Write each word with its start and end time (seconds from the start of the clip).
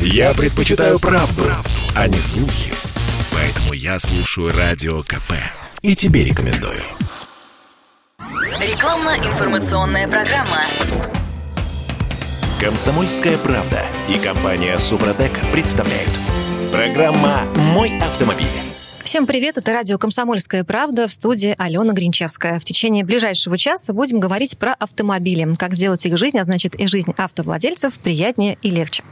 Я 0.00 0.34
предпочитаю 0.34 0.98
правду, 0.98 1.42
правду, 1.42 1.70
а 1.94 2.08
не 2.08 2.18
слухи. 2.18 2.72
Поэтому 3.32 3.72
я 3.72 3.98
слушаю 3.98 4.52
Радио 4.56 5.02
КП. 5.02 5.32
И 5.82 5.94
тебе 5.94 6.24
рекомендую. 6.24 6.82
Рекламно-информационная 8.60 10.08
программа. 10.08 10.64
Комсомольская 12.60 13.36
правда 13.38 13.84
и 14.08 14.18
компания 14.18 14.78
Супротек 14.78 15.38
представляют. 15.52 16.10
Программа 16.72 17.42
«Мой 17.54 17.98
автомобиль». 17.98 18.65
Всем 19.06 19.24
привет, 19.24 19.56
это 19.56 19.72
радио 19.72 19.98
«Комсомольская 19.98 20.64
правда» 20.64 21.06
в 21.06 21.12
студии 21.12 21.54
Алена 21.58 21.92
Гринчевская. 21.92 22.58
В 22.58 22.64
течение 22.64 23.04
ближайшего 23.04 23.56
часа 23.56 23.92
будем 23.92 24.18
говорить 24.18 24.58
про 24.58 24.74
автомобили, 24.74 25.46
как 25.54 25.74
сделать 25.74 26.04
их 26.06 26.18
жизнь, 26.18 26.40
а 26.40 26.42
значит 26.42 26.74
и 26.74 26.88
жизнь 26.88 27.12
автовладельцев 27.16 27.94
приятнее 28.00 28.58
и 28.62 28.70
легче. 28.72 29.04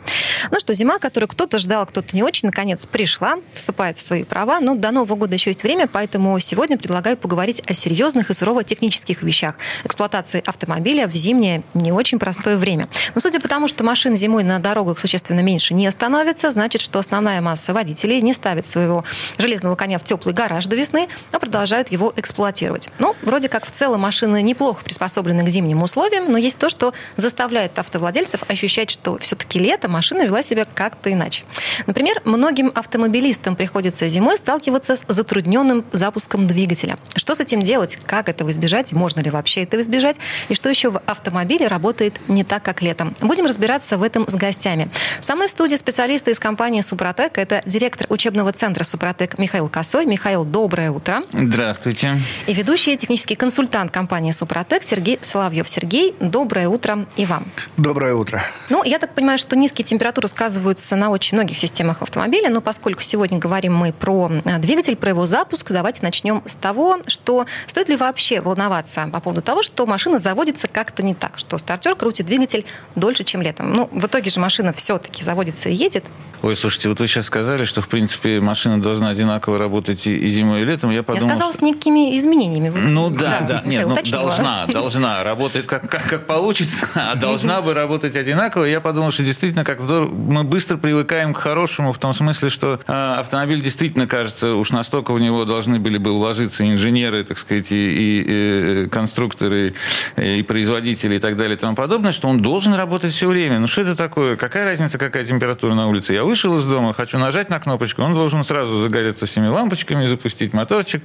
Ну 0.50 0.58
что, 0.58 0.74
зима, 0.74 0.98
которую 0.98 1.28
кто-то 1.28 1.58
ждал, 1.58 1.86
кто-то 1.86 2.14
не 2.14 2.24
очень, 2.24 2.48
наконец 2.48 2.86
пришла, 2.86 3.36
вступает 3.52 3.96
в 3.98 4.02
свои 4.02 4.24
права, 4.24 4.58
но 4.60 4.74
до 4.74 4.90
Нового 4.90 5.16
года 5.16 5.34
еще 5.34 5.50
есть 5.50 5.62
время, 5.62 5.86
поэтому 5.86 6.38
сегодня 6.40 6.76
предлагаю 6.76 7.16
поговорить 7.16 7.62
о 7.68 7.72
серьезных 7.72 8.30
и 8.30 8.34
сурово 8.34 8.64
технических 8.64 9.22
вещах 9.22 9.56
эксплуатации 9.84 10.42
автомобиля 10.44 11.06
в 11.06 11.14
зимнее 11.14 11.62
не 11.72 11.92
очень 11.92 12.18
простое 12.18 12.56
время. 12.56 12.88
Но 13.14 13.20
судя 13.20 13.40
по 13.40 13.48
тому, 13.48 13.68
что 13.68 13.84
машин 13.84 14.16
зимой 14.16 14.42
на 14.42 14.58
дорогах 14.58 14.98
существенно 14.98 15.40
меньше 15.40 15.72
не 15.72 15.88
становится, 15.90 16.50
значит, 16.50 16.82
что 16.82 16.98
основная 16.98 17.40
масса 17.40 17.72
водителей 17.72 18.20
не 18.20 18.32
ставит 18.32 18.66
своего 18.66 19.04
железного 19.38 19.76
коня 19.84 19.98
в 19.98 20.04
теплый 20.04 20.34
гараж 20.34 20.64
до 20.64 20.76
весны, 20.76 21.08
но 21.30 21.38
продолжают 21.38 21.92
его 21.92 22.10
эксплуатировать. 22.16 22.88
Ну, 22.98 23.14
вроде 23.20 23.50
как 23.50 23.66
в 23.66 23.70
целом 23.70 24.00
машины 24.00 24.40
неплохо 24.40 24.82
приспособлены 24.82 25.44
к 25.44 25.48
зимним 25.50 25.82
условиям, 25.82 26.32
но 26.32 26.38
есть 26.38 26.56
то, 26.56 26.70
что 26.70 26.94
заставляет 27.16 27.78
автовладельцев 27.78 28.44
ощущать, 28.48 28.88
что 28.88 29.18
все-таки 29.18 29.58
лето 29.58 29.90
машина 29.90 30.22
вела 30.22 30.42
себя 30.42 30.64
как-то 30.64 31.12
иначе. 31.12 31.44
Например, 31.86 32.22
многим 32.24 32.72
автомобилистам 32.74 33.56
приходится 33.56 34.08
зимой 34.08 34.38
сталкиваться 34.38 34.96
с 34.96 35.04
затрудненным 35.06 35.84
запуском 35.92 36.46
двигателя. 36.46 36.96
Что 37.14 37.34
с 37.34 37.40
этим 37.40 37.60
делать? 37.60 37.98
Как 38.06 38.30
этого 38.30 38.48
избежать? 38.52 38.90
Можно 38.94 39.20
ли 39.20 39.28
вообще 39.28 39.64
этого 39.64 39.82
избежать? 39.82 40.16
И 40.48 40.54
что 40.54 40.70
еще 40.70 40.88
в 40.88 41.02
автомобиле 41.04 41.66
работает 41.66 42.14
не 42.28 42.42
так, 42.42 42.62
как 42.62 42.80
летом? 42.80 43.14
Будем 43.20 43.44
разбираться 43.44 43.98
в 43.98 44.02
этом 44.02 44.26
с 44.28 44.34
гостями. 44.34 44.88
Со 45.20 45.34
мной 45.34 45.48
в 45.48 45.50
студии 45.50 45.76
специалисты 45.76 46.30
из 46.30 46.38
компании 46.38 46.80
«Супротек». 46.80 47.36
Это 47.36 47.60
директор 47.66 48.06
учебного 48.08 48.50
центра 48.52 48.82
«Супротек» 48.82 49.38
Михаил 49.38 49.68
Косой. 49.74 50.06
Михаил, 50.06 50.44
доброе 50.44 50.92
утро. 50.92 51.24
Здравствуйте. 51.32 52.20
И 52.46 52.54
ведущий 52.54 52.96
технический 52.96 53.34
консультант 53.34 53.90
компании 53.90 54.30
«Супротек» 54.30 54.84
Сергей 54.84 55.18
Соловьев. 55.20 55.68
Сергей, 55.68 56.14
доброе 56.20 56.68
утро 56.68 57.06
и 57.16 57.26
вам. 57.26 57.44
Доброе 57.76 58.14
утро. 58.14 58.40
Ну, 58.70 58.84
я 58.84 59.00
так 59.00 59.14
понимаю, 59.14 59.36
что 59.36 59.56
низкие 59.56 59.84
температуры 59.84 60.28
сказываются 60.28 60.94
на 60.94 61.10
очень 61.10 61.36
многих 61.36 61.58
системах 61.58 62.02
автомобиля, 62.02 62.50
но 62.50 62.60
поскольку 62.60 63.02
сегодня 63.02 63.40
говорим 63.40 63.74
мы 63.74 63.92
про 63.92 64.30
э, 64.44 64.58
двигатель, 64.58 64.94
про 64.94 65.08
его 65.08 65.26
запуск, 65.26 65.72
давайте 65.72 66.02
начнем 66.02 66.44
с 66.46 66.54
того, 66.54 67.00
что 67.08 67.44
стоит 67.66 67.88
ли 67.88 67.96
вообще 67.96 68.40
волноваться 68.40 69.08
по 69.12 69.18
поводу 69.18 69.42
того, 69.42 69.64
что 69.64 69.86
машина 69.86 70.18
заводится 70.18 70.68
как-то 70.68 71.02
не 71.02 71.16
так, 71.16 71.36
что 71.36 71.58
стартер 71.58 71.96
крутит 71.96 72.26
двигатель 72.26 72.64
дольше, 72.94 73.24
чем 73.24 73.42
летом. 73.42 73.72
Ну, 73.72 73.88
в 73.90 74.06
итоге 74.06 74.30
же 74.30 74.38
машина 74.38 74.72
все-таки 74.72 75.24
заводится 75.24 75.68
и 75.68 75.74
едет. 75.74 76.04
Ой, 76.44 76.54
слушайте, 76.56 76.90
вот 76.90 77.00
вы 77.00 77.06
сейчас 77.06 77.24
сказали, 77.24 77.64
что, 77.64 77.80
в 77.80 77.88
принципе, 77.88 78.38
машина 78.38 78.78
должна 78.78 79.08
одинаково 79.08 79.56
работать 79.56 80.06
и 80.06 80.28
зимой, 80.28 80.60
и 80.60 80.64
летом. 80.66 80.90
Я 80.90 81.02
подумал, 81.02 81.28
Я 81.28 81.34
сказала 81.36 81.50
что... 81.50 81.60
с 81.60 81.62
некими 81.62 82.18
изменениями. 82.18 82.68
Ну 82.68 83.08
да, 83.08 83.40
да, 83.40 83.46
да. 83.46 83.62
нет, 83.64 83.86
ну, 83.88 83.96
должна, 84.10 84.66
должна. 84.66 85.24
Работает 85.24 85.66
как, 85.66 85.88
как, 85.88 86.02
как 86.06 86.26
получится, 86.26 86.86
а 86.94 87.14
должна 87.14 87.62
бы 87.62 87.72
работать 87.72 88.14
одинаково. 88.14 88.66
Я 88.66 88.82
подумал, 88.82 89.10
что 89.10 89.22
действительно, 89.22 89.64
как 89.64 89.80
мы 89.80 90.44
быстро 90.44 90.76
привыкаем 90.76 91.32
к 91.32 91.38
хорошему, 91.38 91.94
в 91.94 91.98
том 91.98 92.12
смысле, 92.12 92.50
что 92.50 92.78
э, 92.86 92.92
автомобиль 92.92 93.62
действительно 93.62 94.06
кажется, 94.06 94.54
уж 94.54 94.70
настолько 94.70 95.14
в 95.14 95.20
него 95.20 95.46
должны 95.46 95.78
были 95.78 95.96
бы 95.96 96.12
вложиться 96.12 96.68
инженеры, 96.68 97.24
так 97.24 97.38
сказать, 97.38 97.72
и, 97.72 97.76
и, 97.76 98.20
и 98.20 98.24
э, 98.84 98.88
конструкторы, 98.90 99.72
и 100.18 100.42
производители, 100.42 101.14
и 101.14 101.18
так 101.20 101.38
далее, 101.38 101.56
и 101.56 101.58
тому 101.58 101.74
подобное, 101.74 102.12
что 102.12 102.28
он 102.28 102.42
должен 102.42 102.74
работать 102.74 103.14
все 103.14 103.28
время. 103.28 103.60
Ну 103.60 103.66
что 103.66 103.80
это 103.80 103.96
такое? 103.96 104.36
Какая 104.36 104.66
разница, 104.66 104.98
какая 104.98 105.24
температура 105.24 105.72
на 105.72 105.88
улице? 105.88 106.12
Я 106.12 106.33
вышел 106.34 106.58
из 106.58 106.64
дома, 106.64 106.92
хочу 106.92 107.16
нажать 107.16 107.48
на 107.48 107.60
кнопочку, 107.60 108.02
он 108.02 108.12
должен 108.12 108.42
сразу 108.42 108.80
загореться 108.80 109.26
всеми 109.26 109.46
лампочками, 109.46 110.04
запустить 110.06 110.52
моторчик, 110.52 111.00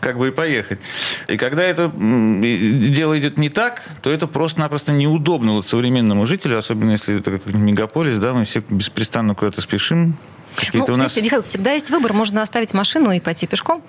как 0.00 0.18
бы 0.18 0.28
и 0.28 0.30
поехать. 0.30 0.78
И 1.26 1.38
когда 1.38 1.62
это 1.62 1.90
дело 1.90 3.18
идет 3.18 3.38
не 3.38 3.48
так, 3.48 3.82
то 4.02 4.10
это 4.10 4.26
просто-напросто 4.26 4.92
неудобно 4.92 5.52
вот 5.52 5.66
современному 5.66 6.26
жителю, 6.26 6.58
особенно 6.58 6.90
если 6.90 7.18
это 7.18 7.30
какой-нибудь 7.30 7.64
мегаполис, 7.64 8.18
да, 8.18 8.34
мы 8.34 8.44
все 8.44 8.62
беспрестанно 8.68 9.34
куда-то 9.34 9.62
спешим, 9.62 10.18
Какие-то 10.56 10.92
ну, 10.92 10.94
у 10.94 10.96
нас... 10.96 11.12
знаете, 11.12 11.22
Михаил, 11.22 11.42
всегда 11.42 11.72
есть 11.72 11.90
выбор. 11.90 12.12
Можно 12.12 12.42
оставить 12.42 12.74
машину 12.74 13.12
и 13.12 13.20
пойти 13.20 13.46
пешком. 13.46 13.82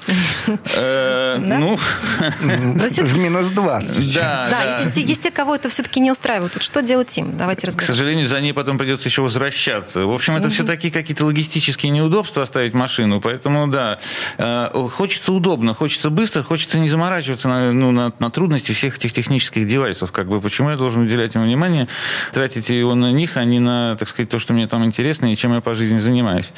Э, 0.76 1.38
ну... 1.60 1.78
В 3.06 3.18
минус 3.18 3.50
20. 3.50 4.16
Да, 4.16 4.48
если 4.86 5.02
есть 5.02 5.24
те, 5.24 5.32
кого 5.32 5.56
это 5.56 5.70
все-таки 5.70 6.00
не 6.00 6.12
устраивает, 6.12 6.62
что 6.62 6.82
делать 6.82 7.16
им? 7.18 7.38
Давайте 7.38 7.68
разберемся. 7.68 7.94
К 7.94 7.96
сожалению, 7.96 8.28
за 8.28 8.42
ней 8.42 8.54
потом 8.54 8.78
придется 8.78 9.10
еще 9.10 9.22
возвращаться. 9.22 10.06
В 10.06 10.14
общем, 10.14 10.36
это 10.36 10.50
все 10.50 10.64
такие 10.64 10.92
какие-то 10.92 11.26
логистические 11.26 11.92
неудобства 11.92 12.44
оставить 12.44 12.74
машину. 12.74 13.22
Поэтому, 13.22 13.68
да, 13.68 14.00
э, 14.38 14.88
хочется 14.94 15.34
удобно, 15.34 15.74
хочется 15.74 16.10
быстро, 16.10 16.44
хочется 16.44 16.80
не 16.80 16.90
заморачиваться 16.90 17.48
на, 17.48 17.72
ну, 17.74 17.92
на, 17.92 18.14
на 18.20 18.30
трудности 18.30 18.72
всех 18.72 18.98
этих 18.98 19.14
технических 19.14 19.66
девайсов. 19.66 20.12
Как 20.12 20.28
бы, 20.28 20.42
почему 20.42 20.70
я 20.70 20.78
должен 20.78 21.04
уделять 21.04 21.36
им 21.36 21.44
внимание, 21.44 21.88
тратить 22.32 22.70
его 22.70 22.96
на 22.96 23.12
них, 23.12 23.38
а 23.38 23.44
не 23.44 23.60
на, 23.60 23.96
так 23.98 24.08
сказать, 24.08 24.30
то, 24.30 24.40
что 24.40 24.54
мне 24.54 24.68
там 24.68 24.84
интересно 24.86 25.32
и 25.32 25.36
чем 25.36 25.54
я 25.54 25.62
по 25.62 25.76
жизни 25.76 25.98
занимаюсь. 25.98 26.52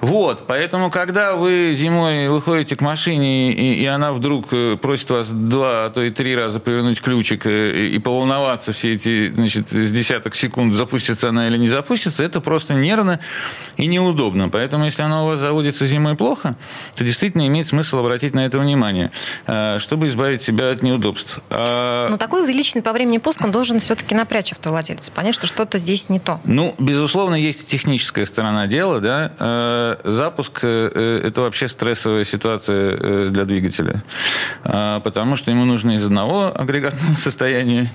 Вот, 0.00 0.46
поэтому, 0.46 0.90
когда 0.90 1.36
вы 1.36 1.72
зимой 1.74 2.28
выходите 2.28 2.76
к 2.76 2.80
машине, 2.80 3.52
и, 3.52 3.74
и 3.74 3.86
она 3.86 4.12
вдруг 4.12 4.46
э, 4.52 4.76
просит 4.80 5.10
вас 5.10 5.28
два, 5.28 5.86
а 5.86 5.90
то 5.90 6.02
и 6.02 6.10
три 6.10 6.34
раза 6.34 6.60
повернуть 6.60 7.00
ключик 7.00 7.46
э, 7.46 7.86
и, 7.86 7.96
и 7.96 7.98
поволноваться 7.98 8.72
все 8.72 8.94
эти, 8.94 9.30
значит, 9.32 9.70
с 9.70 9.90
десяток 9.90 10.34
секунд, 10.34 10.72
запустится 10.72 11.28
она 11.28 11.48
или 11.48 11.56
не 11.56 11.68
запустится, 11.68 12.22
это 12.22 12.40
просто 12.40 12.74
нервно 12.74 13.20
и 13.76 13.86
неудобно. 13.86 14.48
Поэтому, 14.48 14.84
если 14.84 15.02
она 15.02 15.24
у 15.24 15.26
вас 15.26 15.40
заводится 15.40 15.86
зимой 15.86 16.16
плохо, 16.16 16.56
то 16.96 17.04
действительно 17.04 17.46
имеет 17.46 17.66
смысл 17.66 17.98
обратить 17.98 18.34
на 18.34 18.46
это 18.46 18.58
внимание, 18.58 19.10
э, 19.46 19.78
чтобы 19.80 20.08
избавить 20.08 20.42
себя 20.42 20.70
от 20.70 20.82
неудобств. 20.82 21.40
А... 21.50 22.08
Но 22.08 22.16
такой 22.16 22.44
увеличенный 22.44 22.82
по 22.82 22.92
времени 22.92 23.18
пуск, 23.18 23.42
он 23.42 23.50
должен 23.50 23.80
все-таки 23.80 24.14
напрячь 24.14 24.52
автовладельца, 24.52 25.12
понять, 25.12 25.34
что 25.34 25.46
что-то 25.46 25.78
здесь 25.78 26.08
не 26.08 26.20
то. 26.20 26.40
Ну, 26.44 26.74
безусловно, 26.78 27.34
есть 27.34 27.66
техническая 27.66 28.24
сторона 28.24 28.66
дела, 28.66 29.00
да, 29.00 29.32
запуск 29.40 30.60
э,– 30.62 31.20
это 31.24 31.40
вообще 31.40 31.66
стрессовая 31.66 32.24
ситуация 32.24 32.96
э, 32.98 33.28
для 33.30 33.44
двигателя, 33.44 34.02
а, 34.64 35.00
потому 35.00 35.36
что 35.36 35.50
ему 35.50 35.64
нужно 35.64 35.92
из 35.92 36.04
одного 36.04 36.52
агрегатного 36.54 37.14
состояния 37.16 37.90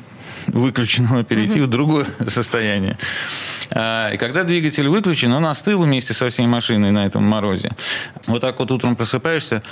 выключенного 0.47 1.23
перейти 1.23 1.61
в 1.61 1.67
другое 1.67 2.05
состояние. 2.27 2.97
А, 3.71 4.11
и 4.11 4.17
когда 4.17 4.43
двигатель 4.43 4.87
выключен, 4.87 5.31
он 5.33 5.45
остыл 5.45 5.83
вместе 5.83 6.13
со 6.13 6.29
всей 6.29 6.47
машиной 6.47 6.91
на 6.91 7.05
этом 7.05 7.23
морозе. 7.23 7.71
Вот 8.27 8.41
так 8.41 8.59
вот 8.59 8.71
утром 8.71 8.95
просыпаешься. 8.95 9.63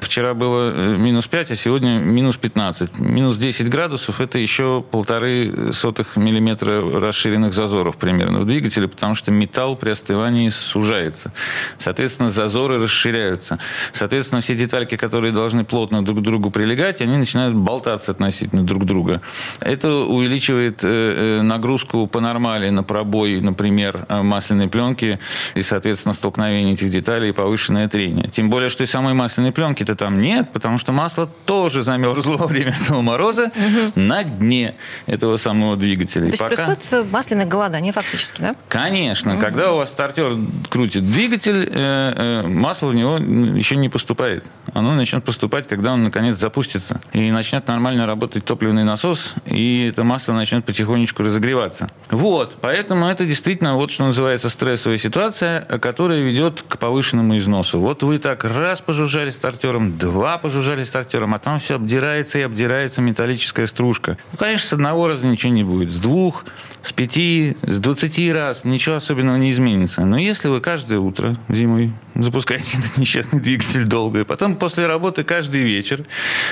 Вчера 0.00 0.34
было 0.34 0.72
э, 0.74 0.96
минус 0.96 1.26
5, 1.26 1.50
а 1.50 1.56
сегодня 1.56 1.98
минус 1.98 2.36
15. 2.36 2.98
Минус 2.98 3.36
10 3.36 3.68
градусов– 3.68 4.20
это 4.20 4.38
еще 4.38 4.84
полторы 4.90 5.72
сотых 5.72 6.16
миллиметра 6.16 6.82
расширенных 7.00 7.54
зазоров 7.54 7.96
примерно 7.96 8.40
в 8.40 8.46
двигателе, 8.46 8.88
потому 8.88 9.14
что 9.14 9.30
металл 9.30 9.76
при 9.76 9.90
остывании 9.90 10.48
сужается. 10.48 11.32
Соответственно, 11.78 12.30
зазоры 12.30 12.82
расширяются. 12.82 13.58
Соответственно, 13.92 14.40
все 14.40 14.54
детальки, 14.54 14.96
которые 14.96 15.32
должны 15.32 15.64
плотно 15.64 16.04
друг 16.04 16.18
к 16.18 16.22
другу 16.22 16.50
прилегать, 16.50 17.00
они 17.02 17.16
начинают 17.16 17.54
болтаться 17.54 18.12
относительно 18.12 18.64
друг 18.64 18.84
друга. 18.84 19.20
Это 19.60 20.04
увеличивает 20.22 20.84
э, 20.84 20.88
э, 20.88 21.42
нагрузку 21.42 22.06
по 22.06 22.20
нормали 22.20 22.70
на 22.70 22.82
пробой 22.82 23.40
например, 23.40 24.06
э, 24.08 24.22
масляной 24.22 24.68
пленки 24.68 25.18
и, 25.54 25.62
соответственно, 25.62 26.12
столкновение 26.12 26.74
этих 26.74 26.90
деталей 26.90 27.30
и 27.30 27.32
повышенное 27.32 27.88
трение. 27.88 28.28
Тем 28.28 28.50
более, 28.50 28.68
что 28.68 28.84
и 28.84 28.86
самой 28.86 29.14
масляной 29.14 29.52
пленки-то 29.52 29.94
там 29.96 30.20
нет, 30.20 30.50
потому 30.52 30.78
что 30.78 30.92
масло 30.92 31.26
тоже 31.26 31.82
замерзло 31.82 32.36
во 32.36 32.46
время 32.46 32.72
этого 32.84 33.02
мороза 33.02 33.46
угу. 33.46 34.00
на 34.00 34.22
дне 34.22 34.74
этого 35.06 35.36
самого 35.36 35.76
двигателя. 35.76 36.22
То 36.22 36.26
есть 36.28 36.38
пока... 36.38 36.66
происходит 36.66 37.12
масляное 37.12 37.46
голодание 37.46 37.92
фактически, 37.92 38.40
да? 38.40 38.54
Конечно. 38.68 39.34
Угу. 39.34 39.40
Когда 39.40 39.72
у 39.72 39.78
вас 39.78 39.88
стартер 39.88 40.36
крутит 40.70 41.04
двигатель, 41.04 42.48
масло 42.48 42.88
в 42.88 42.94
него 42.94 43.16
еще 43.16 43.76
не 43.76 43.88
поступает. 43.88 44.44
Оно 44.72 44.94
начнет 44.94 45.24
поступать, 45.24 45.68
когда 45.68 45.92
он, 45.92 46.04
наконец, 46.04 46.38
запустится. 46.38 47.00
И 47.12 47.30
начнет 47.30 47.66
нормально 47.66 48.06
работать 48.06 48.44
топливный 48.44 48.84
насос, 48.84 49.34
и 49.46 49.88
это 49.90 50.04
масло 50.12 50.34
начнет 50.34 50.62
потихонечку 50.66 51.22
разогреваться. 51.22 51.90
Вот, 52.10 52.58
поэтому 52.60 53.06
это 53.06 53.24
действительно 53.24 53.76
вот 53.76 53.90
что 53.90 54.04
называется 54.04 54.50
стрессовая 54.50 54.98
ситуация, 54.98 55.62
которая 55.62 56.20
ведет 56.20 56.62
к 56.68 56.76
повышенному 56.76 57.38
износу. 57.38 57.80
Вот 57.80 58.02
вы 58.02 58.18
так 58.18 58.44
раз 58.44 58.82
пожужжали 58.82 59.30
стартером, 59.30 59.96
два 59.96 60.36
пожужжали 60.36 60.84
стартером, 60.84 61.32
а 61.32 61.38
там 61.38 61.58
все 61.60 61.76
обдирается 61.76 62.38
и 62.38 62.42
обдирается 62.42 63.00
металлическая 63.00 63.64
стружка. 63.64 64.18
Ну, 64.32 64.38
конечно, 64.38 64.68
с 64.68 64.72
одного 64.74 65.08
раза 65.08 65.26
ничего 65.26 65.50
не 65.50 65.64
будет, 65.64 65.90
с 65.90 65.96
двух, 65.96 66.44
с 66.82 66.92
пяти, 66.92 67.56
с 67.62 67.78
двадцати 67.78 68.30
раз 68.30 68.64
ничего 68.64 68.96
особенного 68.96 69.36
не 69.36 69.50
изменится. 69.50 70.04
Но 70.04 70.18
если 70.18 70.48
вы 70.48 70.60
каждое 70.60 70.98
утро 70.98 71.36
зимой 71.48 71.90
запускаете 72.14 72.78
этот 72.78 72.98
несчастный 72.98 73.40
двигатель 73.40 73.84
долго, 73.84 74.20
и 74.20 74.24
потом 74.24 74.56
после 74.56 74.86
работы 74.86 75.24
каждый 75.24 75.62
вечер, 75.62 76.04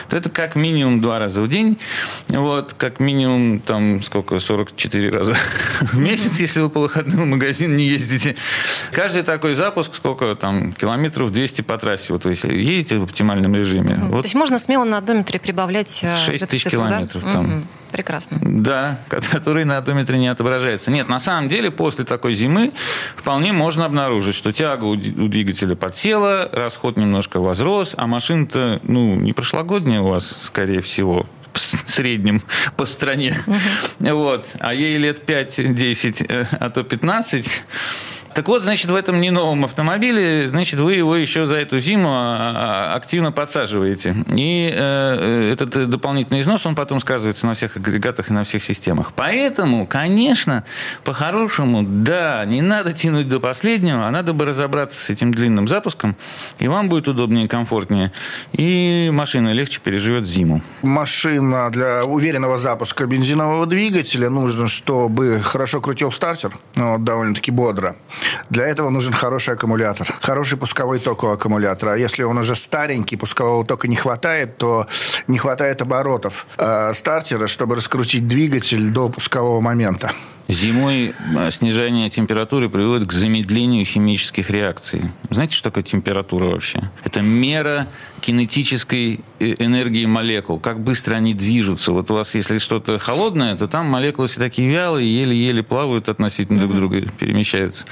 то 0.08 0.16
это 0.16 0.30
как 0.30 0.56
минимум 0.56 1.00
два 1.00 1.18
раза 1.18 1.42
в 1.42 1.48
день, 1.48 1.78
вот, 2.28 2.74
как 2.76 3.00
минимум 3.00 3.49
там 3.58 4.02
сколько, 4.02 4.38
44 4.38 5.10
раза 5.10 5.34
в 5.80 5.98
месяц, 5.98 6.38
если 6.40 6.60
вы 6.60 6.70
по 6.70 6.80
выходным 6.80 7.22
в 7.22 7.26
магазин 7.26 7.76
не 7.76 7.84
ездите. 7.84 8.36
Каждый 8.92 9.22
такой 9.22 9.54
запуск, 9.54 9.94
сколько 9.94 10.34
там, 10.34 10.72
километров 10.72 11.32
200 11.32 11.62
по 11.62 11.76
трассе, 11.78 12.12
вот 12.12 12.24
вы 12.24 12.32
едете 12.32 12.98
в 12.98 13.04
оптимальном 13.04 13.54
режиме. 13.54 13.96
Вот. 14.04 14.22
То 14.22 14.26
есть 14.26 14.34
можно 14.34 14.58
смело 14.58 14.84
на 14.84 14.98
одометре 14.98 15.40
прибавлять 15.40 16.04
6 16.26 16.42
э, 16.42 16.46
тысяч 16.46 16.64
цифру, 16.64 16.80
километров 16.80 17.22
да? 17.24 17.32
там. 17.32 17.64
Прекрасно. 17.90 18.38
Да, 18.40 19.00
которые 19.08 19.64
на 19.64 19.76
одометре 19.76 20.16
не 20.18 20.28
отображаются. 20.28 20.90
Нет, 20.90 21.08
на 21.08 21.18
самом 21.18 21.48
деле 21.48 21.70
после 21.70 22.04
такой 22.04 22.34
зимы 22.34 22.72
вполне 23.16 23.52
можно 23.52 23.84
обнаружить, 23.84 24.36
что 24.36 24.52
тяга 24.52 24.84
у 24.84 24.96
двигателя 24.96 25.74
подсела, 25.74 26.48
расход 26.52 26.96
немножко 26.96 27.40
возрос, 27.40 27.94
а 27.96 28.06
машина-то 28.06 28.80
ну, 28.84 29.16
не 29.16 29.32
прошлогодняя 29.32 30.00
у 30.00 30.08
вас, 30.08 30.42
скорее 30.44 30.80
всего, 30.82 31.26
среднем 31.90 32.40
по 32.76 32.84
стране. 32.84 33.34
Угу. 33.46 34.14
Вот. 34.14 34.46
А 34.58 34.72
ей 34.74 34.96
лет 34.98 35.28
5-10, 35.28 36.26
э, 36.28 36.44
а 36.58 36.70
то 36.70 36.82
15. 36.82 37.64
Так 38.34 38.46
вот, 38.46 38.62
значит, 38.62 38.90
в 38.90 38.94
этом 38.94 39.20
не 39.20 39.30
новом 39.30 39.64
автомобиле, 39.64 40.46
значит, 40.48 40.78
вы 40.78 40.94
его 40.94 41.16
еще 41.16 41.46
за 41.46 41.56
эту 41.56 41.80
зиму 41.80 42.10
а, 42.12 42.92
а, 42.92 42.94
активно 42.94 43.32
подсаживаете. 43.32 44.14
И 44.32 44.72
э, 44.72 45.50
этот 45.52 45.90
дополнительный 45.90 46.40
износ, 46.40 46.64
он 46.64 46.76
потом 46.76 47.00
сказывается 47.00 47.46
на 47.46 47.54
всех 47.54 47.76
агрегатах 47.76 48.30
и 48.30 48.32
на 48.32 48.44
всех 48.44 48.62
системах. 48.62 49.12
Поэтому, 49.16 49.86
конечно, 49.86 50.64
по-хорошему, 51.02 51.82
да, 51.82 52.44
не 52.44 52.62
надо 52.62 52.92
тянуть 52.92 53.28
до 53.28 53.40
последнего, 53.40 54.06
а 54.06 54.10
надо 54.10 54.32
бы 54.32 54.44
разобраться 54.44 55.00
с 55.00 55.10
этим 55.10 55.34
длинным 55.34 55.66
запуском, 55.66 56.14
и 56.60 56.68
вам 56.68 56.88
будет 56.88 57.08
удобнее 57.08 57.46
и 57.46 57.48
комфортнее, 57.48 58.12
и 58.52 59.10
машина 59.12 59.52
легче 59.52 59.80
переживет 59.80 60.24
зиму. 60.24 60.62
Машина 60.82 61.70
для 61.70 62.04
уверенного 62.04 62.58
запуска 62.58 63.06
бензинового 63.06 63.66
двигателя 63.66 64.30
нужно, 64.30 64.68
чтобы 64.68 65.40
хорошо 65.42 65.80
крутил 65.80 66.12
стартер, 66.12 66.52
вот, 66.76 67.02
довольно-таки 67.02 67.50
бодро. 67.50 67.96
Для 68.50 68.66
этого 68.66 68.90
нужен 68.90 69.12
хороший 69.12 69.54
аккумулятор, 69.54 70.08
хороший 70.20 70.58
пусковой 70.58 70.98
ток 70.98 71.24
у 71.24 71.28
аккумулятора. 71.28 71.92
А 71.92 71.96
если 71.96 72.22
он 72.22 72.38
уже 72.38 72.54
старенький, 72.54 73.16
пускового 73.16 73.64
тока 73.64 73.88
не 73.88 73.96
хватает, 73.96 74.58
то 74.58 74.86
не 75.26 75.38
хватает 75.38 75.82
оборотов 75.82 76.46
э, 76.56 76.92
стартера, 76.94 77.46
чтобы 77.46 77.76
раскрутить 77.76 78.26
двигатель 78.26 78.88
до 78.90 79.08
пускового 79.08 79.60
момента. 79.60 80.12
Зимой 80.50 81.14
э, 81.36 81.50
снижение 81.50 82.10
температуры 82.10 82.68
приводит 82.68 83.08
к 83.08 83.12
замедлению 83.12 83.84
химических 83.84 84.50
реакций. 84.50 85.02
Знаете, 85.30 85.54
что 85.54 85.70
такое 85.70 85.84
температура 85.84 86.46
вообще? 86.46 86.90
Это 87.04 87.20
мера 87.20 87.86
кинетической 88.20 89.20
э, 89.38 89.54
энергии 89.58 90.06
молекул, 90.06 90.58
как 90.58 90.80
быстро 90.80 91.16
они 91.16 91.34
движутся. 91.34 91.92
Вот 91.92 92.10
у 92.10 92.14
вас, 92.14 92.34
если 92.34 92.58
что-то 92.58 92.98
холодное, 92.98 93.56
то 93.56 93.66
там 93.66 93.86
молекулы 93.86 94.28
все 94.28 94.38
такие 94.38 94.68
вялые, 94.70 95.12
еле-еле 95.22 95.62
плавают 95.62 96.08
относительно 96.08 96.60
друг 96.60 96.74
друга, 96.76 97.02
перемещаются. 97.18 97.86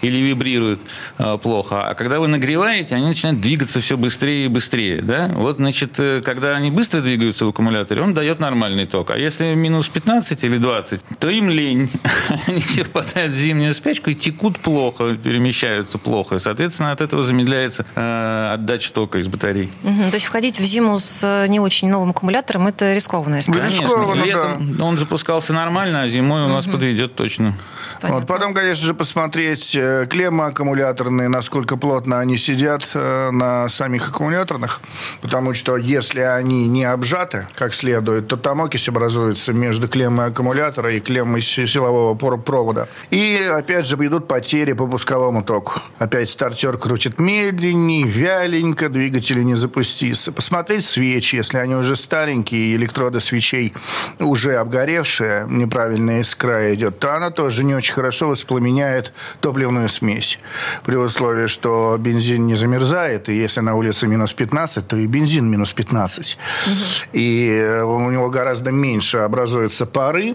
Или 0.00 0.18
вибрируют 0.18 0.80
э, 1.18 1.38
плохо. 1.42 1.88
А 1.88 1.94
когда 1.94 2.20
вы 2.20 2.28
нагреваете, 2.28 2.94
они 2.94 3.06
начинают 3.06 3.40
двигаться 3.40 3.80
все 3.80 3.96
быстрее 3.96 4.46
и 4.46 4.48
быстрее. 4.48 5.02
Да? 5.02 5.28
Вот, 5.34 5.56
значит, 5.56 5.98
э, 5.98 6.22
когда 6.24 6.56
они 6.56 6.70
быстро 6.70 7.00
двигаются 7.00 7.46
в 7.46 7.48
аккумуляторе, 7.48 8.02
он 8.02 8.14
дает 8.14 8.40
нормальный 8.40 8.86
ток. 8.86 9.10
А 9.10 9.18
если 9.18 9.54
минус 9.54 9.88
15 9.88 10.44
или 10.44 10.58
20, 10.58 11.00
то 11.18 11.28
им 11.28 11.50
лень. 11.50 11.90
Они 12.46 12.60
все 12.60 12.84
впадают 12.84 13.32
в 13.32 13.36
зимнюю 13.36 13.74
спячку 13.74 14.10
и 14.10 14.14
текут 14.14 14.60
плохо, 14.60 15.16
перемещаются 15.16 15.98
плохо. 15.98 16.36
И, 16.36 16.38
соответственно, 16.38 16.92
от 16.92 17.00
этого 17.00 17.24
замедляется 17.24 17.84
э, 17.94 18.52
отдача 18.54 18.92
тока 18.92 19.18
из 19.18 19.28
батарей. 19.28 19.71
Угу. 19.82 20.10
То 20.10 20.14
есть 20.14 20.26
входить 20.26 20.60
в 20.60 20.64
зиму 20.64 20.98
с 20.98 21.22
э, 21.22 21.46
не 21.48 21.60
очень 21.60 21.88
новым 21.88 22.10
аккумулятором– 22.10 22.66
это 22.68 22.94
рискованно. 22.94 23.40
Конечно. 23.40 23.82
Рискованно, 23.82 24.22
Летом 24.22 24.76
да. 24.76 24.84
он 24.84 24.98
запускался 24.98 25.52
нормально, 25.52 26.02
а 26.02 26.08
зимой 26.08 26.44
у 26.44 26.48
нас 26.48 26.66
угу. 26.66 26.74
подведет 26.74 27.14
точно. 27.14 27.54
Вот. 28.02 28.26
Потом, 28.26 28.54
конечно 28.54 28.84
же, 28.84 28.94
посмотреть 28.94 29.74
э, 29.74 30.06
клеммы 30.08 30.46
аккумуляторные, 30.46 31.28
насколько 31.28 31.76
плотно 31.76 32.18
они 32.18 32.36
сидят 32.36 32.88
э, 32.94 33.30
на 33.30 33.68
самих 33.68 34.08
аккумуляторных. 34.08 34.80
Потому 35.20 35.54
что 35.54 35.76
если 35.76 36.20
они 36.20 36.66
не 36.66 36.84
обжаты 36.84 37.46
как 37.54 37.74
следует, 37.74 38.28
то 38.28 38.36
там 38.36 38.62
окись 38.62 38.88
образуется 38.88 39.52
между 39.52 39.88
клеммой 39.88 40.26
аккумулятора 40.26 40.92
и 40.92 41.00
клеммой 41.00 41.40
силового 41.40 42.14
провода. 42.14 42.88
И, 43.10 43.48
опять 43.52 43.86
же, 43.86 43.96
идут 43.96 44.26
потери 44.26 44.72
по 44.72 44.86
пусковому 44.86 45.42
току. 45.42 45.74
Опять 45.98 46.30
стартер 46.30 46.76
крутит 46.78 47.20
медленнее, 47.20 48.02
вяленько, 48.02 48.88
двигатели 48.88 49.42
не 49.42 49.54
запустится. 49.62 50.32
Посмотреть 50.32 50.84
свечи, 50.84 51.36
если 51.36 51.58
они 51.58 51.74
уже 51.74 51.96
старенькие, 51.96 52.76
электроды 52.76 53.20
свечей 53.20 53.72
уже 54.18 54.56
обгоревшие, 54.56 55.46
неправильная 55.48 56.20
искра 56.20 56.74
идет, 56.74 56.98
то 56.98 57.14
она 57.14 57.30
тоже 57.30 57.64
не 57.64 57.74
очень 57.74 57.94
хорошо 57.94 58.28
воспламеняет 58.28 59.12
топливную 59.40 59.88
смесь. 59.88 60.38
При 60.84 60.96
условии, 60.96 61.46
что 61.46 61.96
бензин 61.98 62.46
не 62.46 62.56
замерзает, 62.56 63.28
и 63.28 63.34
если 63.34 63.60
на 63.60 63.74
улице 63.74 64.06
минус 64.06 64.32
15, 64.32 64.86
то 64.86 64.96
и 64.96 65.06
бензин 65.06 65.50
минус 65.50 65.72
15. 65.72 66.38
Угу. 66.66 66.74
И 67.12 67.48
э, 67.62 67.82
у 67.82 68.10
него 68.10 68.30
гораздо 68.30 68.72
меньше 68.72 69.18
образуются 69.18 69.86
пары, 69.86 70.34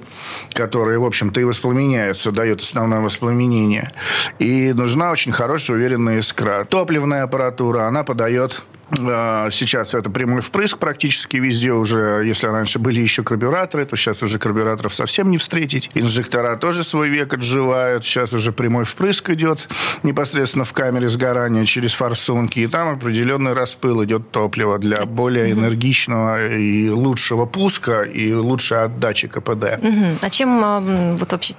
которые, 0.54 1.00
в 1.00 1.06
общем-то, 1.06 1.42
и 1.42 1.44
воспламеняются, 1.44 2.32
дают 2.32 2.62
основное 2.62 3.02
воспламенение. 3.02 3.92
И 4.40 4.74
нужна 4.74 5.12
очень 5.12 5.32
хорошая, 5.32 5.78
уверенная 5.78 6.20
искра. 6.20 6.66
Топливная 6.66 7.24
аппаратура, 7.24 7.88
она 7.88 8.04
подает 8.04 8.62
сейчас 8.92 9.94
это 9.94 10.10
прямой 10.10 10.42
впрыск 10.42 10.78
практически 10.78 11.38
везде 11.38 11.72
уже. 11.72 12.24
Если 12.26 12.48
раньше 12.48 12.80
были 12.80 13.02
еще 13.02 13.24
карбюраторы, 13.24 13.86
то 13.86 13.96
сейчас 13.96 14.24
уже 14.24 14.40
карбюраторов 14.40 14.96
совсем 14.96 15.30
не 15.30 15.38
встретить. 15.38 15.90
Инжектора 15.94 16.56
тоже 16.56 16.84
свой 16.84 17.10
век 17.10 17.34
отживают. 17.34 18.06
Сейчас 18.06 18.34
уже 18.34 18.52
прямой 18.52 18.86
впрыск 18.86 19.30
идет 19.32 19.68
непосредственно 20.04 20.64
в 20.66 20.74
камере 20.74 21.10
сгорания 21.10 21.66
через 21.66 21.94
форсунки. 21.94 22.60
И 22.60 22.68
там 22.68 22.90
определенный 22.90 23.54
распыл 23.54 24.04
идет 24.04 24.32
топлива 24.32 24.80
для 24.80 25.06
более 25.06 25.52
энергичного 25.52 26.48
и 26.48 26.90
лучшего 26.90 27.46
пуска 27.46 28.04
и 28.04 28.34
лучшей 28.34 28.84
отдачи 28.84 29.28
КПД. 29.28 29.80
А 30.22 30.30
чем 30.30 30.64
а, 30.64 30.80
вот 30.80 31.32
вообще 31.32 31.54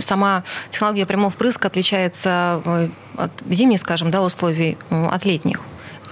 сама 0.00 0.42
технология 0.70 1.06
прямого 1.06 1.30
впрыска 1.30 1.68
отличается 1.68 2.60
э, 2.64 2.88
от 3.16 3.30
зимних, 3.48 3.80
скажем, 3.80 4.10
да, 4.10 4.22
условий 4.22 4.76
от 4.90 5.24
летних? 5.24 5.60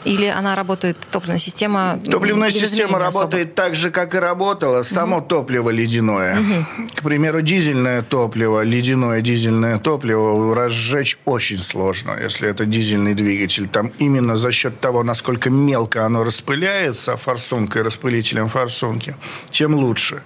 Или 0.04 0.26
она 0.26 0.54
работает, 0.54 0.96
топливная 1.10 1.38
система? 1.38 1.98
Топливная 2.10 2.50
система 2.50 2.98
работает 2.98 3.48
особо? 3.48 3.56
так 3.56 3.74
же, 3.74 3.90
как 3.90 4.14
и 4.14 4.18
работала. 4.18 4.82
Само 4.82 5.18
угу. 5.18 5.26
топливо 5.26 5.70
ледяное. 5.70 6.38
Угу. 6.38 6.88
К 6.96 7.02
примеру, 7.02 7.42
дизельное 7.42 8.02
топливо, 8.02 8.62
ледяное 8.62 9.20
дизельное 9.20 9.78
топливо 9.78 10.54
разжечь 10.54 11.18
очень 11.24 11.58
сложно, 11.58 12.18
если 12.20 12.48
это 12.48 12.64
дизельный 12.66 13.14
двигатель. 13.14 13.68
Там 13.68 13.92
именно 13.98 14.36
за 14.36 14.52
счет 14.52 14.80
того, 14.80 15.02
насколько 15.02 15.50
мелко 15.50 16.06
оно 16.06 16.24
распыляется 16.24 17.16
форсункой, 17.16 17.82
распылителем 17.82 18.48
форсунки, 18.48 19.14
тем 19.50 19.74
лучше. 19.74 20.22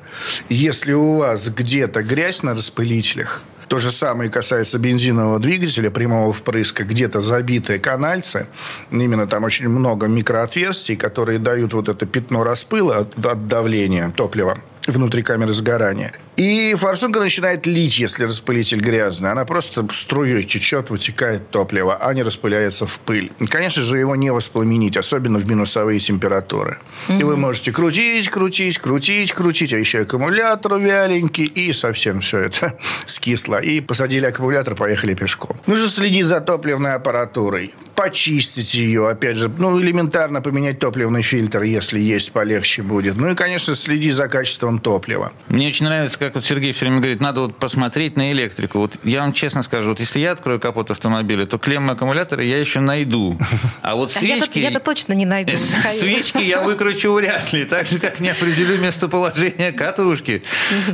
Если 0.49 0.93
у 0.93 1.16
вас 1.19 1.49
где-то 1.49 2.02
грязь 2.02 2.43
на 2.43 2.52
распылителях, 2.52 3.43
то 3.68 3.78
же 3.78 3.90
самое 3.90 4.30
касается 4.30 4.78
бензинового 4.78 5.38
двигателя 5.38 5.90
прямого 5.90 6.33
впрыска, 6.33 6.85
где-то 6.85 7.21
забитые 7.21 7.78
канальцы. 7.78 8.47
Именно 8.90 9.26
там 9.26 9.44
очень 9.44 9.68
много 9.68 10.06
микроотверстий, 10.06 10.97
которые 10.97 11.38
дают 11.38 11.75
вот 11.75 11.88
это 11.88 12.06
пятно 12.06 12.44
распыла 12.44 12.99
от, 12.99 13.25
от 13.25 13.49
давления 13.49 14.11
топлива 14.14 14.59
внутри 14.87 15.23
камеры 15.23 15.52
сгорания. 15.52 16.12
И 16.36 16.74
форсунка 16.74 17.20
начинает 17.20 17.66
лить, 17.66 17.98
если 17.98 18.24
распылитель 18.24 18.80
грязный. 18.80 19.30
Она 19.30 19.44
просто 19.44 19.86
струей 19.92 20.44
течет, 20.44 20.90
вытекает 20.90 21.50
топливо, 21.50 21.96
а 21.96 22.12
не 22.12 22.22
распыляется 22.22 22.86
в 22.86 23.00
пыль. 23.00 23.30
Конечно 23.48 23.82
же, 23.82 23.98
его 23.98 24.16
не 24.16 24.32
воспламенить, 24.32 24.96
особенно 24.96 25.38
в 25.38 25.48
минусовые 25.48 26.00
температуры. 26.00 26.78
Mm-hmm. 27.08 27.20
И 27.20 27.24
вы 27.24 27.36
можете 27.36 27.72
крутить, 27.72 28.28
крутить, 28.30 28.78
крутить, 28.78 29.32
крутить, 29.32 29.72
а 29.72 29.78
еще 29.78 30.00
аккумулятор 30.00 30.78
вяленький, 30.78 31.44
и 31.44 31.72
совсем 31.72 32.20
все 32.20 32.40
это 32.40 32.76
скисло. 33.06 33.60
И 33.60 33.80
посадили 33.80 34.26
аккумулятор, 34.26 34.74
поехали 34.74 35.14
пешком. 35.14 35.56
Нужно 35.66 35.88
следить 35.88 36.26
за 36.26 36.40
топливной 36.40 36.94
аппаратурой 36.94 37.72
почистить 37.94 38.74
ее, 38.74 39.08
опять 39.08 39.36
же, 39.36 39.50
ну, 39.58 39.80
элементарно 39.80 40.40
поменять 40.40 40.78
топливный 40.78 41.22
фильтр, 41.22 41.62
если 41.62 41.98
есть, 41.98 42.32
полегче 42.32 42.82
будет. 42.82 43.16
Ну 43.16 43.30
и, 43.30 43.34
конечно, 43.34 43.74
следить 43.74 44.14
за 44.14 44.28
качеством 44.28 44.78
топлива. 44.78 45.32
Мне 45.48 45.68
очень 45.68 45.86
нравится, 45.86 46.18
как 46.25 46.37
вот 46.37 46.45
Сергей 46.47 46.73
все 46.73 46.87
время 46.87 47.00
говорит, 47.00 47.21
надо 47.21 47.43
вот 47.43 47.57
посмотреть 47.57 48.16
на 48.16 48.33
электрику. 48.33 48.78
Вот 48.78 48.93
я 49.04 49.21
вам 49.21 49.35
честно 49.35 49.61
скажу, 49.62 49.90
вот 49.90 50.00
если 50.00 50.21
я 50.21 50.33
открою 50.33 50.59
капот 50.59 50.90
автомобиля, 50.90 51.45
то 51.45 51.59
клеммы 51.59 51.93
аккумулятора 51.93 52.43
я 52.43 52.59
еще 52.59 52.81
найду. 52.81 53.37
А 53.83 53.95
вот 53.95 54.11
свечки... 54.11 54.59
Я-то 54.59 54.81
точно 54.81 55.12
не 55.12 55.26
найду, 55.26 55.52
Свечки 55.54 56.38
я 56.38 56.62
выкручу 56.62 57.12
вряд 57.12 57.52
ли, 57.52 57.64
так 57.64 57.87
же, 57.87 57.99
как 57.99 58.21
не 58.21 58.31
определю 58.31 58.78
местоположение 58.78 59.73
катушки. 59.73 60.43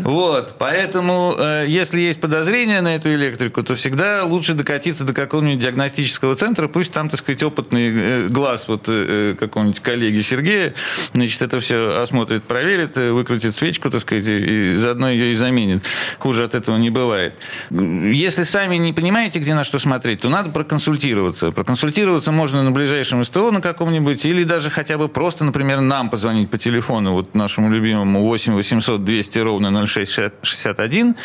Вот, 0.01 0.57
поэтому, 0.59 1.37
э, 1.39 1.67
если 1.69 2.01
есть 2.01 2.21
подозрения 2.21 2.81
на 2.81 2.97
эту 2.97 3.13
электрику, 3.15 3.63
то 3.63 3.77
всегда 3.77 4.25
лучше 4.25 4.55
докатиться 4.55 5.05
до 5.05 5.13
какого-нибудь 5.13 5.63
диагностического 5.63 6.35
центра, 6.35 6.67
пусть 6.67 6.93
там, 6.93 7.09
так 7.09 7.21
сказать, 7.21 7.43
опытный 7.43 7.93
э, 7.95 8.29
глаз 8.29 8.65
вот 8.67 8.85
э, 8.89 9.37
какого-нибудь 9.39 9.81
коллеги 9.81 10.21
Сергея, 10.21 10.75
значит, 11.15 11.41
это 11.43 11.61
все 11.61 12.01
осмотрит, 12.01 12.43
проверит, 12.45 12.97
выкрутит 12.97 13.55
свечку, 13.55 13.91
так 13.91 14.01
сказать, 14.01 14.27
и 14.27 14.75
заодно 14.75 15.09
ее 15.11 15.20
и 15.27 15.35
заменит. 15.35 15.85
Хуже 16.19 16.45
от 16.45 16.55
этого 16.55 16.77
не 16.77 16.91
бывает. 16.91 17.35
Если 17.71 18.43
сами 18.43 18.77
не 18.77 18.93
понимаете, 18.93 19.39
где 19.39 19.55
на 19.55 19.65
что 19.65 19.79
смотреть, 19.79 20.21
то 20.21 20.29
надо 20.29 20.51
проконсультироваться. 20.51 21.53
Проконсультироваться 21.53 22.33
можно 22.33 22.63
на 22.63 22.71
ближайшем 22.71 23.25
СТО 23.25 23.51
на 23.51 23.61
каком-нибудь, 23.61 24.25
или 24.25 24.45
даже 24.45 24.71
хотя 24.71 24.99
бы 24.99 25.09
просто, 25.09 25.45
например, 25.45 25.81
нам 25.81 26.11
позвонить 26.11 26.51
по 26.51 26.59
телефону, 26.59 27.13
вот 27.13 27.35
нашему 27.35 27.71
любимому 27.71 28.23
8 28.23 28.55
800 28.55 29.05
200 29.05 29.39
ровно 29.39 29.87
0661, 29.87 31.17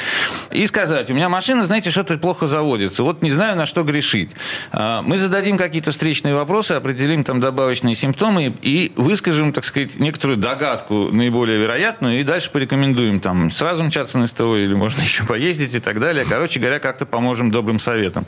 и 0.52 0.66
сказать, 0.68 1.10
у 1.10 1.14
меня 1.14 1.30
машина, 1.30 1.64
знаете, 1.64 1.90
что-то 1.90 2.18
плохо 2.18 2.48
заводится, 2.48 3.04
вот 3.04 3.22
не 3.22 3.32
знаю, 3.32 3.58
на 3.58 3.66
что 3.66 3.84
грешить. 3.84 4.32
А, 4.72 5.02
мы 5.02 5.18
зададим 5.18 5.58
какие-то 5.58 5.92
встречные 5.92 6.36
вопросы, 6.36 6.74
определим 6.74 7.24
там 7.24 7.40
добавочные 7.40 7.96
симптомы 7.96 8.54
и 8.62 8.92
выскажем, 8.96 9.54
так 9.54 9.64
сказать, 9.64 10.00
некоторую 10.00 10.38
догадку 10.38 11.10
наиболее 11.12 11.58
вероятную, 11.58 12.20
и 12.20 12.24
дальше 12.24 12.52
порекомендуем 12.52 13.20
там 13.20 13.52
сразу 13.52 13.84
мчаться 13.86 14.18
на 14.18 14.28
СТО, 14.28 14.58
или 14.58 14.74
можно 14.74 15.02
еще 15.06 15.24
поездить 15.24 15.74
и 15.74 15.80
так 15.80 16.00
далее. 16.00 16.26
Короче 16.28 16.60
говоря, 16.60 16.80
как-то 16.80 17.06
поможем 17.06 17.52
добрым 17.52 17.80
советом. 17.80 18.26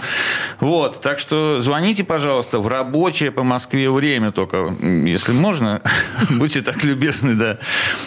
Вот, 0.59 1.01
так 1.01 1.19
что 1.19 1.61
звоните, 1.61 2.03
пожалуйста, 2.03 2.59
в 2.59 2.67
рабочее 2.67 3.31
по 3.31 3.43
Москве 3.43 3.89
время 3.89 4.31
только, 4.31 4.75
если 5.05 5.31
можно, 5.31 5.81
будьте 6.31 6.61
так 6.61 6.83
любезны, 6.83 7.35
да, 7.35 7.57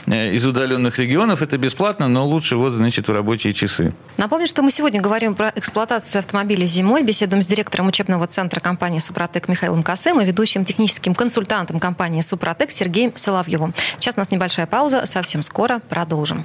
э, 0.07 0.33
из 0.33 0.47
удаленных 0.47 0.99
регионов, 0.99 1.42
это 1.42 1.59
бесплатно, 1.59 2.09
но 2.09 2.26
лучше 2.26 2.57
вот, 2.57 2.73
значит, 2.73 3.09
в 3.09 3.12
рабочие 3.12 3.52
часы. 3.52 3.92
Напомню, 4.16 4.47
что 4.47 4.62
мы 4.62 4.71
сегодня 4.71 5.00
говорим 5.00 5.35
про 5.35 5.52
эксплуатацию 5.54 6.21
автомобиля 6.21 6.66
зимой, 6.66 7.02
беседуем 7.02 7.42
с 7.42 7.47
директором 7.47 7.88
учебного 7.88 8.26
центра 8.26 8.61
компании 8.61 8.99
«Супротек» 8.99 9.49
Михаилом 9.49 9.83
Косым 9.83 10.21
и 10.21 10.25
ведущим 10.25 10.64
техническим 10.64 11.14
консультантом 11.14 11.80
компании 11.80 12.21
«Супротек» 12.21 12.71
Сергеем 12.71 13.12
Соловьевым. 13.16 13.75
Сейчас 13.99 14.16
у 14.16 14.21
нас 14.21 14.30
небольшая 14.30 14.66
пауза, 14.66 15.07
совсем 15.07 15.42
скоро 15.42 15.80
продолжим. 15.88 16.45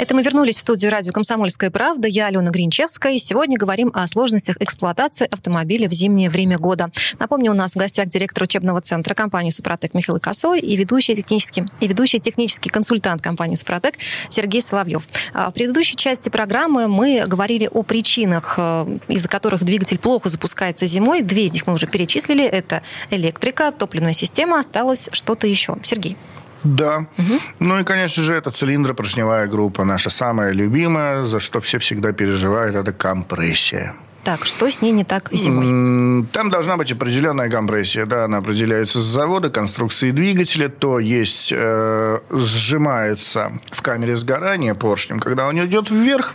Это 0.00 0.14
мы 0.14 0.22
вернулись 0.22 0.56
в 0.56 0.60
студию 0.62 0.90
радио 0.90 1.12
«Комсомольская 1.12 1.70
правда». 1.70 2.08
Я 2.08 2.28
Алена 2.28 2.50
Гринчевская. 2.50 3.12
И 3.12 3.18
сегодня 3.18 3.58
говорим 3.58 3.90
о 3.92 4.08
сложностях 4.08 4.56
эксплуатации 4.58 5.28
автомобиля 5.30 5.90
в 5.90 5.92
зимнее 5.92 6.30
время 6.30 6.58
года. 6.58 6.90
Напомню, 7.18 7.50
у 7.50 7.54
нас 7.54 7.74
в 7.74 7.76
гостях 7.76 8.08
директор 8.08 8.44
учебного 8.44 8.80
центра 8.80 9.12
компании 9.12 9.50
«Супротек» 9.50 9.92
Михаил 9.92 10.18
Косой 10.18 10.60
и 10.60 10.74
ведущий 10.74 11.14
технический, 11.14 11.66
и 11.80 11.86
ведущий 11.86 12.18
технический 12.18 12.70
консультант 12.70 13.20
компании 13.20 13.56
«Супротек» 13.56 13.96
Сергей 14.30 14.62
Соловьев. 14.62 15.06
А 15.34 15.50
в 15.50 15.52
предыдущей 15.52 15.96
части 15.96 16.30
программы 16.30 16.88
мы 16.88 17.24
говорили 17.26 17.68
о 17.70 17.82
причинах, 17.82 18.54
э, 18.56 18.96
из-за 19.08 19.28
которых 19.28 19.64
двигатель 19.64 19.98
плохо 19.98 20.30
запускается 20.30 20.86
зимой. 20.86 21.20
Две 21.20 21.44
из 21.44 21.52
них 21.52 21.66
мы 21.66 21.74
уже 21.74 21.86
перечислили. 21.86 22.46
Это 22.46 22.80
электрика, 23.10 23.70
топливная 23.70 24.14
система. 24.14 24.60
Осталось 24.60 25.10
что-то 25.12 25.46
еще. 25.46 25.76
Сергей. 25.82 26.16
Да. 26.64 27.06
Угу. 27.18 27.40
Ну 27.60 27.80
и, 27.80 27.84
конечно 27.84 28.22
же, 28.22 28.34
это 28.34 28.50
цилиндропоршневая 28.50 29.46
группа, 29.46 29.84
наша 29.84 30.10
самая 30.10 30.52
любимая, 30.52 31.24
за 31.24 31.40
что 31.40 31.60
все 31.60 31.78
всегда 31.78 32.12
переживают, 32.12 32.74
это 32.74 32.92
компрессия. 32.92 33.94
Так, 34.22 34.44
что 34.44 34.68
с 34.68 34.82
ней 34.82 34.92
не 34.92 35.04
так 35.04 35.30
зимой? 35.32 36.26
Там 36.32 36.50
должна 36.50 36.76
быть 36.76 36.92
определенная 36.92 37.48
компрессия. 37.48 38.04
Да, 38.04 38.24
она 38.26 38.38
определяется 38.38 38.98
с 38.98 39.02
завода, 39.02 39.48
конструкции 39.48 40.10
двигателя. 40.10 40.68
То 40.68 40.98
есть 40.98 41.52
э, 41.56 42.18
сжимается 42.30 43.52
в 43.70 43.80
камере 43.80 44.16
сгорания 44.16 44.74
поршнем. 44.74 45.20
Когда 45.20 45.46
он 45.46 45.58
идет 45.64 45.90
вверх, 45.90 46.34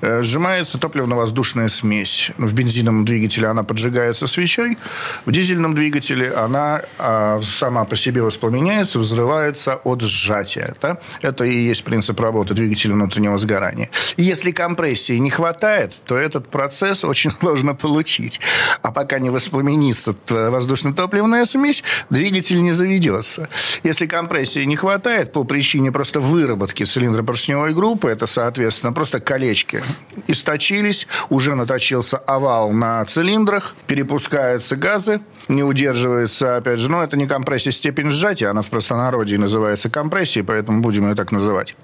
э, 0.00 0.22
сжимается 0.22 0.78
топливно-воздушная 0.78 1.68
смесь. 1.68 2.32
В 2.36 2.52
бензиновом 2.52 3.04
двигателе 3.04 3.46
она 3.46 3.62
поджигается 3.62 4.26
свечой. 4.26 4.76
В 5.24 5.30
дизельном 5.30 5.74
двигателе 5.74 6.32
она 6.32 6.82
э, 6.98 7.40
сама 7.42 7.84
по 7.84 7.94
себе 7.96 8.22
воспламеняется, 8.22 8.98
взрывается 8.98 9.76
от 9.84 10.00
сжатия. 10.02 10.74
Да? 10.82 10.98
Это 11.22 11.44
и 11.44 11.56
есть 11.56 11.84
принцип 11.84 12.18
работы 12.18 12.54
двигателя 12.54 12.94
внутреннего 12.94 13.38
сгорания. 13.38 13.88
Если 14.16 14.50
компрессии 14.50 15.18
не 15.18 15.30
хватает, 15.30 16.00
то 16.06 16.16
этот 16.16 16.48
процесс 16.48 17.04
очень 17.04 17.19
очень 17.20 17.30
сложно 17.40 17.74
получить. 17.74 18.40
А 18.82 18.90
пока 18.90 19.18
не 19.18 19.30
воспламенится 19.30 20.14
воздушно-топливная 20.28 21.44
смесь, 21.44 21.82
двигатель 22.10 22.62
не 22.62 22.72
заведется. 22.72 23.48
Если 23.82 24.06
компрессии 24.06 24.64
не 24.64 24.76
хватает 24.76 25.32
по 25.32 25.44
причине 25.44 25.92
просто 25.92 26.20
выработки 26.20 26.84
цилиндропоршневой 26.84 27.74
группы, 27.74 28.08
это, 28.08 28.26
соответственно, 28.26 28.92
просто 28.92 29.20
колечки 29.20 29.82
источились, 30.26 31.06
уже 31.28 31.54
наточился 31.54 32.16
овал 32.18 32.72
на 32.72 33.04
цилиндрах, 33.04 33.74
перепускаются 33.86 34.76
газы, 34.76 35.20
не 35.50 35.62
удерживается, 35.62 36.56
опять 36.56 36.78
же, 36.78 36.90
ну, 36.90 37.02
это 37.02 37.16
не 37.16 37.26
компрессия, 37.26 37.72
степень 37.72 38.10
сжатия, 38.10 38.48
она 38.48 38.62
в 38.62 38.68
простонародье 38.68 39.38
называется 39.38 39.90
компрессией, 39.90 40.44
поэтому 40.44 40.80
будем 40.80 41.08
ее 41.08 41.14
так 41.14 41.32
называть. 41.32 41.74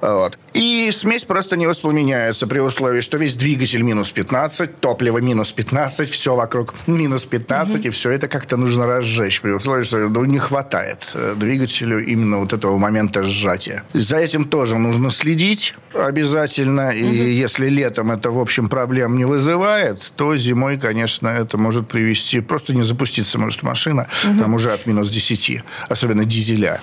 Вот. 0.00 0.38
И 0.52 0.90
смесь 0.92 1.24
просто 1.24 1.56
не 1.56 1.66
воспламеняется 1.66 2.46
при 2.46 2.58
условии, 2.58 3.00
что 3.00 3.16
весь 3.16 3.36
двигатель 3.36 3.82
минус 3.82 4.10
15, 4.10 4.80
топливо 4.80 5.18
минус 5.18 5.52
15, 5.52 6.08
все 6.08 6.34
вокруг 6.34 6.74
минус 6.86 7.24
15, 7.24 7.74
угу. 7.74 7.88
и 7.88 7.90
все 7.90 8.10
это 8.10 8.28
как-то 8.28 8.56
нужно 8.56 8.86
разжечь 8.86 9.40
при 9.40 9.52
условии, 9.52 9.84
что 9.84 9.98
ну, 9.98 10.24
не 10.24 10.38
хватает 10.38 11.10
э, 11.14 11.34
двигателю 11.36 12.04
именно 12.04 12.38
вот 12.38 12.52
этого 12.52 12.76
момента 12.76 13.22
сжатия. 13.22 13.84
За 13.92 14.16
этим 14.16 14.44
тоже 14.44 14.78
нужно 14.78 15.10
следить 15.10 15.74
обязательно, 15.94 16.90
и 16.90 17.04
угу. 17.04 17.12
если 17.12 17.68
летом 17.68 18.10
это, 18.10 18.30
в 18.30 18.38
общем, 18.38 18.68
проблем 18.68 19.16
не 19.16 19.24
вызывает, 19.24 20.12
то 20.16 20.36
зимой, 20.36 20.78
конечно, 20.78 21.28
это 21.28 21.58
может 21.58 21.88
привести, 21.88 22.40
просто 22.40 22.74
не 22.74 22.82
запуститься 23.04 23.38
может 23.38 23.62
машина, 23.62 24.06
угу. 24.24 24.38
там 24.38 24.54
уже 24.54 24.72
от 24.72 24.86
минус 24.86 25.10
10, 25.10 25.62
особенно 25.90 26.24
дизеля. 26.24 26.80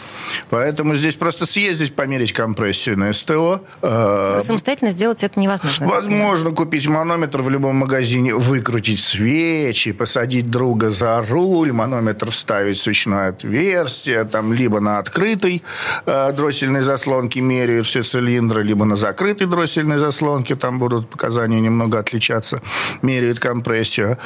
Поэтому 0.49 0.95
здесь 0.95 1.15
просто 1.15 1.45
съездить, 1.45 1.95
померить 1.95 2.31
компрессию 2.33 2.97
на 2.97 3.11
СТО. 3.13 3.61
Э, 3.81 4.39
Самостоятельно 4.39 4.91
сделать 4.91 5.23
это 5.23 5.39
невозможно. 5.39 5.87
Возможно 5.87 6.51
купить 6.51 6.87
манометр 6.87 7.41
в 7.41 7.49
любом 7.49 7.77
магазине, 7.77 8.35
выкрутить 8.35 8.99
свечи, 8.99 9.93
посадить 9.93 10.49
друга 10.51 10.91
за 10.91 11.21
руль, 11.27 11.71
манометр 11.71 12.29
вставить 12.29 12.77
в 12.77 12.81
свечное 12.81 13.29
отверстие, 13.29 14.23
там, 14.25 14.53
либо 14.53 14.79
на 14.79 14.99
открытой 14.99 15.63
э, 16.05 16.31
дроссельной 16.33 16.81
заслонке 16.81 17.41
меряют 17.41 17.87
все 17.87 18.03
цилиндры, 18.03 18.63
либо 18.63 18.85
на 18.85 18.95
закрытой 18.95 19.47
дроссельной 19.47 19.99
заслонке, 19.99 20.55
там 20.55 20.77
будут 20.77 21.09
показания 21.09 21.59
немного 21.61 21.97
отличаться, 21.97 22.61
меряют 23.01 23.39
компрессию. 23.39 24.17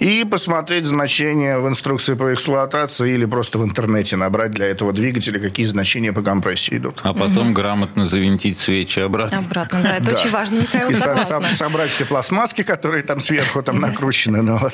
И 0.00 0.24
посмотреть 0.28 0.86
значения 1.36 1.58
в 1.58 1.68
инструкции 1.68 2.14
по 2.14 2.32
эксплуатации 2.32 3.14
или 3.14 3.26
просто 3.26 3.58
в 3.58 3.64
интернете 3.64 4.16
набрать 4.16 4.52
для 4.52 4.66
этого 4.66 4.92
двигателя, 4.92 5.38
какие 5.38 5.66
значения 5.66 6.12
по 6.12 6.22
компрессии 6.22 6.76
идут. 6.76 7.00
А 7.02 7.12
потом 7.12 7.48
угу. 7.48 7.52
грамотно 7.52 8.06
завинтить 8.06 8.60
свечи 8.60 9.00
обратно. 9.00 9.38
Обратно, 9.38 9.80
да, 9.82 9.96
это 9.96 10.14
очень 10.14 10.30
важно, 10.30 10.60
Михаил, 10.60 10.90
И 10.90 11.54
собрать 11.54 11.90
все 11.90 12.04
пластмасски, 12.04 12.62
которые 12.62 13.02
там 13.02 13.20
сверху 13.20 13.62
там 13.62 13.80
накручены. 13.80 14.42
Ну, 14.42 14.56
вот. 14.56 14.72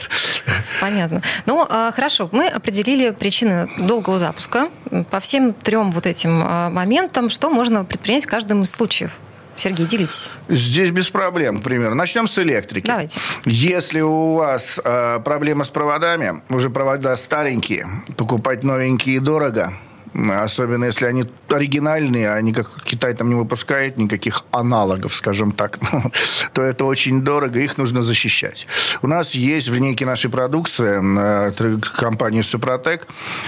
Понятно. 0.80 1.22
Ну, 1.46 1.66
а, 1.68 1.92
хорошо, 1.92 2.28
мы 2.32 2.48
определили 2.48 3.10
причины 3.10 3.68
долгого 3.78 4.18
запуска. 4.18 4.68
По 5.10 5.18
всем 5.20 5.52
трем 5.52 5.90
вот 5.90 6.06
этим 6.06 6.42
а, 6.44 6.70
моментам, 6.70 7.30
что 7.30 7.50
можно 7.50 7.84
предпринять 7.84 8.24
в 8.24 8.28
каждом 8.28 8.62
из 8.62 8.70
случаев? 8.70 9.18
Сергей, 9.62 9.86
делитесь. 9.86 10.28
Здесь 10.48 10.90
без 10.90 11.08
проблем, 11.08 11.60
к 11.60 11.62
примеру. 11.62 11.94
Начнем 11.94 12.26
с 12.26 12.36
электрики. 12.40 12.88
Давайте. 12.88 13.20
Если 13.44 14.00
у 14.00 14.34
вас 14.34 14.80
э, 14.82 15.20
проблема 15.24 15.62
с 15.62 15.70
проводами, 15.70 16.42
уже 16.48 16.68
провода 16.68 17.16
старенькие, 17.16 17.86
покупать 18.16 18.64
новенькие 18.64 19.20
дорого– 19.20 19.72
Особенно 20.14 20.84
если 20.84 21.06
они 21.06 21.24
оригинальные, 21.48 22.30
а 22.32 22.40
никак 22.40 22.70
Китай 22.84 23.14
там 23.14 23.28
не 23.28 23.34
выпускает 23.34 23.98
никаких 23.98 24.42
аналогов, 24.50 25.14
скажем 25.14 25.52
так, 25.52 25.78
то 26.52 26.62
это 26.62 26.84
очень 26.84 27.22
дорого, 27.22 27.58
их 27.60 27.78
нужно 27.78 28.02
защищать. 28.02 28.66
У 29.02 29.06
нас 29.06 29.34
есть 29.34 29.68
в 29.68 29.74
линейке 29.74 30.06
нашей 30.06 30.30
продукции 30.30 31.00
э, 31.02 31.78
компании 31.96 32.42
Супротек 32.42 33.06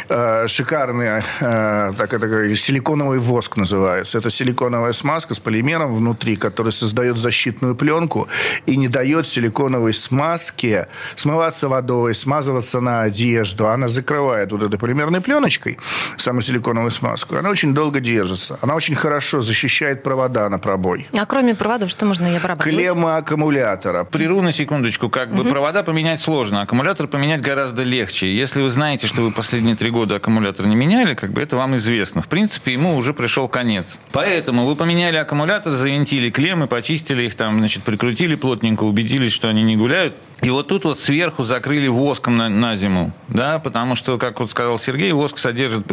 э, 0.08 0.46
шикарный 0.48 1.22
э, 1.40 1.92
так 1.96 2.12
это 2.12 2.56
силиконовый 2.56 3.18
воск 3.18 3.56
называется. 3.56 4.18
Это 4.18 4.30
силиконовая 4.30 4.92
смазка 4.92 5.34
с 5.34 5.40
полимером 5.40 5.94
внутри, 5.94 6.36
который 6.36 6.72
создает 6.72 7.16
защитную 7.18 7.74
пленку 7.74 8.28
и 8.66 8.76
не 8.76 8.88
дает 8.88 9.26
силиконовой 9.26 9.92
смазке 9.92 10.88
смываться 11.16 11.68
водой, 11.68 12.14
смазываться 12.14 12.80
на 12.80 13.02
одежду. 13.02 13.68
Она 13.68 13.88
закрывает 13.88 14.52
вот 14.52 14.62
этой 14.62 14.78
полимерной 14.78 15.20
пленочкой 15.20 15.78
саму 16.16 16.42
силиконовую 16.54 16.90
смазку. 16.90 17.36
Она 17.36 17.50
очень 17.50 17.74
долго 17.74 18.00
держится. 18.00 18.58
Она 18.62 18.74
очень 18.74 18.94
хорошо 18.94 19.40
защищает 19.40 20.02
провода 20.02 20.48
на 20.48 20.58
пробой. 20.58 21.06
А 21.16 21.26
кроме 21.26 21.54
проводов, 21.54 21.90
что 21.90 22.06
можно 22.06 22.26
и 22.26 22.36
обрабатывать? 22.36 22.74
Клемма 22.74 23.16
аккумулятора. 23.16 24.04
Прерву 24.04 24.40
на 24.40 24.52
секундочку. 24.52 25.08
Как 25.08 25.34
бы 25.34 25.42
угу. 25.42 25.50
провода 25.50 25.82
поменять 25.82 26.20
сложно, 26.20 26.62
аккумулятор 26.62 27.08
поменять 27.08 27.40
гораздо 27.40 27.82
легче. 27.82 28.34
Если 28.34 28.62
вы 28.62 28.70
знаете, 28.70 29.06
что 29.06 29.22
вы 29.22 29.32
последние 29.32 29.74
три 29.74 29.90
года 29.90 30.16
аккумулятор 30.16 30.66
не 30.66 30.76
меняли, 30.76 31.14
как 31.14 31.32
бы 31.32 31.42
это 31.42 31.56
вам 31.56 31.76
известно. 31.76 32.22
В 32.22 32.28
принципе, 32.28 32.72
ему 32.72 32.96
уже 32.96 33.12
пришел 33.12 33.48
конец. 33.48 33.98
Поэтому 34.12 34.66
вы 34.66 34.76
поменяли 34.76 35.16
аккумулятор, 35.16 35.72
завинтили 35.72 36.30
клеммы, 36.30 36.66
почистили 36.66 37.24
их 37.24 37.34
там, 37.34 37.58
значит, 37.58 37.82
прикрутили 37.82 38.36
плотненько, 38.36 38.84
убедились, 38.84 39.32
что 39.32 39.48
они 39.48 39.62
не 39.62 39.76
гуляют. 39.76 40.14
И 40.42 40.50
вот 40.50 40.68
тут 40.68 40.84
вот 40.84 40.98
сверху 40.98 41.42
закрыли 41.42 41.88
воском 41.88 42.36
на, 42.36 42.50
на 42.50 42.76
зиму, 42.76 43.12
да, 43.28 43.58
потому 43.58 43.94
что, 43.94 44.18
как 44.18 44.40
вот 44.40 44.50
сказал 44.50 44.76
Сергей, 44.76 45.12
воск 45.12 45.38
содержит 45.38 45.90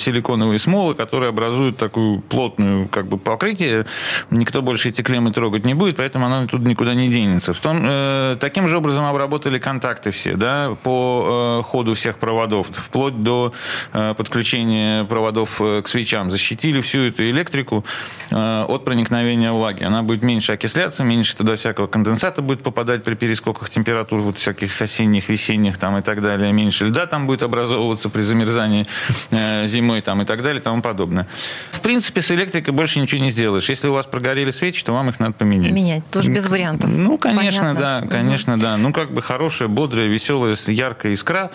силиконовые 0.00 0.58
смолы, 0.58 0.94
которые 0.94 1.28
образуют 1.28 1.76
такую 1.76 2.20
плотную 2.20 2.88
как 2.88 3.06
бы 3.06 3.18
покрытие. 3.18 3.86
Никто 4.30 4.62
больше 4.62 4.88
эти 4.88 5.02
клеммы 5.02 5.32
трогать 5.32 5.64
не 5.64 5.74
будет, 5.74 5.96
поэтому 5.96 6.26
она 6.26 6.46
тут 6.46 6.62
никуда 6.62 6.94
не 6.94 7.08
денется. 7.08 7.52
В 7.54 7.60
том, 7.60 7.80
э, 7.82 8.36
таким 8.40 8.68
же 8.68 8.76
образом 8.76 9.04
обработали 9.04 9.58
контакты 9.58 10.10
все, 10.10 10.34
да, 10.34 10.76
по 10.82 11.60
э, 11.60 11.68
ходу 11.68 11.94
всех 11.94 12.18
проводов, 12.18 12.68
вплоть 12.70 13.22
до 13.22 13.52
э, 13.92 14.14
подключения 14.16 15.04
проводов 15.04 15.60
э, 15.60 15.82
к 15.82 15.88
свечам. 15.88 16.30
Защитили 16.30 16.80
всю 16.80 17.00
эту 17.00 17.22
электрику 17.28 17.84
э, 18.30 18.64
от 18.68 18.84
проникновения 18.84 19.52
влаги. 19.52 19.84
Она 19.84 20.02
будет 20.02 20.22
меньше 20.22 20.52
окисляться, 20.52 21.04
меньше 21.04 21.36
туда 21.36 21.56
всякого 21.56 21.86
конденсата 21.86 22.42
будет 22.42 22.62
попадать 22.62 23.04
при 23.04 23.14
перескоках 23.14 23.70
температур 23.70 24.20
вот 24.20 24.38
всяких 24.38 24.80
осенних, 24.80 25.28
весенних 25.28 25.78
там 25.78 25.98
и 25.98 26.02
так 26.02 26.22
далее, 26.22 26.52
меньше 26.52 26.86
льда 26.86 27.06
там 27.06 27.26
будет 27.26 27.42
образовываться 27.42 28.08
при 28.08 28.22
замерзании 28.22 28.86
э, 29.30 29.66
зимой 29.90 30.00
там 30.02 30.22
и 30.22 30.24
так 30.24 30.42
далее 30.42 30.60
и 30.60 30.62
тому 30.62 30.82
подобное. 30.82 31.26
В 31.72 31.80
принципе, 31.80 32.20
с 32.20 32.30
электрикой 32.30 32.72
больше 32.72 33.00
ничего 33.00 33.22
не 33.22 33.30
сделаешь. 33.30 33.68
Если 33.68 33.88
у 33.88 33.92
вас 33.92 34.06
прогорели 34.06 34.50
свечи, 34.50 34.84
то 34.84 34.92
вам 34.92 35.08
их 35.08 35.20
надо 35.20 35.32
поменять. 35.32 35.72
Менять, 35.72 36.04
тоже 36.10 36.30
без 36.30 36.46
вариантов. 36.46 36.90
Ну, 36.90 37.18
конечно, 37.18 37.74
Понятно. 37.74 38.00
да, 38.02 38.08
конечно, 38.08 38.54
угу. 38.54 38.62
да. 38.62 38.76
Ну, 38.76 38.92
как 38.92 39.12
бы 39.12 39.22
хорошая, 39.22 39.68
бодрая, 39.68 40.06
веселая, 40.06 40.56
яркая 40.66 41.12
искра 41.12 41.50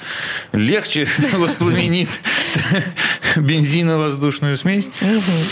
легче 0.51 1.07
воспламенит 1.33 2.09
бензино-воздушную 3.35 4.57
смесь. 4.57 4.87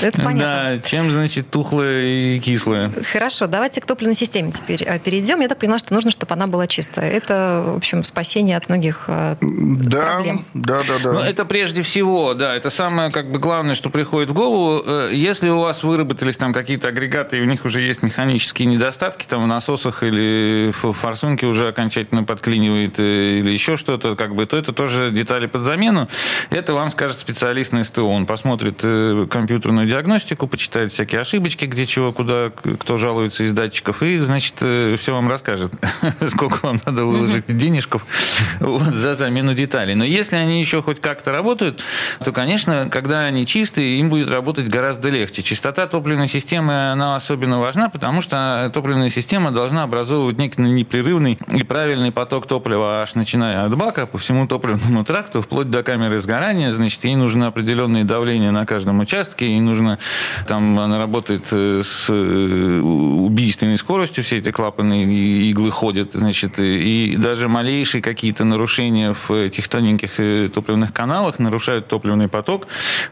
Это 0.01 0.21
понятно. 0.21 0.79
Да, 0.79 0.79
чем, 0.79 1.11
значит, 1.11 1.49
тухлая 1.49 2.01
и 2.01 2.39
кислая. 2.39 2.91
Хорошо, 3.11 3.47
давайте 3.47 3.81
к 3.81 3.85
топливной 3.85 4.15
системе 4.15 4.51
теперь 4.51 4.83
э, 4.83 4.99
перейдем. 4.99 5.41
Я 5.41 5.47
так 5.47 5.59
поняла, 5.59 5.79
что 5.79 5.93
нужно, 5.93 6.11
чтобы 6.11 6.33
она 6.33 6.47
была 6.47 6.67
чистая. 6.67 7.09
Это, 7.09 7.63
в 7.67 7.77
общем, 7.77 8.03
спасение 8.03 8.57
от 8.57 8.69
многих 8.69 9.05
э, 9.07 9.35
да, 9.41 10.01
проблем. 10.01 10.45
Да, 10.53 10.79
да, 10.87 10.93
да. 11.03 11.11
Ну, 11.13 11.19
это 11.19 11.45
прежде 11.45 11.81
всего, 11.81 12.33
да, 12.33 12.55
это 12.55 12.69
самое 12.73 13.11
как 13.11 13.31
бы 13.31 13.39
главное, 13.39 13.75
что 13.75 13.89
приходит 13.89 14.29
в 14.29 14.33
голову. 14.33 14.83
Э, 14.85 15.09
если 15.13 15.49
у 15.49 15.59
вас 15.59 15.83
выработались 15.83 16.37
там 16.37 16.53
какие-то 16.53 16.89
агрегаты, 16.89 17.37
и 17.37 17.41
у 17.41 17.45
них 17.45 17.65
уже 17.65 17.81
есть 17.81 18.03
механические 18.03 18.67
недостатки, 18.67 19.25
там 19.25 19.43
в 19.43 19.47
насосах 19.47 20.03
или 20.03 20.73
в 20.81 20.91
форсунке 20.91 21.45
уже 21.45 21.67
окончательно 21.67 22.23
подклинивает 22.23 22.99
или 22.99 23.51
еще 23.51 23.77
что-то, 23.77 24.15
как 24.15 24.35
бы, 24.35 24.45
то 24.45 24.57
это 24.57 24.73
тоже 24.73 25.11
детали 25.11 25.45
под 25.45 25.61
замену. 25.61 26.09
Это 26.49 26.73
вам 26.73 26.89
скажет 26.89 27.19
специалист 27.19 27.71
на 27.71 27.83
СТО. 27.83 28.09
Он 28.09 28.25
посмотрит 28.25 28.79
э, 28.83 29.27
компьютерную 29.29 29.87
диагностику, 29.87 30.47
почитает 30.47 30.91
всякие 30.91 31.21
ошибочки, 31.21 31.65
где 31.65 31.85
чего, 31.85 32.11
куда, 32.11 32.51
кто 32.79 32.97
жалуется 32.97 33.43
из 33.43 33.51
датчиков, 33.53 34.01
и, 34.03 34.17
значит, 34.19 34.55
э, 34.61 34.97
все 34.99 35.13
вам 35.13 35.29
расскажет, 35.29 35.71
сколько 36.27 36.65
вам 36.65 36.79
надо 36.85 37.05
выложить 37.05 37.45
денежков 37.47 38.05
за 38.59 39.15
замену 39.15 39.53
деталей. 39.53 39.95
Но 39.95 40.03
если 40.03 40.35
они 40.35 40.59
еще 40.59 40.81
хоть 40.81 40.99
как-то 40.99 41.31
работают, 41.31 41.81
то, 42.23 42.31
конечно, 42.31 42.62
когда 42.89 43.21
они 43.21 43.45
чистые, 43.45 43.99
им 43.99 44.09
будет 44.09 44.29
работать 44.29 44.67
гораздо 44.67 45.09
легче. 45.09 45.43
Чистота 45.43 45.87
топливной 45.87 46.27
системы, 46.27 46.91
она 46.91 47.15
особенно 47.15 47.59
важна, 47.59 47.89
потому 47.89 48.21
что 48.21 48.71
топливная 48.73 49.09
система 49.09 49.51
должна 49.51 49.83
образовывать 49.83 50.37
некий 50.37 50.61
непрерывный 50.61 51.37
и 51.51 51.63
правильный 51.63 52.11
поток 52.11 52.47
топлива, 52.47 53.01
аж 53.01 53.15
начиная 53.15 53.65
от 53.65 53.75
бака 53.75 54.05
по 54.05 54.17
всему 54.17 54.47
топливному 54.47 55.03
тракту, 55.03 55.41
вплоть 55.41 55.69
до 55.69 55.83
камеры 55.83 56.19
сгорания. 56.19 56.71
Значит, 56.71 57.03
ей 57.03 57.15
нужно 57.15 57.47
определенное 57.47 58.03
давления 58.03 58.51
на 58.51 58.65
каждом 58.65 58.99
участке, 58.99 59.47
и 59.47 59.59
нужно, 59.59 59.99
там 60.47 60.79
она 60.79 60.99
работает 60.99 61.47
э, 61.51 61.81
с 61.83 62.07
э, 62.09 62.79
убийственной 62.79 63.77
скоростью, 63.77 64.23
все 64.23 64.37
эти 64.37 64.51
клапаны 64.51 65.03
и 65.05 65.49
иглы 65.49 65.71
ходят, 65.71 66.13
значит, 66.13 66.59
и 66.59 67.15
даже 67.17 67.47
малейшие 67.47 68.01
какие-то 68.01 68.45
нарушения 68.45 69.13
в 69.13 69.31
этих 69.31 69.67
тоненьких 69.67 70.19
э, 70.19 70.49
топливных 70.53 70.93
каналах 70.93 71.39
нарушают 71.39 71.87
топливный 71.87 72.27
поток, 72.27 72.52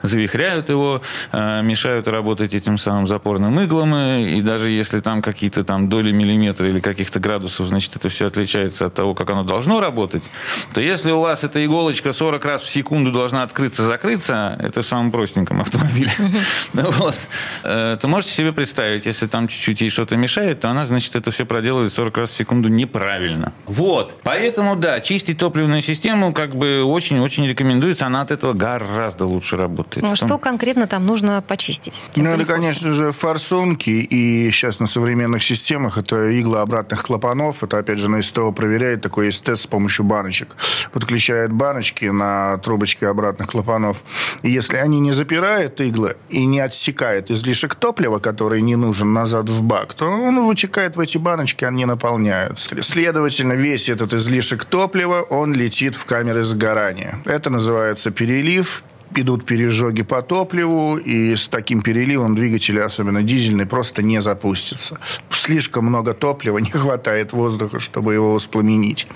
завихряют 0.02 0.70
его, 0.70 1.02
мешают 1.34 2.08
работать 2.08 2.54
этим 2.54 2.78
самым 2.78 3.08
запорным 3.08 3.60
иглам, 3.62 3.96
и 3.96 4.42
даже 4.42 4.70
если 4.70 5.00
там 5.00 5.22
какие-то 5.22 5.64
там 5.64 5.90
доли 5.90 6.12
миллиметра 6.12 6.68
или 6.68 6.80
каких-то 6.80 7.20
градусов, 7.20 7.68
значит, 7.68 7.96
это 7.96 8.10
все 8.10 8.28
отличается 8.28 8.86
от 8.86 8.94
того, 8.94 9.14
как 9.14 9.30
оно 9.30 9.44
должно 9.44 9.80
работать, 9.80 10.30
то 10.74 10.82
если 10.82 11.12
у 11.12 11.22
вас 11.22 11.44
эта 11.44 11.64
иголочка 11.66 12.14
40 12.14 12.46
раз 12.46 12.62
в 12.62 12.70
секунду 12.70 13.12
должна 13.12 13.44
открыться-закрыться, 13.44 14.58
это 14.60 14.82
в 14.82 14.88
самом 14.88 15.12
простеньком 15.12 15.62
автомобиле. 15.62 16.12
вот. 16.74 17.16
Э, 17.64 17.98
то 18.00 18.08
можете 18.08 18.34
себе 18.34 18.54
представить, 18.54 19.06
если 19.06 19.28
там 19.28 19.48
чуть-чуть 19.48 19.82
ей 19.82 19.90
что-то 19.90 20.18
мешает, 20.18 20.62
то 20.62 20.70
она, 20.70 20.86
значит, 20.86 21.16
это 21.16 21.32
все 21.32 21.46
проделывает 21.46 21.94
40 21.94 22.18
раз 22.18 22.32
в 22.32 22.36
секунду 22.36 22.70
неправильно. 22.70 23.54
Вот. 23.66 24.16
Поэтому, 24.24 24.76
да, 24.76 25.00
чистить 25.00 25.38
топливную 25.38 25.82
систему 25.82 26.34
как 26.34 26.56
бы 26.56 26.84
очень-очень 26.84 27.48
рекомендуется. 27.48 28.06
Она 28.06 28.22
от 28.22 28.32
этого 28.32 28.54
гораздо 28.54 29.21
лучше 29.26 29.58
работает. 29.58 30.06
Ну, 30.08 30.16
что 30.16 30.38
конкретно 30.38 30.88
там 30.88 31.06
нужно 31.06 31.42
почистить? 31.42 32.02
Ну, 32.16 32.30
это, 32.30 32.46
конечно 32.46 32.94
же, 32.94 33.12
форсунки. 33.12 33.90
И 33.90 34.52
сейчас 34.52 34.80
на 34.80 34.88
современных 34.88 35.44
системах 35.44 35.98
это 35.98 36.30
иглы 36.30 36.60
обратных 36.60 37.04
клапанов. 37.04 37.64
Это, 37.64 37.78
опять 37.78 38.00
же, 38.00 38.10
на 38.10 38.22
СТО 38.22 38.52
проверяет. 38.52 39.02
Такой 39.02 39.28
есть 39.28 39.44
тест 39.44 39.64
с 39.64 39.68
помощью 39.68 40.06
баночек. 40.06 40.56
Подключает 40.92 41.52
баночки 41.52 42.06
на 42.06 42.58
трубочки 42.58 43.06
обратных 43.06 43.48
клапанов. 43.48 43.98
И 44.42 44.50
если 44.50 44.78
они 44.78 45.00
не 45.00 45.12
запирают 45.12 45.80
иглы 45.82 46.16
и 46.30 46.46
не 46.46 46.60
отсекают 46.60 47.32
излишек 47.32 47.76
топлива, 47.76 48.20
который 48.20 48.62
не 48.62 48.76
нужен 48.76 49.14
назад 49.14 49.50
в 49.50 49.64
бак, 49.64 49.94
то 49.94 50.06
он 50.06 50.46
вытекает 50.46 50.96
в 50.96 51.00
эти 51.00 51.18
баночки, 51.18 51.66
они 51.66 51.86
наполняются. 51.86 52.82
Следовательно, 52.82 53.54
весь 53.54 53.90
этот 53.90 54.14
излишек 54.14 54.66
топлива, 54.66 55.22
он 55.22 55.54
летит 55.54 55.96
в 55.96 56.06
камеры 56.06 56.44
сгорания. 56.44 57.20
Это 57.26 57.50
называется 57.50 58.12
перелив, 58.12 58.84
идут 59.16 59.46
пережоги 59.46 60.04
по 60.04 60.22
топливу, 60.22 60.98
и 60.98 61.36
с 61.36 61.48
таким 61.48 61.82
переливом 61.82 62.36
двигатели, 62.36 62.80
особенно 62.80 63.24
дизельный, 63.24 63.66
просто 63.66 64.04
не 64.04 64.22
запустится. 64.22 65.00
Слишком 65.30 65.86
много 65.86 66.14
топлива, 66.14 66.58
не 66.60 66.72
хватает 66.72 67.34
воздуха, 67.34 67.80
чтобы 67.80 68.14
его 68.14 68.34
воспламенить. 68.34 69.08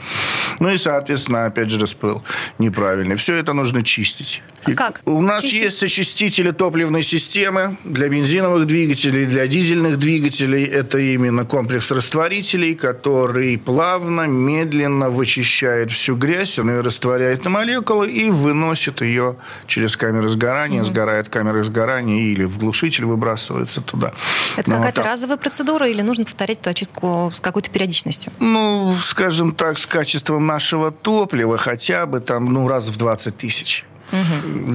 Ну 0.60 0.70
и, 0.70 0.78
соответственно, 0.78 1.46
опять 1.46 1.70
же, 1.70 1.80
распыл 1.80 2.24
неправильный. 2.60 3.16
Все 3.16 3.36
это 3.36 3.54
нужно 3.54 3.84
чистить. 3.84 4.42
А 4.66 4.72
как? 4.74 5.02
У 5.06 5.22
нас 5.22 5.44
Чистить? 5.44 5.62
есть 5.62 5.84
очистители 5.84 6.52
топливной 6.52 7.04
системы 7.04 7.78
для 7.84 8.10
бензиновых 8.10 8.66
двигателей, 8.66 9.26
для 9.26 9.48
дизельных 9.48 9.98
двигателей. 10.00 10.64
Это 10.66 10.98
именно 10.98 11.46
комплекс 11.46 11.92
растворителей, 11.92 12.76
который 12.76 13.58
плавно, 13.58 14.22
медленно 14.22 15.10
вычищает 15.10 15.92
всю 15.92 16.16
грязь, 16.16 16.58
он 16.60 16.70
ее 16.70 16.82
растворяет 16.82 17.44
на 17.44 17.50
молекулы 17.50 18.10
и 18.10 18.30
выносит 18.30 19.02
ее 19.02 19.36
через 19.68 19.98
камеры 19.98 20.30
сгорания. 20.30 20.82
Угу. 20.82 20.88
Сгорает 20.88 21.30
камера 21.30 21.64
сгорания 21.64 22.22
или 22.22 22.46
в 22.46 22.58
глушитель 22.58 23.06
выбрасывается 23.06 23.82
туда. 23.82 24.14
Это 24.58 24.70
ну, 24.70 24.78
какая-то 24.78 25.02
вот 25.02 25.08
разовая 25.08 25.38
процедура 25.38 25.88
или 25.88 26.02
нужно 26.02 26.26
повторять 26.26 26.60
эту 26.60 26.70
очистку 26.70 27.32
с 27.34 27.40
какой-то 27.40 27.70
периодичностью? 27.70 28.32
Ну, 28.40 28.96
скажем 29.02 29.54
так, 29.54 29.78
с 29.78 29.86
качеством 29.86 30.46
нашего 30.46 30.92
топлива 30.92 31.58
хотя 31.58 32.06
бы 32.06 32.20
там, 32.20 32.46
ну, 32.52 32.68
раз 32.68 32.88
в 32.88 32.98
20 32.98 33.38
тысяч. 33.38 33.86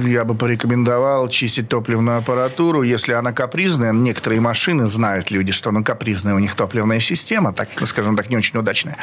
Я 0.05 0.25
бы 0.25 0.35
порекомендовал 0.35 1.27
чистить 1.29 1.69
топливную 1.69 2.17
аппаратуру. 2.17 2.83
Если 2.83 3.13
она 3.13 3.31
капризная, 3.31 3.93
некоторые 3.93 4.41
машины 4.41 4.87
знают 4.87 5.31
люди, 5.31 5.51
что 5.51 5.69
она 5.69 5.81
капризная, 5.83 6.35
у 6.35 6.39
них 6.39 6.55
топливная 6.55 6.99
система, 6.99 7.53
так, 7.53 7.69
скажем 7.85 8.15
так, 8.15 8.29
не 8.29 8.37
очень 8.37 8.59
удачная, 8.59 8.97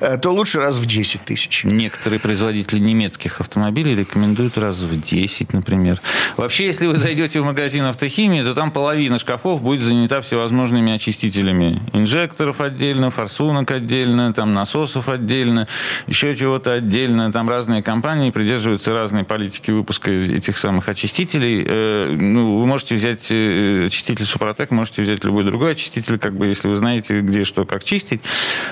э, 0.00 0.18
то 0.18 0.30
лучше 0.30 0.58
раз 0.60 0.76
в 0.76 0.86
10 0.86 1.24
тысяч. 1.24 1.64
Некоторые 1.64 2.20
производители 2.20 2.78
немецких 2.78 3.40
автомобилей 3.40 3.94
рекомендуют 3.94 4.58
раз 4.58 4.80
в 4.80 5.00
10, 5.00 5.52
например. 5.52 6.00
Вообще, 6.36 6.66
если 6.66 6.86
вы 6.86 6.96
зайдете 6.96 7.40
в 7.40 7.44
магазин 7.44 7.84
автохимии, 7.84 8.42
то 8.42 8.54
там 8.54 8.70
половина 8.70 9.18
шкафов 9.18 9.62
будет 9.62 9.82
занята 9.82 10.20
всевозможными 10.20 10.92
очистителями. 10.92 11.80
Инжекторов 11.92 12.60
отдельно, 12.60 13.10
форсунок 13.10 13.70
отдельно, 13.70 14.32
там 14.32 14.52
насосов 14.52 15.08
отдельно, 15.08 15.66
еще 16.06 16.34
чего-то 16.34 16.72
отдельно. 16.72 17.32
Там 17.32 17.48
разные 17.48 17.82
компании 17.82 18.30
придерживаются 18.30 18.92
разной 18.92 19.24
политики 19.24 19.67
выпуска 19.72 20.10
этих 20.10 20.56
самых 20.56 20.88
очистителей. 20.88 21.64
Э, 21.66 22.14
ну, 22.16 22.58
вы 22.58 22.66
можете 22.66 22.94
взять 22.94 23.30
э, 23.30 23.86
очиститель 23.86 24.24
Супротек, 24.24 24.70
можете 24.70 25.02
взять 25.02 25.24
любой 25.24 25.44
другой 25.44 25.72
очиститель, 25.72 26.18
как 26.18 26.36
бы, 26.36 26.46
если 26.46 26.68
вы 26.68 26.76
знаете, 26.76 27.20
где 27.20 27.44
что, 27.44 27.64
как 27.64 27.84
чистить. 27.84 28.20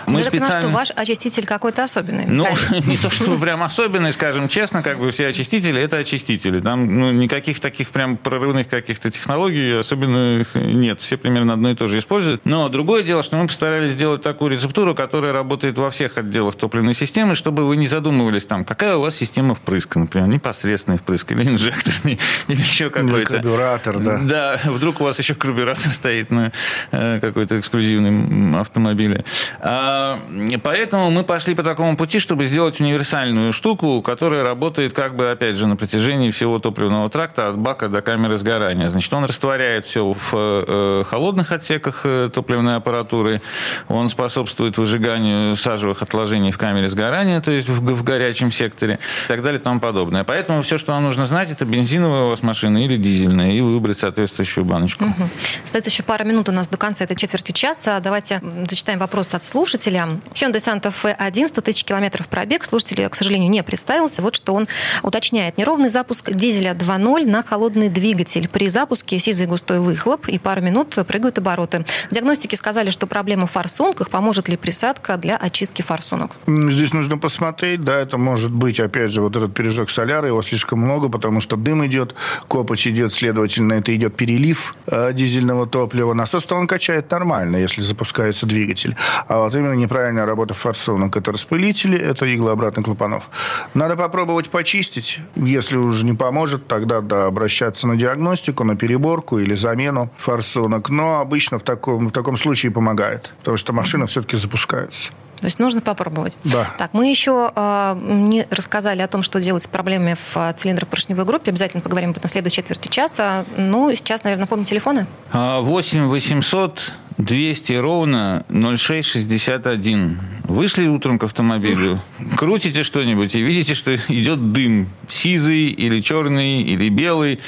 Мы 0.06 0.20
Я 0.20 0.24
специально... 0.24 0.62
что 0.62 0.68
ваш 0.70 0.90
очиститель 0.90 1.46
какой-то 1.46 1.84
особенный. 1.84 2.26
Ну, 2.26 2.46
не 2.86 2.96
то, 2.96 3.10
что 3.10 3.36
прям 3.38 3.62
особенный, 3.62 4.12
скажем 4.12 4.48
честно, 4.48 4.82
как 4.82 4.98
бы 4.98 5.10
все 5.10 5.28
очистители– 5.28 5.80
это 5.82 5.98
очистители. 5.98 6.60
Там 6.60 6.98
ну, 6.98 7.12
никаких 7.12 7.60
таких 7.60 7.88
прям 7.88 8.16
прорывных 8.16 8.68
каких-то 8.68 9.10
технологий 9.10 9.78
особенных 9.78 10.54
нет. 10.54 11.00
Все 11.00 11.16
примерно 11.16 11.54
одно 11.54 11.70
и 11.70 11.74
то 11.74 11.88
же 11.88 11.98
используют. 11.98 12.42
Но 12.44 12.68
другое 12.68 13.02
дело, 13.02 13.22
что 13.22 13.36
мы 13.36 13.46
постарались 13.46 13.92
сделать 13.92 14.22
такую 14.22 14.52
рецептуру, 14.52 14.94
которая 14.94 15.32
работает 15.32 15.78
во 15.78 15.90
всех 15.90 16.18
отделах 16.18 16.54
топливной 16.54 16.94
системы, 16.94 17.34
чтобы 17.34 17.66
вы 17.66 17.76
не 17.76 17.86
задумывались 17.86 18.44
там, 18.44 18.64
какая 18.64 18.96
у 18.96 19.00
вас 19.00 19.14
система 19.16 19.54
впрыска, 19.54 19.98
например, 19.98 20.28
непосредственный 20.76 20.98
впрыск 20.98 21.32
или 21.32 21.48
инжекторный, 21.48 22.18
или 22.48 22.60
еще 22.60 22.90
какой-то. 22.90 23.34
карбюратор, 23.34 23.98
да. 23.98 24.18
Да, 24.22 24.60
вдруг 24.64 25.00
у 25.00 25.04
вас 25.04 25.18
еще 25.18 25.34
карбюратор 25.34 25.90
стоит 25.90 26.30
на 26.30 26.52
э, 26.92 27.18
какой-то 27.20 27.58
эксклюзивном 27.58 28.56
автомобиле. 28.56 29.24
А, 29.60 30.20
поэтому 30.62 31.10
мы 31.10 31.24
пошли 31.24 31.54
по 31.54 31.62
такому 31.62 31.96
пути, 31.96 32.18
чтобы 32.18 32.46
сделать 32.46 32.80
универсальную 32.80 33.52
штуку, 33.52 34.02
которая 34.02 34.42
работает 34.42 34.92
как 34.92 35.16
бы, 35.16 35.30
опять 35.30 35.56
же, 35.56 35.66
на 35.66 35.76
протяжении 35.76 36.30
всего 36.30 36.58
топливного 36.58 37.08
тракта 37.08 37.48
от 37.48 37.58
бака 37.58 37.88
до 37.88 38.02
камеры 38.02 38.36
сгорания. 38.36 38.88
Значит, 38.88 39.12
он 39.14 39.24
растворяет 39.24 39.86
все 39.86 40.12
в 40.12 40.32
э, 40.32 41.04
холодных 41.08 41.52
отсеках 41.52 42.00
э, 42.04 42.30
топливной 42.32 42.76
аппаратуры, 42.76 43.40
он 43.88 44.08
способствует 44.08 44.78
выжиганию 44.78 45.56
сажевых 45.56 46.02
отложений 46.02 46.50
в 46.50 46.58
камере 46.58 46.88
сгорания, 46.88 47.40
то 47.40 47.50
есть 47.50 47.68
в, 47.68 47.80
в 47.80 48.02
горячем 48.02 48.50
секторе, 48.50 48.98
и 49.24 49.28
так 49.28 49.42
далее 49.42 49.60
и 49.60 49.62
тому 49.62 49.80
подобное. 49.80 50.24
Поэтому 50.24 50.62
все, 50.66 50.78
что 50.78 50.92
вам 50.92 51.04
нужно 51.04 51.26
знать, 51.26 51.50
это 51.50 51.64
бензиновая 51.64 52.24
у 52.24 52.28
вас 52.30 52.42
машина 52.42 52.84
или 52.84 52.96
дизельная, 52.96 53.52
и 53.52 53.60
выбрать 53.60 53.98
соответствующую 53.98 54.64
баночку. 54.64 55.04
Угу. 55.04 55.28
Остается 55.64 55.90
еще 55.90 56.02
пара 56.02 56.24
минут 56.24 56.48
у 56.48 56.52
нас 56.52 56.68
до 56.68 56.76
конца 56.76 57.04
этой 57.04 57.16
четверти 57.16 57.52
часа. 57.52 58.00
Давайте 58.00 58.42
зачитаем 58.68 58.98
вопрос 58.98 59.32
от 59.34 59.44
слушателя. 59.44 60.08
Hyundai 60.34 60.56
Santa 60.56 60.92
Fe 60.92 61.12
1, 61.12 61.48
100 61.48 61.60
тысяч 61.60 61.84
километров 61.84 62.28
пробег. 62.28 62.64
Слушатель, 62.64 63.08
к 63.08 63.14
сожалению, 63.14 63.48
не 63.48 63.62
представился. 63.62 64.22
Вот 64.22 64.34
что 64.34 64.54
он 64.54 64.66
уточняет. 65.02 65.56
Неровный 65.56 65.88
запуск 65.88 66.32
дизеля 66.32 66.72
2.0 66.72 67.30
на 67.30 67.42
холодный 67.44 67.88
двигатель. 67.88 68.48
При 68.48 68.68
запуске 68.68 69.20
сизый 69.20 69.46
густой 69.46 69.78
выхлоп 69.78 70.28
и 70.28 70.38
пару 70.38 70.62
минут 70.62 70.98
прыгают 71.06 71.38
обороты. 71.38 71.86
Диагностики 72.10 72.56
сказали, 72.56 72.90
что 72.90 73.06
проблема 73.06 73.46
в 73.46 73.52
форсунках. 73.52 74.10
Поможет 74.10 74.48
ли 74.48 74.56
присадка 74.56 75.16
для 75.16 75.36
очистки 75.36 75.82
форсунок? 75.82 76.32
Здесь 76.46 76.92
нужно 76.92 77.18
посмотреть. 77.18 77.84
Да, 77.84 77.94
это 77.94 78.18
может 78.18 78.50
быть, 78.50 78.80
опять 78.80 79.12
же, 79.12 79.22
вот 79.22 79.36
этот 79.36 79.54
пережог 79.54 79.90
соляра. 79.90 80.26
Его 80.26 80.42
слишком 80.42 80.55
много, 80.76 81.08
потому 81.08 81.40
что 81.40 81.56
дым 81.56 81.86
идет, 81.86 82.14
копоть 82.48 82.86
идет, 82.86 83.12
следовательно, 83.12 83.74
это 83.74 83.94
идет 83.94 84.16
перелив 84.16 84.74
э, 84.86 85.12
дизельного 85.12 85.66
топлива. 85.66 86.14
Насос-то 86.14 86.56
он 86.56 86.66
качает 86.66 87.10
нормально, 87.10 87.56
если 87.56 87.80
запускается 87.80 88.46
двигатель. 88.46 88.96
А 89.28 89.38
вот 89.38 89.54
именно 89.54 89.74
неправильная 89.74 90.26
работа 90.26 90.54
форсунок. 90.54 91.16
Это 91.16 91.32
распылители, 91.32 91.98
это 91.98 92.32
иглообратных 92.34 92.86
клапанов. 92.86 93.28
Надо 93.74 93.96
попробовать 93.96 94.48
почистить. 94.48 95.20
Если 95.36 95.76
уже 95.76 96.04
не 96.04 96.14
поможет, 96.14 96.66
тогда 96.66 97.00
да, 97.00 97.26
обращаться 97.26 97.86
на 97.86 97.96
диагностику, 97.96 98.64
на 98.64 98.76
переборку 98.76 99.38
или 99.38 99.54
замену 99.54 100.10
форсунок. 100.16 100.90
Но 100.90 101.20
обычно 101.20 101.58
в 101.58 101.62
таком, 101.62 102.08
в 102.08 102.12
таком 102.12 102.36
случае 102.36 102.72
помогает, 102.72 103.32
потому 103.38 103.56
что 103.56 103.72
машина 103.72 104.06
все-таки 104.06 104.36
запускается. 104.36 105.12
То 105.40 105.46
есть 105.46 105.58
нужно 105.58 105.80
попробовать. 105.80 106.38
Да. 106.44 106.66
Так, 106.78 106.90
мы 106.92 107.08
еще 107.08 107.50
э, 107.54 107.98
не 108.02 108.46
рассказали 108.50 109.02
о 109.02 109.08
том, 109.08 109.22
что 109.22 109.40
делать 109.40 109.62
с 109.62 109.66
проблемами 109.66 110.16
в 110.32 110.54
цилиндропоршневой 110.56 111.24
группе. 111.24 111.50
Обязательно 111.50 111.82
поговорим 111.82 112.10
об 112.10 112.16
этом 112.16 112.28
в 112.28 112.32
следующей 112.32 112.56
четверти 112.56 112.88
часа. 112.88 113.44
Ну, 113.56 113.94
сейчас, 113.94 114.24
наверное, 114.24 114.46
помним 114.46 114.64
телефоны. 114.64 115.06
8 115.32 116.06
800 116.06 116.92
200 117.18 117.72
ровно 117.74 118.44
0661. 118.48 120.18
Вышли 120.44 120.86
утром 120.86 121.18
к 121.18 121.24
автомобилю, 121.24 121.98
крутите 122.36 122.82
что-нибудь 122.82 123.34
и 123.34 123.42
видите, 123.42 123.74
что 123.74 123.94
идет 123.94 124.52
дым. 124.52 124.88
Сизый 125.08 125.66
или 125.66 126.00
черный, 126.00 126.62
или 126.62 126.88
белый. 126.88 127.40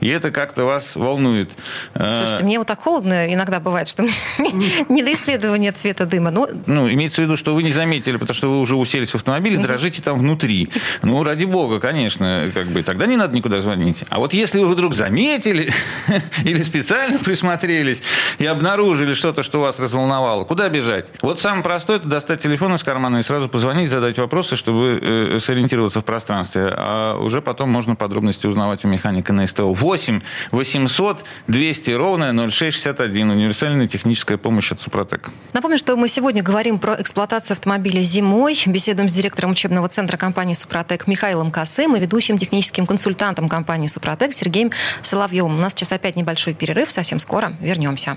И 0.00 0.08
это 0.08 0.30
как-то 0.30 0.64
вас 0.64 0.96
волнует. 0.96 1.50
А, 1.94 2.16
Слушайте, 2.16 2.44
мне 2.44 2.58
вот 2.58 2.66
так 2.66 2.80
холодно 2.80 3.32
иногда 3.32 3.60
бывает, 3.60 3.88
что 3.88 4.04
не 4.88 5.02
до 5.02 5.12
исследования 5.12 5.72
цвета 5.72 6.06
дыма. 6.06 6.30
Но... 6.30 6.48
Ну, 6.66 6.90
имеется 6.90 7.22
в 7.22 7.24
виду, 7.24 7.35
что 7.36 7.54
вы 7.54 7.62
не 7.62 7.72
заметили, 7.72 8.16
потому 8.16 8.34
что 8.34 8.48
вы 8.48 8.60
уже 8.60 8.76
уселись 8.76 9.10
в 9.10 9.14
автомобиле, 9.16 9.58
дрожите 9.58 10.02
там 10.02 10.18
внутри. 10.18 10.68
Ну, 11.02 11.22
ради 11.22 11.44
бога, 11.44 11.80
конечно, 11.80 12.50
как 12.54 12.66
бы 12.66 12.82
тогда 12.82 13.06
не 13.06 13.16
надо 13.16 13.34
никуда 13.34 13.60
звонить. 13.60 14.04
А 14.08 14.18
вот 14.18 14.34
если 14.34 14.60
вы 14.60 14.68
вдруг 14.68 14.94
заметили 14.94 15.70
или 16.44 16.62
специально 16.62 17.18
присмотрелись 17.18 18.02
и 18.38 18.46
обнаружили 18.46 19.14
что-то, 19.14 19.42
что 19.42 19.60
вас 19.60 19.78
разволновало, 19.78 20.44
куда 20.44 20.68
бежать? 20.68 21.08
Вот 21.22 21.40
самое 21.40 21.62
простое– 21.62 21.96
это 21.98 22.08
достать 22.08 22.40
телефон 22.40 22.74
из 22.74 22.84
кармана 22.84 23.18
и 23.18 23.22
сразу 23.22 23.48
позвонить, 23.48 23.90
задать 23.90 24.18
вопросы, 24.18 24.56
чтобы 24.56 24.98
э, 25.00 25.38
сориентироваться 25.40 26.00
в 26.00 26.04
пространстве. 26.04 26.72
А 26.76 27.18
уже 27.18 27.42
потом 27.42 27.70
можно 27.70 27.94
подробности 27.94 28.46
узнавать 28.46 28.84
у 28.84 28.88
механика 28.88 29.32
на 29.32 29.46
СТО. 29.46 29.72
8 29.72 30.20
800 30.52 31.24
200 31.48 31.90
ровно 31.92 32.32
0661. 32.48 33.30
Универсальная 33.30 33.88
техническая 33.88 34.38
помощь 34.38 34.72
от 34.72 34.80
Супротек. 34.80 35.30
Напомню, 35.52 35.78
что 35.78 35.96
мы 35.96 36.08
сегодня 36.08 36.42
говорим 36.42 36.78
про 36.78 37.02
эксплуатацию 37.26 37.54
автомобиля 37.54 38.02
зимой. 38.02 38.56
Беседуем 38.66 39.08
с 39.08 39.12
директором 39.12 39.50
учебного 39.50 39.88
центра 39.88 40.16
компании 40.16 40.54
Супротек 40.54 41.08
Михаилом 41.08 41.50
Косым 41.50 41.96
и 41.96 42.00
ведущим 42.00 42.38
техническим 42.38 42.86
консультантом 42.86 43.48
компании 43.48 43.88
Супротек 43.88 44.32
Сергеем 44.32 44.70
Соловьевым. 45.02 45.56
У 45.56 45.60
нас 45.60 45.72
сейчас 45.72 45.90
опять 45.90 46.14
небольшой 46.14 46.54
перерыв. 46.54 46.92
Совсем 46.92 47.18
скоро 47.18 47.52
вернемся. 47.60 48.16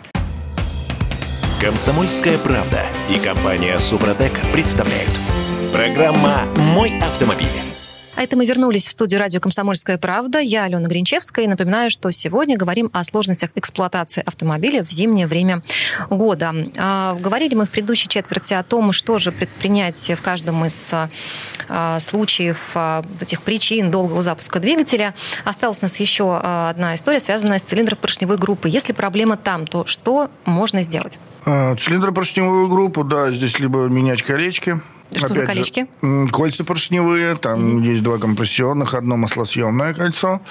Комсомольская 1.59 2.37
правда 2.37 2.85
и 3.09 3.17
компания 3.17 3.79
Супротек 3.79 4.39
представляют. 4.53 5.11
Программа 5.73 6.43
«Мой 6.55 6.93
автомобиль». 6.99 7.68
А 8.19 8.21
это 8.21 8.36
мы 8.36 8.45
вернулись 8.45 8.86
в 8.86 8.91
студию 8.91 9.21
радио 9.21 9.39
«Комсомольская 9.39 9.97
правда». 9.97 10.39
Я 10.39 10.65
Алена 10.65 10.89
Гринчевская. 10.89 11.45
И 11.45 11.47
напоминаю, 11.47 11.89
что 11.89 12.12
сегодня 12.12 12.58
говорим 12.58 12.89
о 12.91 13.05
сложностях 13.05 13.49
эксплуатации 13.55 14.21
автомобиля 14.25 14.84
в 14.84 14.91
зимнее 14.91 15.25
время 15.25 15.62
года. 16.10 16.53
А, 16.77 17.15
говорили 17.17 17.55
мы 17.55 17.65
в 17.65 17.69
предыдущей 17.69 18.10
четверти 18.10 18.51
о 18.51 18.63
том, 18.63 18.91
что 18.91 19.19
же 19.19 19.32
предпринять 19.32 20.12
в 20.17 20.21
каждом 20.21 20.65
из 20.65 20.93
а, 21.69 21.99
случаев 22.01 22.71
а, 22.75 23.05
этих 23.21 23.41
причин 23.41 23.89
долгого 23.89 24.21
запуска 24.21 24.60
двигателя. 24.60 25.15
Осталась 25.45 25.77
у 25.79 25.86
нас 25.86 25.97
еще 26.01 26.36
одна 26.36 26.95
история, 26.95 27.21
связанная 27.21 27.58
с 27.58 27.62
цилиндропоршневой 27.62 28.38
группой. 28.38 28.69
Если 28.69 28.91
проблема 28.91 29.38
там, 29.38 29.65
то 29.65 29.86
что 29.86 30.29
можно 30.43 30.82
сделать? 30.82 31.19
Цилиндропоршневую 31.45 32.67
группу, 32.67 33.05
да, 33.05 33.32
здесь 33.32 33.60
либо 33.60 33.86
менять 33.86 34.23
колечки, 34.23 34.82
что 35.15 35.27
Опять 35.27 35.37
за 35.37 35.45
колечки? 35.45 35.87
Же, 36.01 36.27
кольца 36.29 36.63
поршневые, 36.63 37.35
там 37.35 37.59
mm-hmm. 37.59 37.87
есть 37.87 38.03
два 38.03 38.17
компрессионных, 38.17 38.93
одно 38.93 39.17
маслосъемное 39.17 39.93
кольцо. 39.93 40.41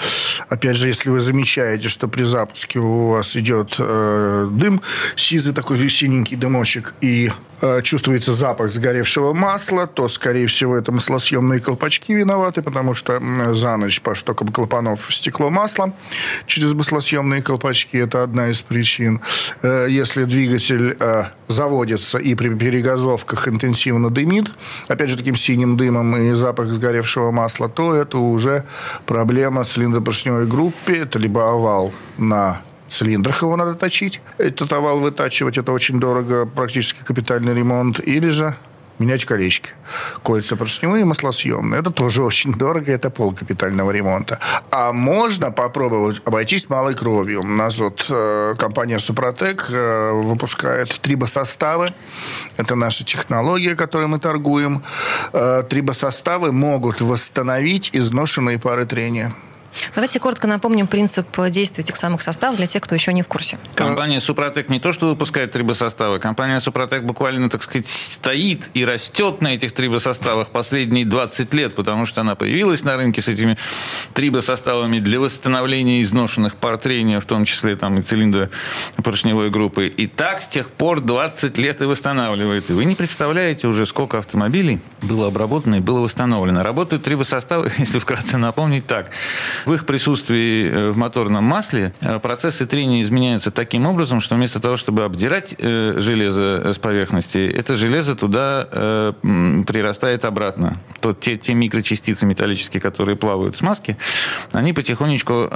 Опять 0.48 0.76
же, 0.76 0.88
если 0.88 1.10
вы 1.10 1.20
замечаете, 1.20 1.88
что 1.88 2.08
при 2.08 2.24
запуске 2.24 2.80
у 2.80 3.10
вас 3.10 3.36
идет 3.36 3.76
э, 3.78 4.48
дым, 4.50 4.80
сизый 5.16 5.54
такой 5.54 5.78
синенький 5.88 6.36
дымочек, 6.36 6.94
и 7.00 7.30
Э, 7.60 7.82
чувствуется 7.82 8.32
запах 8.32 8.72
сгоревшего 8.72 9.32
масла, 9.32 9.86
то, 9.86 10.08
скорее 10.08 10.46
всего, 10.46 10.76
это 10.76 10.92
маслосъемные 10.92 11.60
колпачки 11.60 12.14
виноваты, 12.14 12.62
потому 12.62 12.94
что 12.94 13.20
за 13.54 13.76
ночь 13.76 14.00
по 14.00 14.14
штокам 14.14 14.48
клапанов 14.48 15.12
стекло 15.12 15.50
масло 15.50 15.92
через 16.46 16.72
маслосъемные 16.72 17.42
колпачки. 17.42 17.96
Это 17.96 18.22
одна 18.22 18.50
из 18.50 18.60
причин. 18.60 19.20
Э, 19.62 19.86
если 19.90 20.24
двигатель 20.24 20.96
э, 21.00 21.24
заводится 21.48 22.18
и 22.18 22.36
при 22.36 22.54
перегазовках 22.54 23.48
интенсивно 23.48 24.10
дымит, 24.10 24.52
опять 24.86 25.10
же, 25.10 25.16
таким 25.16 25.34
синим 25.34 25.76
дымом 25.76 26.16
и 26.16 26.34
запах 26.34 26.68
сгоревшего 26.68 27.32
масла, 27.32 27.68
то 27.68 27.92
это 27.92 28.18
уже 28.18 28.64
проблема 29.04 29.64
цилиндропоршневой 29.64 30.46
группы. 30.46 30.92
Это 30.92 31.18
либо 31.18 31.50
овал 31.50 31.92
на 32.18 32.60
цилиндрах 32.88 33.42
его 33.42 33.56
надо 33.56 33.74
точить. 33.74 34.20
Этот 34.38 34.72
овал 34.72 34.98
вытачивать, 34.98 35.58
это 35.58 35.72
очень 35.72 36.00
дорого, 36.00 36.46
практически 36.46 36.98
капитальный 37.04 37.54
ремонт. 37.54 38.00
Или 38.00 38.28
же 38.28 38.56
менять 38.98 39.24
колечки. 39.24 39.70
Кольца 40.22 40.56
поршневые, 40.56 41.04
маслосъемные. 41.04 41.80
Это 41.80 41.90
тоже 41.90 42.22
очень 42.30 42.52
дорого, 42.54 42.92
это 42.92 43.10
пол 43.10 43.32
капитального 43.32 43.90
ремонта. 43.90 44.38
А 44.70 44.92
можно 44.92 45.50
попробовать 45.50 46.20
обойтись 46.24 46.68
малой 46.68 46.94
кровью. 46.94 47.40
У 47.40 47.44
нас 47.44 47.78
вот 47.78 48.06
э, 48.10 48.54
компания 48.58 48.98
Супротек 48.98 49.66
э, 49.70 50.12
выпускает 50.12 51.00
трибосоставы. 51.00 51.88
Это 52.56 52.74
наша 52.74 53.04
технология, 53.04 53.74
которой 53.74 54.06
мы 54.06 54.18
торгуем. 54.18 54.82
Э, 55.32 55.62
трибосоставы 55.68 56.52
могут 56.52 57.00
восстановить 57.00 57.90
изношенные 57.92 58.58
пары 58.58 58.86
трения. 58.86 59.32
Давайте 59.94 60.18
коротко 60.18 60.46
напомним 60.46 60.86
принцип 60.86 61.26
действия 61.50 61.82
этих 61.82 61.96
самых 61.96 62.22
составов 62.22 62.56
для 62.56 62.66
тех, 62.66 62.82
кто 62.82 62.94
еще 62.94 63.12
не 63.12 63.22
в 63.22 63.28
курсе. 63.28 63.58
Компания 63.74 64.20
Супротек 64.20 64.68
не 64.68 64.80
то, 64.80 64.92
что 64.92 65.08
выпускает 65.08 65.52
трибосоставы, 65.52 66.18
компания 66.18 66.60
Супротек 66.60 67.02
буквально, 67.02 67.50
так 67.50 67.62
сказать, 67.62 67.88
стоит 67.88 68.70
и 68.74 68.84
растет 68.84 69.42
на 69.42 69.54
этих 69.54 69.72
трибосоставах 69.72 70.50
последние 70.50 71.04
20 71.04 71.54
лет, 71.54 71.74
потому 71.74 72.06
что 72.06 72.20
она 72.22 72.34
появилась 72.34 72.82
на 72.82 72.96
рынке 72.96 73.20
с 73.20 73.28
этими 73.28 73.56
трибосоставами 74.14 74.98
для 74.98 75.20
восстановления 75.20 76.02
изношенных 76.02 76.56
пар 76.56 76.78
трения, 76.78 77.20
в 77.20 77.24
том 77.24 77.44
числе 77.44 77.76
там 77.76 77.98
и 77.98 78.02
цилиндра 78.02 78.50
поршневой 79.02 79.50
группы. 79.50 79.86
И 79.86 80.06
так 80.06 80.40
с 80.40 80.48
тех 80.48 80.70
пор 80.70 81.00
20 81.00 81.58
лет 81.58 81.80
и 81.80 81.84
восстанавливает. 81.84 82.70
И 82.70 82.72
вы 82.72 82.84
не 82.84 82.94
представляете 82.94 83.68
уже, 83.68 83.86
сколько 83.86 84.18
автомобилей 84.18 84.80
было 85.02 85.28
обработано 85.28 85.76
и 85.76 85.80
было 85.80 86.00
восстановлено. 86.00 86.62
Работают 86.62 87.04
трибосоставы, 87.04 87.70
если 87.78 87.98
вкратце 87.98 88.38
напомнить, 88.38 88.86
так. 88.86 89.10
В 89.64 89.72
их 89.72 89.86
присутствии 89.86 90.70
э, 90.70 90.90
в 90.90 90.96
моторном 90.96 91.44
масле 91.44 91.92
э, 92.00 92.18
процессы 92.18 92.66
трения 92.66 93.02
изменяются 93.02 93.50
таким 93.50 93.86
образом, 93.86 94.20
что 94.20 94.36
вместо 94.36 94.60
того, 94.60 94.76
чтобы 94.76 95.04
обдирать 95.04 95.54
э, 95.58 95.94
железо 95.98 96.72
с 96.72 96.78
поверхности, 96.78 97.38
это 97.38 97.76
железо 97.76 98.14
туда 98.14 98.68
прирастает 99.22 100.24
обратно. 100.24 100.78
То, 101.00 101.12
те, 101.12 101.36
те 101.36 101.54
микрочастицы 101.54 102.26
металлические, 102.26 102.80
которые 102.80 103.16
плавают 103.16 103.56
в 103.56 103.58
смазке, 103.58 103.96
они 104.52 104.72
потихонечку 104.72 105.50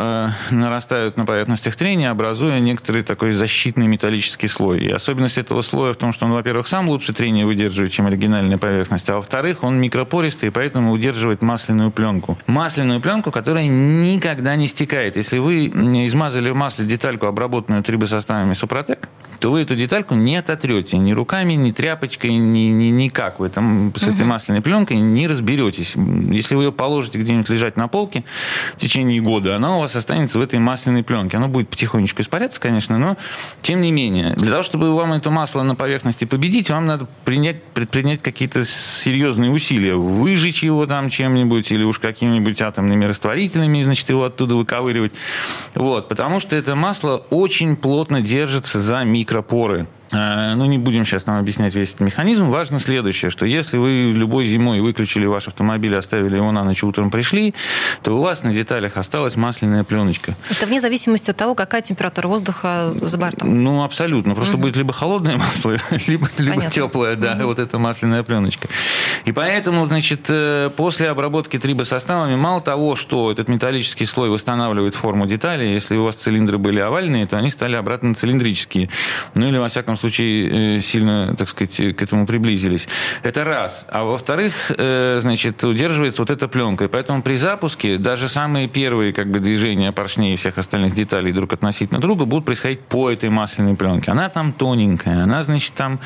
нарастают 0.50 1.16
на 1.16 1.24
поверхностях 1.24 1.76
трения, 1.76 2.10
образуя 2.10 2.60
некоторый 2.60 3.02
такой 3.02 3.32
защитный 3.32 3.86
металлический 3.86 4.48
слой. 4.48 4.80
И 4.80 4.90
особенность 4.90 5.38
этого 5.38 5.62
слоя 5.62 5.92
в 5.92 5.96
том, 5.96 6.12
что 6.12 6.26
он, 6.26 6.32
во-первых, 6.32 6.66
сам 6.66 6.88
лучше 6.88 7.12
трение 7.12 7.46
выдерживает, 7.46 7.92
чем 7.92 8.06
оригинальная 8.06 8.58
поверхность, 8.58 9.08
а 9.10 9.16
во-вторых, 9.16 9.62
он 9.62 9.80
микропористый, 9.80 10.48
и 10.48 10.52
поэтому 10.52 10.92
удерживает 10.92 11.42
масляную 11.42 11.90
пленку. 11.90 12.38
Масляную 12.46 13.00
пленку, 13.00 13.30
которая 13.30 13.66
никогда 14.00 14.56
не 14.56 14.66
стекает. 14.66 15.16
Если 15.16 15.38
вы 15.38 15.66
измазали 15.66 16.50
в 16.50 16.56
масле 16.56 16.84
детальку, 16.86 17.26
обработанную 17.26 17.82
трибосоставами 17.82 18.54
Супротек, 18.54 19.08
то 19.42 19.50
вы 19.50 19.62
эту 19.62 19.74
детальку 19.74 20.14
не 20.14 20.36
ототрете 20.36 20.98
ни 20.98 21.10
руками, 21.10 21.54
ни 21.54 21.72
тряпочкой, 21.72 22.30
ни, 22.30 22.68
ни, 22.68 22.90
никак. 22.90 23.40
Вы 23.40 23.48
там 23.48 23.92
с 23.96 24.06
этой 24.06 24.24
масляной 24.24 24.60
пленкой 24.60 24.98
не 24.98 25.26
разберетесь. 25.26 25.94
Если 26.30 26.54
вы 26.54 26.62
ее 26.62 26.72
положите 26.72 27.18
где-нибудь 27.18 27.48
лежать 27.48 27.76
на 27.76 27.88
полке 27.88 28.22
в 28.74 28.76
течение 28.76 29.20
года, 29.20 29.56
она 29.56 29.78
у 29.78 29.80
вас 29.80 29.96
останется 29.96 30.38
в 30.38 30.42
этой 30.42 30.60
масляной 30.60 31.02
пленке. 31.02 31.38
Оно 31.38 31.48
будет 31.48 31.68
потихонечку 31.68 32.22
испаряться, 32.22 32.60
конечно, 32.60 32.98
но 32.98 33.16
тем 33.62 33.80
не 33.80 33.90
менее. 33.90 34.34
Для 34.36 34.52
того, 34.52 34.62
чтобы 34.62 34.94
вам 34.94 35.12
это 35.12 35.28
масло 35.32 35.64
на 35.64 35.74
поверхности 35.74 36.24
победить, 36.24 36.70
вам 36.70 36.86
надо 36.86 37.08
принять, 37.24 37.60
предпринять 37.64 38.22
какие-то 38.22 38.64
серьезные 38.64 39.50
усилия. 39.50 39.96
Выжечь 39.96 40.62
его 40.62 40.86
там 40.86 41.10
чем-нибудь 41.10 41.72
или 41.72 41.82
уж 41.82 41.98
какими-нибудь 41.98 42.62
атомными 42.62 43.06
растворителями, 43.06 43.82
значит, 43.82 44.08
его 44.08 44.22
оттуда 44.22 44.54
выковыривать. 44.54 45.14
Вот, 45.74 46.08
потому 46.08 46.38
что 46.38 46.54
это 46.54 46.76
масло 46.76 47.26
очень 47.30 47.74
плотно 47.74 48.20
держится 48.20 48.80
за 48.80 49.02
микро 49.02 49.31
микропоры 49.32 49.86
ну, 50.12 50.66
не 50.66 50.78
будем 50.78 51.04
сейчас 51.04 51.26
нам 51.26 51.38
объяснять 51.38 51.74
весь 51.74 51.90
этот 51.90 52.00
механизм. 52.00 52.50
Важно 52.50 52.78
следующее, 52.78 53.30
что 53.30 53.46
если 53.46 53.78
вы 53.78 54.12
любой 54.14 54.44
зимой 54.44 54.80
выключили 54.80 55.26
ваш 55.26 55.48
автомобиль, 55.48 55.96
оставили 55.96 56.36
его 56.36 56.52
на 56.52 56.64
ночь, 56.64 56.82
утром 56.84 57.10
пришли, 57.10 57.54
то 58.02 58.18
у 58.18 58.22
вас 58.22 58.42
на 58.42 58.52
деталях 58.52 58.96
осталась 58.96 59.36
масляная 59.36 59.84
пленочка. 59.84 60.36
Это 60.50 60.66
вне 60.66 60.80
зависимости 60.80 61.30
от 61.30 61.36
того, 61.36 61.54
какая 61.54 61.82
температура 61.82 62.28
воздуха 62.28 62.92
за 63.00 63.18
бортом. 63.18 63.62
Ну, 63.62 63.82
абсолютно. 63.82 64.34
Просто 64.34 64.54
угу. 64.54 64.62
будет 64.62 64.76
либо 64.76 64.92
холодное 64.92 65.36
масло, 65.38 65.76
либо, 66.06 66.28
либо 66.38 66.70
теплое, 66.70 67.16
да, 67.16 67.34
угу. 67.34 67.44
вот 67.46 67.58
эта 67.58 67.78
масляная 67.78 68.22
пленочка. 68.22 68.68
И 69.24 69.32
поэтому, 69.32 69.86
значит, 69.86 70.26
э, 70.28 70.70
после 70.76 71.08
обработки 71.08 71.58
трибосоставами, 71.58 72.36
мало 72.36 72.60
того, 72.60 72.96
что 72.96 73.30
этот 73.30 73.48
металлический 73.48 74.04
слой 74.04 74.28
восстанавливает 74.28 74.94
форму 74.94 75.26
детали, 75.26 75.64
если 75.64 75.96
у 75.96 76.04
вас 76.04 76.16
цилиндры 76.16 76.58
были 76.58 76.80
овальные, 76.80 77.26
то 77.26 77.38
они 77.38 77.50
стали 77.50 77.76
обратно 77.76 78.14
цилиндрические. 78.14 78.88
Ну, 79.34 79.48
или, 79.48 79.56
во 79.56 79.68
всяком 79.68 79.96
случае, 80.02 80.78
э, 80.78 80.80
сильно, 80.80 81.34
так 81.36 81.48
сказать, 81.48 81.96
к 81.96 82.02
этому 82.02 82.26
приблизились. 82.26 82.88
Это 83.22 83.44
раз. 83.44 83.86
А 83.88 84.04
во-вторых, 84.04 84.52
э, 84.76 85.18
значит, 85.20 85.62
удерживается 85.64 86.22
вот 86.22 86.30
эта 86.30 86.48
пленка. 86.48 86.84
И 86.84 86.88
поэтому 86.88 87.22
при 87.22 87.36
запуске 87.36 87.98
даже 87.98 88.28
самые 88.28 88.68
первые 88.68 89.12
как 89.12 89.30
бы, 89.30 89.38
движения 89.38 89.92
поршней 89.92 90.34
и 90.34 90.36
всех 90.36 90.58
остальных 90.58 90.94
деталей 90.94 91.32
друг 91.32 91.52
относительно 91.52 92.00
друга 92.00 92.24
будут 92.24 92.44
происходить 92.44 92.80
по 92.80 93.10
этой 93.10 93.30
масляной 93.30 93.76
пленке. 93.76 94.10
Она 94.10 94.28
там 94.28 94.52
тоненькая, 94.52 95.22
она, 95.22 95.42
значит, 95.42 95.74
там 95.74 96.00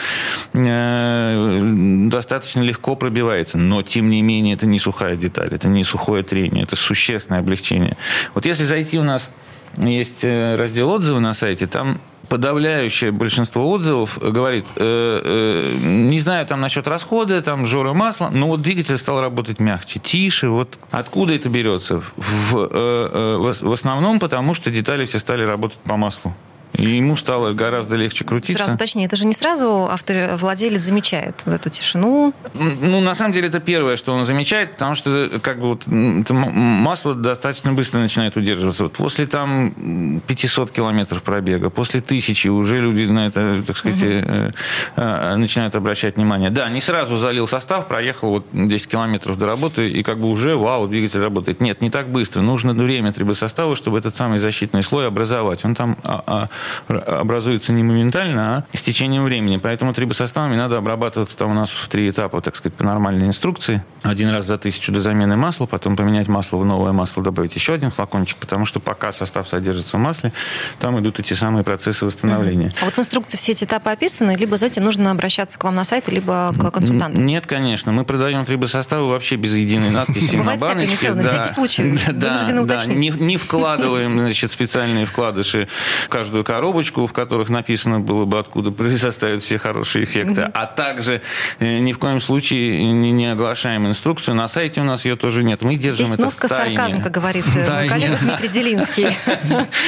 э, 0.53 2.09
достаточно 2.11 2.61
легко 2.61 2.97
пробивается. 2.97 3.59
Но, 3.59 3.83
тем 3.83 4.11
не 4.11 4.23
менее, 4.23 4.55
это 4.55 4.67
не 4.67 4.79
сухая 4.79 5.17
деталь, 5.17 5.49
это 5.51 5.69
не 5.69 5.85
сухое 5.85 6.23
трение, 6.23 6.65
это 6.65 6.77
существенное 6.77 7.41
облегчение. 7.41 7.97
Вот 8.35 8.47
если 8.47 8.65
зайти 8.65 8.99
у 8.99 9.05
нас 9.05 9.31
есть 9.79 10.25
раздел 10.25 10.91
отзывы 10.91 11.21
на 11.21 11.35
сайте, 11.35 11.67
там 11.67 11.99
подавляющее 12.29 13.13
большинство 13.13 13.69
отзывов 13.71 14.19
говорит, 14.19 14.65
э, 14.77 15.21
э, 15.25 15.87
не 15.87 16.19
знаю 16.21 16.47
там 16.47 16.61
насчет 16.61 16.87
расхода, 16.89 17.41
там 17.43 17.67
жора 17.67 17.93
масла, 17.93 18.31
но 18.31 18.49
вот 18.49 18.63
двигатель 18.63 18.99
стал 18.99 19.21
работать 19.21 19.61
мягче, 19.61 19.99
тише. 19.99 20.49
Вот 20.49 20.79
откуда 20.91 21.35
это 21.35 21.49
берется? 21.49 22.03
В, 22.17 22.69
э, 22.71 23.53
в 23.61 23.73
основном 23.73 24.19
потому, 24.19 24.55
что 24.55 24.71
детали 24.71 25.05
все 25.07 25.19
стали 25.19 25.43
работать 25.45 25.79
по 25.79 25.97
маслу. 25.97 26.35
И 26.77 26.97
ему 26.97 27.17
стало 27.17 27.53
гораздо 27.53 27.97
легче 27.97 28.25
крутиться. 28.25 28.63
Сразу 28.63 28.77
точнее, 28.77 29.07
это 29.07 29.17
же 29.17 29.27
не 29.27 29.33
сразу 29.33 29.89
автор, 29.91 30.37
владелец 30.37 30.83
замечает 30.83 31.43
в 31.47 31.51
эту 31.51 31.71
тишину. 31.71 32.35
Ну, 32.55 33.01
на 33.01 33.15
самом 33.15 33.33
деле, 33.33 33.49
это 33.49 33.61
первое, 33.61 33.97
что 33.97 34.13
он 34.13 34.25
замечает, 34.25 34.73
потому 34.73 34.95
что 34.95 35.31
как 35.43 35.59
бы 35.59 35.69
вот, 35.69 35.83
масло 35.87 37.15
достаточно 37.15 37.73
быстро 37.73 37.99
начинает 37.99 38.37
удерживаться. 38.37 38.85
Вот 38.85 38.93
после 38.93 39.27
там 39.27 40.21
500 40.27 40.71
километров 40.71 41.23
пробега, 41.23 41.71
после 41.71 42.01
тысячи 42.01 42.49
уже 42.49 42.81
люди 42.81 43.05
на 43.05 43.27
это, 43.27 43.63
так 43.67 43.77
сказать, 43.77 44.03
угу. 44.03 44.11
э, 44.11 44.51
э, 44.97 45.37
начинают 45.37 45.75
обращать 45.75 46.17
внимание. 46.17 46.51
Да, 46.51 46.69
не 46.69 46.81
сразу 46.81 47.17
залил 47.17 47.47
состав, 47.47 47.87
проехал 47.87 48.31
вот 48.31 48.47
10 48.53 48.87
километров 48.89 49.39
до 49.39 49.47
работы, 49.47 49.89
и 49.89 50.03
как 50.03 50.19
бы 50.19 50.29
уже, 50.29 50.57
вау, 50.57 50.89
двигатель 50.89 51.21
работает. 51.21 51.61
Нет, 51.61 51.81
не 51.81 51.91
так 51.91 52.09
быстро. 52.09 52.43
Нужно 52.43 52.75
время 52.75 53.13
трибосостава, 53.13 53.77
чтобы 53.77 53.99
этот 53.99 54.15
самый 54.15 54.39
защитный 54.39 54.83
слой 54.83 55.07
образовать. 55.07 55.65
Он 55.65 55.75
там 55.75 55.97
а, 56.03 56.23
а, 56.27 56.49
образуется 56.89 57.73
не 57.73 57.83
моментально, 57.83 58.65
а 58.73 58.77
с 58.77 58.83
течением 58.83 59.25
времени. 59.25 59.57
Поэтому 59.57 59.95
трибосоставами 59.95 60.57
надо 60.57 60.79
обрабатываться 60.79 61.37
там 61.37 61.51
у 61.51 61.55
нас 61.55 61.71
в 61.71 61.89
три 61.89 62.11
этапа, 62.11 62.41
так 62.41 62.57
сказать, 62.57 62.77
по 62.77 62.85
нормальной 62.85 63.27
инструкции. 63.27 63.83
Один 64.03 64.31
раз 64.31 64.47
за 64.47 64.59
тысячу 64.59 64.93
до 64.93 65.03
замены 65.03 65.37
масла, 65.37 65.67
потом 65.67 65.97
поменять 65.97 66.29
масло 66.29 66.59
в 66.59 66.65
новое 66.65 66.93
масло, 66.93 67.23
добавить 67.23 67.55
еще 67.55 67.75
один 67.75 67.91
флакончик, 67.91 68.39
потому 68.39 68.67
что 68.67 68.81
пока 68.81 69.13
состав 69.13 69.49
содержится 69.49 69.97
в 69.97 70.01
масле, 70.01 70.33
там 70.79 70.99
идут 71.01 71.21
эти 71.21 71.35
самые 71.35 71.65
процессы 71.65 72.07
восстановления. 72.07 72.75
А 72.81 72.85
вот 72.85 72.95
в 72.95 72.99
инструкции 72.99 73.37
все 73.37 73.53
эти 73.53 73.65
этапы 73.65 73.91
описаны, 73.91 74.37
либо 74.37 74.57
за 74.57 74.67
этим 74.67 74.85
нужно 74.85 75.11
обращаться 75.11 75.59
к 75.59 75.65
вам 75.65 75.75
на 75.75 75.85
сайт, 75.85 76.09
либо 76.09 76.53
к 76.59 76.71
консультанту? 76.71 77.21
Нет, 77.21 77.47
конечно. 77.47 77.93
Мы 77.93 78.05
продаем 78.05 78.45
трибосоставы 78.45 79.09
вообще 79.09 79.37
без 79.37 79.55
единой 79.55 79.91
надписи 79.91 80.37
на 80.37 80.57
баночке. 80.57 81.13
На 81.13 81.23
всякий 81.23 81.55
случай. 81.55 81.99
Да, 82.17 82.45
да, 82.45 82.87
не, 82.87 83.11
не 83.11 83.37
вкладываем 83.37 84.19
значит, 84.19 84.51
специальные 84.51 85.07
вкладыши 85.07 85.69
в 86.05 86.09
каждую 86.09 86.45
коробочку, 86.57 87.07
в 87.07 87.13
которых 87.13 87.51
написано 87.51 88.01
было 88.01 88.25
бы, 88.25 88.39
откуда 88.39 88.73
составят 88.97 89.43
все 89.43 89.59
хорошие 89.59 90.05
эффекты, 90.05 90.45
угу. 90.45 90.51
а 90.55 90.67
также 90.67 91.21
э, 91.61 91.79
ни 91.79 91.93
в 91.93 91.99
коем 91.99 92.19
случае 92.19 92.83
не, 92.93 93.13
не 93.13 93.31
оглашаем 93.33 93.87
инструкцию. 93.87 94.35
На 94.37 94.49
сайте 94.49 94.81
у 94.81 94.85
нас 94.85 95.05
ее 95.05 95.17
тоже 95.17 95.45
нет. 95.45 95.63
Мы 95.63 95.77
держим 95.77 96.07
Здесь 96.07 96.15
это 96.15 96.23
носка 96.23 96.47
в 96.47 96.51
тайне. 96.51 96.77
сарказм, 96.77 97.03
как 97.03 97.13
говорит 97.13 97.45
э, 97.55 97.71
мой 97.71 97.89
коллега 97.89 98.17
Дмитрий 98.23 98.49
Делинский. 98.49 99.09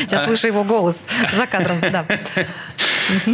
Сейчас 0.02 0.24
слышу 0.26 0.46
его 0.48 0.62
голос 0.62 1.02
за 1.34 1.46
кадром. 1.46 1.78
Да. 1.80 2.04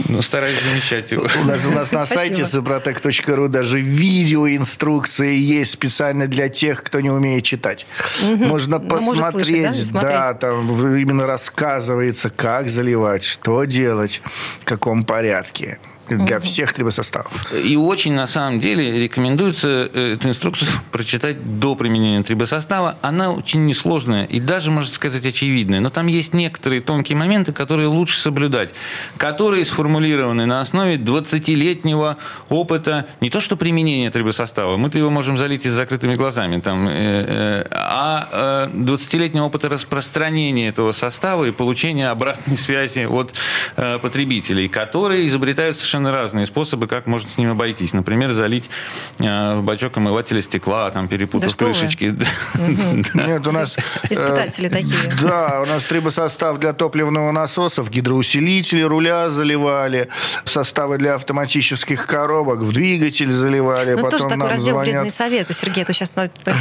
Ну, 0.09 0.23
стараюсь 0.23 0.61
замечать 0.63 1.11
его. 1.11 1.27
У 1.43 1.47
нас, 1.47 1.67
у 1.67 1.71
нас 1.71 1.93
на 1.93 2.07
сайте 2.07 2.43
suprotec.ru 2.43 3.49
даже 3.49 3.81
видеоинструкции 3.81 5.37
есть 5.37 5.73
специально 5.73 6.27
для 6.27 6.49
тех, 6.49 6.83
кто 6.83 7.01
не 7.01 7.11
умеет 7.11 7.45
читать. 7.45 7.87
Можно 8.23 8.79
ну, 8.79 8.89
посмотреть, 8.89 9.91
да, 9.93 10.35
там 10.35 10.61
именно 10.97 11.27
рассказывается, 11.27 12.31
как 12.31 12.69
заливать, 12.69 13.24
что 13.25 13.65
делать, 13.65 14.21
в 14.25 14.65
каком 14.65 15.05
порядке. 15.05 15.79
Для 16.09 16.39
всех 16.41 16.73
трибосоставов. 16.73 17.53
И 17.53 17.77
очень, 17.77 18.13
на 18.13 18.27
самом 18.27 18.61
деле, 18.61 19.03
рекомендуется 19.03 19.91
э, 19.93 20.15
эту 20.15 20.29
инструкцию 20.29 20.71
прочитать 20.91 21.59
до 21.61 21.75
применения 21.75 22.23
трибосостава. 22.23 22.99
Она 23.01 23.33
очень 23.33 23.65
несложная 23.65 24.25
и 24.25 24.41
даже, 24.41 24.71
можно 24.71 24.93
сказать, 24.95 25.25
очевидная. 25.25 25.81
Но 25.81 25.91
там 25.91 26.07
есть 26.07 26.35
некоторые 26.35 26.81
тонкие 26.81 27.17
моменты, 27.17 27.53
которые 27.53 27.89
лучше 27.89 28.21
соблюдать, 28.21 28.71
которые 29.17 29.65
сформулированы 29.65 30.47
на 30.47 30.61
основе 30.61 30.97
20-летнего 30.97 32.17
опыта 32.49 33.07
не 33.21 33.31
то 33.31 33.41
что 33.41 33.57
применения 33.57 34.11
трибосостава, 34.11 34.77
мы-то 34.77 34.99
его 34.99 35.11
можем 35.11 35.37
залить 35.37 35.67
и 35.67 35.71
с 35.71 35.73
закрытыми 35.73 36.17
глазами, 36.17 36.61
там, 36.61 36.87
э, 36.89 37.67
а 37.71 38.69
20-летнего 38.75 39.45
опыта 39.45 39.69
распространения 39.69 40.69
этого 40.69 40.93
состава 40.93 41.45
и 41.45 41.51
получения 41.51 42.11
обратной 42.11 42.57
связи 42.57 43.07
от 43.07 43.35
потребителей, 44.03 44.69
которые 44.69 45.27
изобретают 45.27 45.77
совершенно 45.77 45.94
разные 46.03 46.47
способы, 46.47 46.87
как 46.87 47.07
можно 47.07 47.29
с 47.29 47.39
ним 47.39 47.51
обойтись. 47.51 47.93
Например, 47.93 48.33
залить 48.33 48.71
э, 49.19 49.57
в 49.57 49.63
бачок 49.63 49.97
омывателя 49.97 50.41
стекла, 50.41 50.91
там, 50.91 51.09
перепутав 51.09 51.57
да 51.57 51.65
крышечки. 51.65 52.15
Нет, 53.15 53.47
у 53.47 53.53
нас... 53.53 53.77
Испытатели 54.11 54.69
э, 54.69 54.71
такие. 54.71 54.99
Да, 55.23 55.63
у 55.63 55.67
нас 55.67 55.83
трибосостав 55.85 56.59
для 56.59 56.73
топливного 56.73 57.33
насосов, 57.33 57.91
гидроусилители 57.91 58.83
руля 58.83 59.31
заливали, 59.31 60.09
составы 60.45 60.99
для 60.99 61.15
автоматических 61.15 62.07
коробок, 62.07 62.61
в 62.61 62.73
двигатель 62.73 63.33
заливали. 63.33 63.95
Ну, 63.95 64.09
тоже 64.11 64.29
такой 64.29 64.49
раздел 64.49 64.79
вредные 64.79 65.11
советы. 65.11 65.53
Сергей, 65.53 65.85
то 65.85 65.93
сейчас 65.93 66.15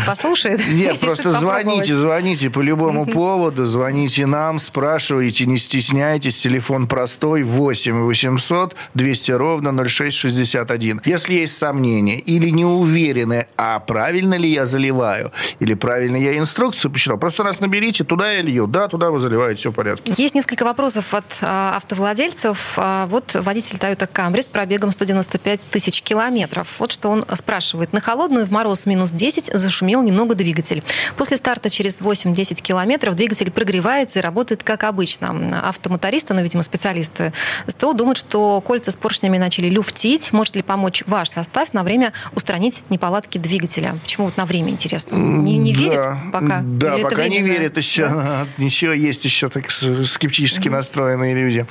послушает. 0.05 0.61
Нет, 0.71 0.99
просто 1.01 1.31
звоните, 1.31 1.95
звоните 1.95 2.49
по 2.49 2.61
любому 2.61 3.05
поводу, 3.05 3.65
звоните 3.65 4.25
нам, 4.25 4.59
спрашивайте, 4.59 5.45
не 5.45 5.57
стесняйтесь. 5.57 6.37
Телефон 6.37 6.87
простой 6.87 7.43
8 7.43 8.03
800 8.03 8.75
200 8.93 9.22
200 9.23 9.31
ровно 9.31 9.85
0661. 9.85 11.01
Если 11.05 11.33
есть 11.33 11.57
сомнения 11.57 12.19
или 12.19 12.49
не 12.49 12.65
уверены, 12.65 13.47
а 13.57 13.79
правильно 13.79 14.35
ли 14.35 14.49
я 14.49 14.65
заливаю, 14.65 15.31
или 15.59 15.73
правильно 15.73 16.17
я 16.17 16.37
инструкцию 16.37 16.91
посчитал, 16.91 17.17
просто 17.17 17.43
нас 17.43 17.59
наберите, 17.59 18.03
туда 18.03 18.31
я 18.31 18.41
лью, 18.41 18.67
да, 18.67 18.87
туда 18.87 19.11
вы 19.11 19.19
заливаете, 19.19 19.59
все 19.59 19.71
в 19.71 19.73
порядке. 19.73 20.13
Есть 20.17 20.35
несколько 20.35 20.63
вопросов 20.63 21.13
от 21.13 21.25
а, 21.41 21.77
автовладельцев. 21.77 22.73
А, 22.77 23.05
вот 23.07 23.35
водитель 23.35 23.77
Toyota 23.77 24.09
Camry 24.11 24.41
с 24.41 24.47
пробегом 24.47 24.91
195 24.91 25.61
тысяч 25.71 26.01
километров. 26.01 26.67
Вот 26.79 26.91
что 26.91 27.09
он 27.09 27.25
спрашивает. 27.35 27.93
На 27.93 28.01
холодную 28.01 28.45
в 28.45 28.51
мороз 28.51 28.85
минус 28.85 29.11
10 29.11 29.51
зашумел 29.53 30.01
немного 30.01 30.35
двигатель. 30.35 30.83
После 31.15 31.37
старта 31.37 31.69
через 31.69 32.01
8-10 32.01 32.61
километров 32.61 33.15
двигатель 33.15 33.51
прогревается 33.51 34.19
и 34.19 34.21
работает 34.21 34.63
как 34.63 34.83
обычно. 34.83 35.61
Автомотористы, 35.63 36.33
ну, 36.33 36.41
видимо, 36.41 36.63
специалисты 36.63 37.31
СТО 37.67 37.93
думают, 37.93 38.17
что 38.17 38.61
кольца 38.61 38.91
с 38.91 38.95
поршнями 39.13 39.37
начали 39.37 39.69
люфтить. 39.69 40.33
Может 40.33 40.55
ли 40.55 40.63
помочь 40.63 41.03
ваш 41.05 41.29
состав 41.29 41.71
на 41.73 41.83
время 41.83 42.13
устранить 42.33 42.81
неполадки 42.89 43.37
двигателя? 43.37 43.95
Почему 44.01 44.25
вот 44.25 44.37
на 44.37 44.45
время, 44.45 44.69
интересно? 44.69 45.15
Не, 45.15 45.57
не 45.57 45.71
верит 45.71 45.97
да, 45.97 46.17
пока? 46.31 46.61
Да, 46.63 46.95
Или 46.95 47.03
пока 47.03 47.27
не 47.27 47.43
верит 47.43 47.77
еще. 47.77 48.07
Да? 48.07 48.47
Еще 48.57 48.97
есть 48.97 49.23
еще 49.23 49.49
так 49.49 49.69
скептически 49.69 50.67
угу. 50.69 50.77
настроенные 50.77 51.35
люди. 51.35 51.67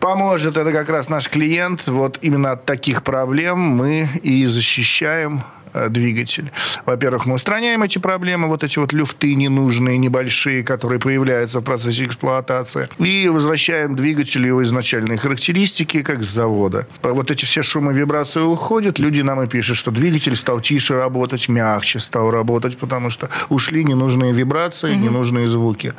Поможет 0.00 0.56
это 0.56 0.72
как 0.72 0.88
раз 0.88 1.10
наш 1.10 1.28
клиент. 1.28 1.86
Вот 1.86 2.18
именно 2.22 2.52
от 2.52 2.64
таких 2.64 3.02
проблем 3.02 3.58
мы 3.58 4.08
и 4.22 4.46
защищаем 4.46 5.42
двигатель. 5.90 6.50
Во-первых, 6.84 7.26
мы 7.26 7.34
устраняем 7.34 7.82
эти 7.82 7.98
проблемы, 7.98 8.48
вот 8.48 8.64
эти 8.64 8.78
вот 8.78 8.92
люфты 8.92 9.34
ненужные, 9.34 9.98
небольшие, 9.98 10.62
которые 10.62 10.98
появляются 10.98 11.60
в 11.60 11.62
процессе 11.62 12.04
эксплуатации, 12.04 12.88
и 12.98 13.28
возвращаем 13.28 13.96
двигателю 13.96 14.48
его 14.48 14.62
изначальные 14.62 15.18
характеристики, 15.18 16.02
как 16.02 16.22
с 16.22 16.28
завода. 16.28 16.86
Вот 17.02 17.30
эти 17.30 17.44
все 17.44 17.62
шумы, 17.62 17.92
вибрации 17.92 18.40
уходят, 18.40 18.98
люди 18.98 19.20
нам 19.22 19.42
и 19.42 19.46
пишут, 19.46 19.76
что 19.76 19.90
двигатель 19.90 20.36
стал 20.36 20.60
тише 20.60 20.94
работать, 20.94 21.48
мягче 21.48 22.00
стал 22.00 22.30
работать, 22.30 22.78
потому 22.78 23.10
что 23.10 23.28
ушли 23.48 23.84
ненужные 23.84 24.32
вибрации, 24.32 24.94
угу. 24.94 25.04
ненужные 25.04 25.46
звуки. 25.46 25.92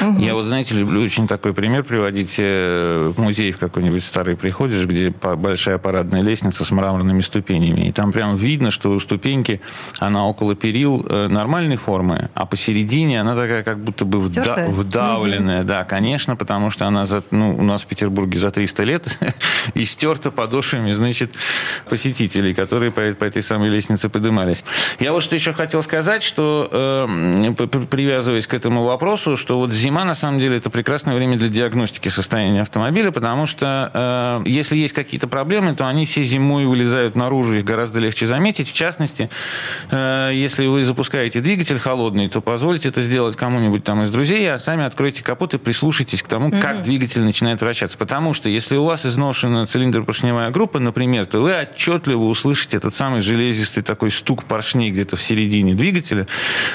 Угу. 0.00 0.18
Я 0.18 0.34
вот, 0.34 0.44
знаете, 0.46 0.74
люблю 0.74 1.00
очень 1.02 1.26
такой 1.26 1.52
пример 1.52 1.84
приводить. 1.84 2.36
Э, 2.38 3.10
в 3.16 3.20
музей 3.20 3.52
в 3.52 3.58
какой-нибудь 3.58 4.04
старый 4.04 4.36
приходишь, 4.36 4.84
где 4.86 5.10
большая 5.10 5.78
парадная 5.78 6.22
лестница 6.22 6.64
с 6.64 6.70
мраморными 6.70 7.20
ступенями, 7.20 7.88
и 7.88 7.92
там 7.92 8.12
прям 8.12 8.36
видно, 8.36 8.70
что 8.70 8.90
у 8.90 8.98
ступеньки, 9.10 9.60
она 9.98 10.24
около 10.26 10.54
перил 10.54 11.04
э, 11.08 11.26
нормальной 11.26 11.76
формы, 11.76 12.30
а 12.34 12.46
посередине 12.46 13.20
она 13.20 13.34
такая 13.34 13.64
как 13.64 13.78
будто 13.80 14.04
бы 14.04 14.18
вда- 14.18 14.70
вдавленная. 14.70 15.60
Угу. 15.60 15.66
Да, 15.66 15.82
конечно, 15.82 16.36
потому 16.36 16.70
что 16.70 16.86
она 16.86 17.06
за, 17.06 17.24
ну, 17.32 17.56
у 17.56 17.62
нас 17.62 17.82
в 17.82 17.86
Петербурге 17.86 18.38
за 18.38 18.52
300 18.52 18.84
лет 18.84 19.18
и 19.74 19.84
стерта 19.84 20.30
подошвами, 20.30 20.92
значит, 20.92 21.32
посетителей, 21.88 22.54
которые 22.54 22.92
по, 22.92 23.02
по 23.18 23.24
этой 23.24 23.42
самой 23.42 23.68
лестнице 23.70 24.08
поднимались. 24.08 24.64
Я 25.00 25.12
вот 25.12 25.24
что 25.24 25.34
еще 25.34 25.52
хотел 25.52 25.82
сказать, 25.82 26.22
что 26.22 26.68
э, 26.70 27.52
привязываясь 27.90 28.46
к 28.46 28.54
этому 28.54 28.84
вопросу, 28.84 29.36
что 29.36 29.58
вот 29.58 29.72
зима, 29.72 30.04
на 30.04 30.14
самом 30.14 30.38
деле, 30.38 30.58
это 30.58 30.70
прекрасное 30.70 31.16
время 31.16 31.36
для 31.36 31.48
диагностики 31.48 32.08
состояния 32.08 32.62
автомобиля, 32.62 33.10
потому 33.10 33.46
что 33.46 33.90
э, 34.46 34.48
если 34.48 34.76
есть 34.76 34.94
какие-то 34.94 35.26
проблемы, 35.26 35.74
то 35.74 35.88
они 35.88 36.06
все 36.06 36.22
зимой 36.22 36.64
вылезают 36.66 37.16
наружу, 37.16 37.56
их 37.56 37.64
гораздо 37.64 37.98
легче 37.98 38.26
заметить. 38.26 38.68
В 38.68 38.72
частности, 38.72 38.99
частности, 39.00 39.30
э, 39.90 40.30
если 40.34 40.66
вы 40.66 40.84
запускаете 40.84 41.40
двигатель 41.40 41.78
холодный, 41.78 42.28
то 42.28 42.40
позвольте 42.40 42.88
это 42.88 43.02
сделать 43.02 43.36
кому-нибудь 43.36 43.82
там 43.84 44.02
из 44.02 44.10
друзей, 44.10 44.50
а 44.52 44.58
сами 44.58 44.84
откройте 44.84 45.22
капот 45.24 45.54
и 45.54 45.58
прислушайтесь 45.58 46.22
к 46.22 46.28
тому, 46.28 46.50
mm-hmm. 46.50 46.60
как 46.60 46.82
двигатель 46.82 47.22
начинает 47.22 47.60
вращаться. 47.60 47.96
Потому 47.96 48.34
что 48.34 48.48
если 48.48 48.76
у 48.76 48.84
вас 48.84 49.06
изношена 49.06 49.66
цилиндр-поршневая 49.66 50.50
группа, 50.50 50.78
например, 50.78 51.26
то 51.26 51.40
вы 51.40 51.58
отчетливо 51.58 52.24
услышите 52.24 52.76
этот 52.76 52.94
самый 52.94 53.20
железистый 53.20 53.82
такой 53.82 54.10
стук 54.10 54.44
поршней 54.44 54.90
где-то 54.90 55.16
в 55.16 55.22
середине 55.22 55.74
двигателя, 55.74 56.26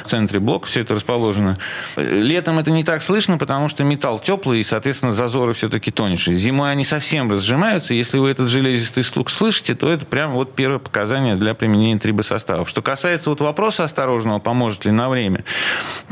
в 0.03 0.07
центре 0.07 0.39
блока 0.39 0.67
все 0.67 0.81
это 0.81 0.95
расположено. 0.95 1.57
Летом 1.95 2.59
это 2.59 2.71
не 2.71 2.83
так 2.83 3.03
слышно, 3.03 3.37
потому 3.37 3.69
что 3.69 3.83
металл 3.83 4.19
теплый, 4.19 4.59
и, 4.61 4.63
соответственно, 4.63 5.11
зазоры 5.11 5.53
все-таки 5.53 5.91
тоньше. 5.91 6.33
Зимой 6.33 6.71
они 6.71 6.83
совсем 6.83 7.29
разжимаются. 7.31 7.93
Если 7.93 8.17
вы 8.17 8.29
этот 8.29 8.49
железистый 8.49 9.03
стук 9.03 9.29
слышите, 9.29 9.75
то 9.75 9.89
это 9.89 10.05
прям 10.05 10.31
вот 10.31 10.55
первое 10.55 10.79
показание 10.79 11.35
для 11.35 11.53
применения 11.53 11.99
составов. 12.23 12.69
Что 12.69 12.81
касается 12.81 13.29
вот 13.29 13.41
вопроса 13.41 13.83
осторожного, 13.83 14.39
поможет 14.39 14.85
ли 14.85 14.91
на 14.91 15.09
время, 15.09 15.43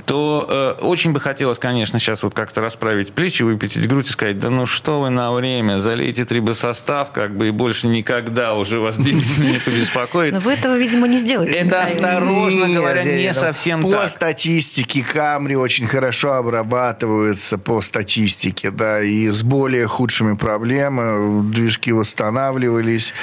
то 0.05 0.75
э, 0.79 0.83
очень 0.83 1.13
бы 1.13 1.19
хотелось, 1.19 1.59
конечно, 1.59 1.99
сейчас 1.99 2.23
вот 2.23 2.33
как-то 2.33 2.61
расправить 2.61 3.13
плечи, 3.13 3.43
выпятить 3.43 3.87
грудь 3.87 4.07
и 4.07 4.11
сказать, 4.11 4.39
да 4.39 4.49
ну 4.49 4.65
что 4.65 5.01
вы 5.01 5.09
на 5.09 5.31
время, 5.31 5.79
залейте 5.79 6.25
трибосостав, 6.25 7.11
как 7.11 7.35
бы 7.35 7.47
и 7.47 7.51
больше 7.51 7.87
никогда 7.87 8.53
уже 8.53 8.79
вас 8.79 8.97
не 8.97 9.59
побеспокоит. 9.59 10.33
Но 10.33 10.39
вы 10.39 10.53
этого, 10.53 10.77
видимо, 10.77 11.07
не 11.07 11.17
сделаете. 11.17 11.55
Это 11.55 11.83
осторожно 11.83 12.69
говоря, 12.69 13.03
не 13.03 13.33
совсем 13.33 13.81
по 13.81 13.91
так. 13.91 14.03
По 14.03 14.07
статистике 14.07 15.03
Камри 15.03 15.55
очень 15.55 15.87
хорошо 15.87 16.33
обрабатываются 16.33 17.57
по 17.57 17.81
статистике, 17.81 18.71
да, 18.71 19.01
и 19.01 19.29
с 19.29 19.43
более 19.43 19.87
худшими 19.87 20.35
проблемами 20.35 21.51
движки 21.51 21.91
восстанавливались. 21.91 23.13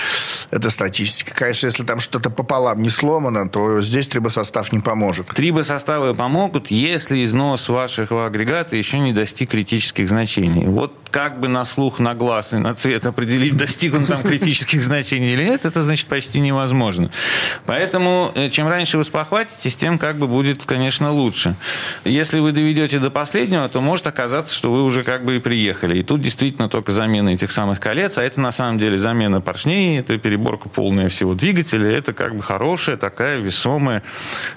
Это 0.50 0.70
статистика. 0.70 1.34
Конечно, 1.34 1.66
если 1.66 1.84
там 1.84 2.00
что-то 2.00 2.30
пополам 2.30 2.69
пополам 2.70 2.82
не 2.82 2.90
сломано, 2.90 3.48
то 3.48 3.80
здесь 3.80 4.08
трибосостав 4.08 4.72
не 4.72 4.80
поможет. 4.80 5.28
Трибосоставы 5.28 6.14
помогут, 6.14 6.70
если 6.70 7.24
износ 7.24 7.68
вашего 7.68 8.26
агрегата 8.26 8.76
еще 8.76 8.98
не 8.98 9.12
достиг 9.12 9.50
критических 9.50 10.08
значений. 10.08 10.66
Вот 10.66 10.92
как 11.10 11.40
бы 11.40 11.48
на 11.48 11.64
слух, 11.64 11.98
на 11.98 12.14
глаз 12.14 12.52
и 12.52 12.56
на 12.56 12.74
цвет 12.74 13.06
определить, 13.06 13.56
достиг 13.56 13.94
он 13.94 14.06
там 14.06 14.22
критических 14.22 14.82
значений 14.82 15.32
или 15.32 15.44
нет, 15.44 15.64
это 15.64 15.82
значит 15.82 16.06
почти 16.06 16.40
невозможно. 16.40 17.10
Поэтому 17.66 18.30
э, 18.34 18.50
чем 18.50 18.68
раньше 18.68 18.98
вы 18.98 19.04
спохватитесь, 19.04 19.76
тем 19.76 19.98
как 19.98 20.16
бы 20.16 20.26
будет, 20.26 20.64
конечно, 20.64 21.12
лучше. 21.12 21.56
Если 22.04 22.38
вы 22.38 22.52
доведете 22.52 22.98
до 22.98 23.10
последнего, 23.10 23.68
то 23.68 23.80
может 23.80 24.06
оказаться, 24.06 24.54
что 24.54 24.72
вы 24.72 24.84
уже 24.84 25.02
как 25.02 25.24
бы 25.24 25.36
и 25.36 25.38
приехали. 25.40 25.98
И 25.98 26.02
тут 26.02 26.22
действительно 26.22 26.68
только 26.68 26.92
замена 26.92 27.30
этих 27.30 27.50
самых 27.50 27.80
колец, 27.80 28.18
а 28.18 28.22
это 28.22 28.40
на 28.40 28.52
самом 28.52 28.78
деле 28.78 28.98
замена 28.98 29.40
поршней, 29.40 29.98
это 29.98 30.16
переборка 30.18 30.68
полная 30.68 31.08
всего 31.08 31.34
двигателя, 31.34 31.90
это 31.90 32.12
как 32.12 32.36
бы 32.36 32.42
хорошая 32.60 32.98
такая 32.98 33.38
весомая, 33.38 34.02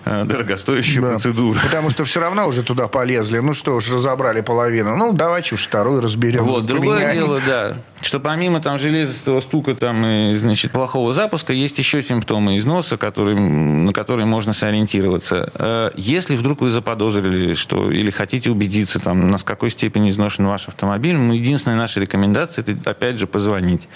э, 0.04 0.26
дорогостоящая 0.26 1.02
да. 1.02 1.08
процедура. 1.12 1.58
Потому 1.64 1.90
что 1.90 2.04
все 2.04 2.20
равно 2.20 2.48
уже 2.48 2.62
туда 2.62 2.90
полезли. 2.90 3.40
Ну 3.40 3.54
что 3.54 3.76
уж, 3.76 3.90
разобрали 3.90 4.42
половину. 4.42 4.98
Ну, 4.98 5.14
давайте 5.14 5.56
уж 5.56 5.64
вторую 5.64 6.02
разберем. 6.02 6.44
Вот, 6.44 6.66
другое 6.66 7.14
дело, 7.14 7.40
да, 7.48 7.78
что 8.04 8.20
помимо 8.20 8.60
там 8.60 8.80
железистого 8.80 9.40
стука 9.40 9.76
там 9.76 10.06
и, 10.06 10.36
значит, 10.36 10.72
плохого 10.72 11.14
запуска, 11.14 11.54
есть 11.54 11.78
еще 11.78 12.02
симптомы 12.02 12.58
износа, 12.58 12.98
которые, 12.98 13.40
на 13.40 13.94
которые 13.94 14.26
можно 14.26 14.54
сориентироваться. 14.54 15.52
Э, 15.56 15.92
если 15.96 16.36
вдруг 16.36 16.62
вы 16.62 16.70
заподозрили, 16.70 17.54
что 17.54 17.92
или 17.92 18.12
хотите 18.12 18.50
убедиться, 18.50 19.00
там, 19.00 19.30
на 19.30 19.38
какой 19.38 19.72
степени 19.72 20.10
изношен 20.10 20.46
ваш 20.48 20.68
автомобиль, 20.68 21.16
ну, 21.16 21.34
единственная 21.34 21.78
наша 21.78 22.00
рекомендация, 22.00 22.64
это, 22.64 22.90
опять 22.90 23.18
же, 23.18 23.28
позвонить. 23.28 23.88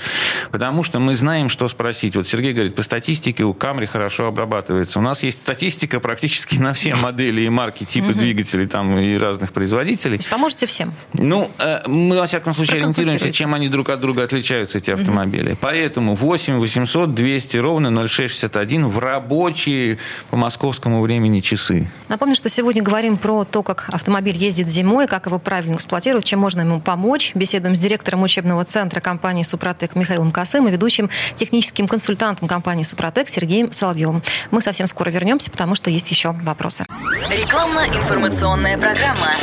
Потому 0.52 0.84
что 0.84 1.00
мы 1.00 1.15
знаем, 1.15 1.50
что 1.50 1.67
спросить. 1.67 2.15
Вот 2.15 2.28
Сергей 2.28 2.54
говорит, 2.54 2.76
по 2.76 2.82
статистике 2.82 3.43
у 3.43 3.54
Камри 3.54 3.86
хорошо 3.86 4.28
обрабатывается. 4.28 5.00
У 5.00 5.02
нас 5.02 5.24
есть 5.24 5.41
статистика 5.41 6.00
практически 6.00 6.56
на 6.56 6.74
все 6.74 6.96
модели 6.96 7.41
и 7.41 7.50
марки, 7.50 7.84
типы 7.84 8.13
двигателей 8.13 8.67
там 8.67 8.98
и 8.98 9.17
разных 9.17 9.54
производителей. 9.54 10.20
Поможете 10.30 10.67
всем? 10.67 10.93
Ну, 11.13 11.50
э, 11.60 11.88
мы, 11.88 12.17
во 12.17 12.26
всяком 12.26 12.54
случае, 12.54 12.82
ориентируемся, 12.82 13.32
чем 13.32 13.54
они 13.54 13.70
друг 13.70 13.89
от 13.89 13.97
от 13.98 14.02
друга 14.02 14.24
отличаются 14.24 14.78
эти 14.78 14.92
автомобили. 14.92 15.52
Угу. 15.52 15.58
Поэтому 15.62 16.16
8 16.16 16.58
800 16.58 17.14
200 17.14 17.58
ровно 17.58 17.90
0661 18.08 18.88
в 18.88 19.00
рабочие 19.00 19.98
по 20.30 20.38
московскому 20.38 21.02
времени 21.02 21.40
часы. 21.40 21.90
Напомню, 22.08 22.36
что 22.36 22.50
сегодня 22.50 22.82
говорим 22.82 23.18
про 23.18 23.44
то, 23.44 23.64
как 23.64 23.90
автомобиль 23.92 24.38
ездит 24.38 24.68
зимой, 24.68 25.08
как 25.08 25.26
его 25.26 25.40
правильно 25.40 25.76
эксплуатировать, 25.76 26.26
чем 26.26 26.40
можно 26.40 26.62
ему 26.62 26.80
помочь. 26.80 27.34
Беседуем 27.36 27.76
с 27.76 27.80
директором 27.80 28.24
учебного 28.24 28.64
центра 28.64 29.02
компании 29.02 29.44
«Супротек» 29.44 29.96
Михаилом 29.96 30.32
Косым 30.32 30.68
и 30.68 30.72
ведущим 30.72 31.10
техническим 31.36 31.88
консультантом 31.88 32.48
компании 32.48 32.84
«Супротек» 32.84 33.30
Сергеем 33.30 33.72
Соловьевым. 33.72 34.22
Мы 34.52 34.62
совсем 34.62 34.88
скоро 34.88 35.10
вернемся, 35.10 35.52
потому 35.52 35.76
что 35.76 35.90
есть 35.90 36.10
еще 36.12 36.32
вопросы. 36.44 36.86
Рекламно-информационная 37.30 38.78
программа. 38.78 39.34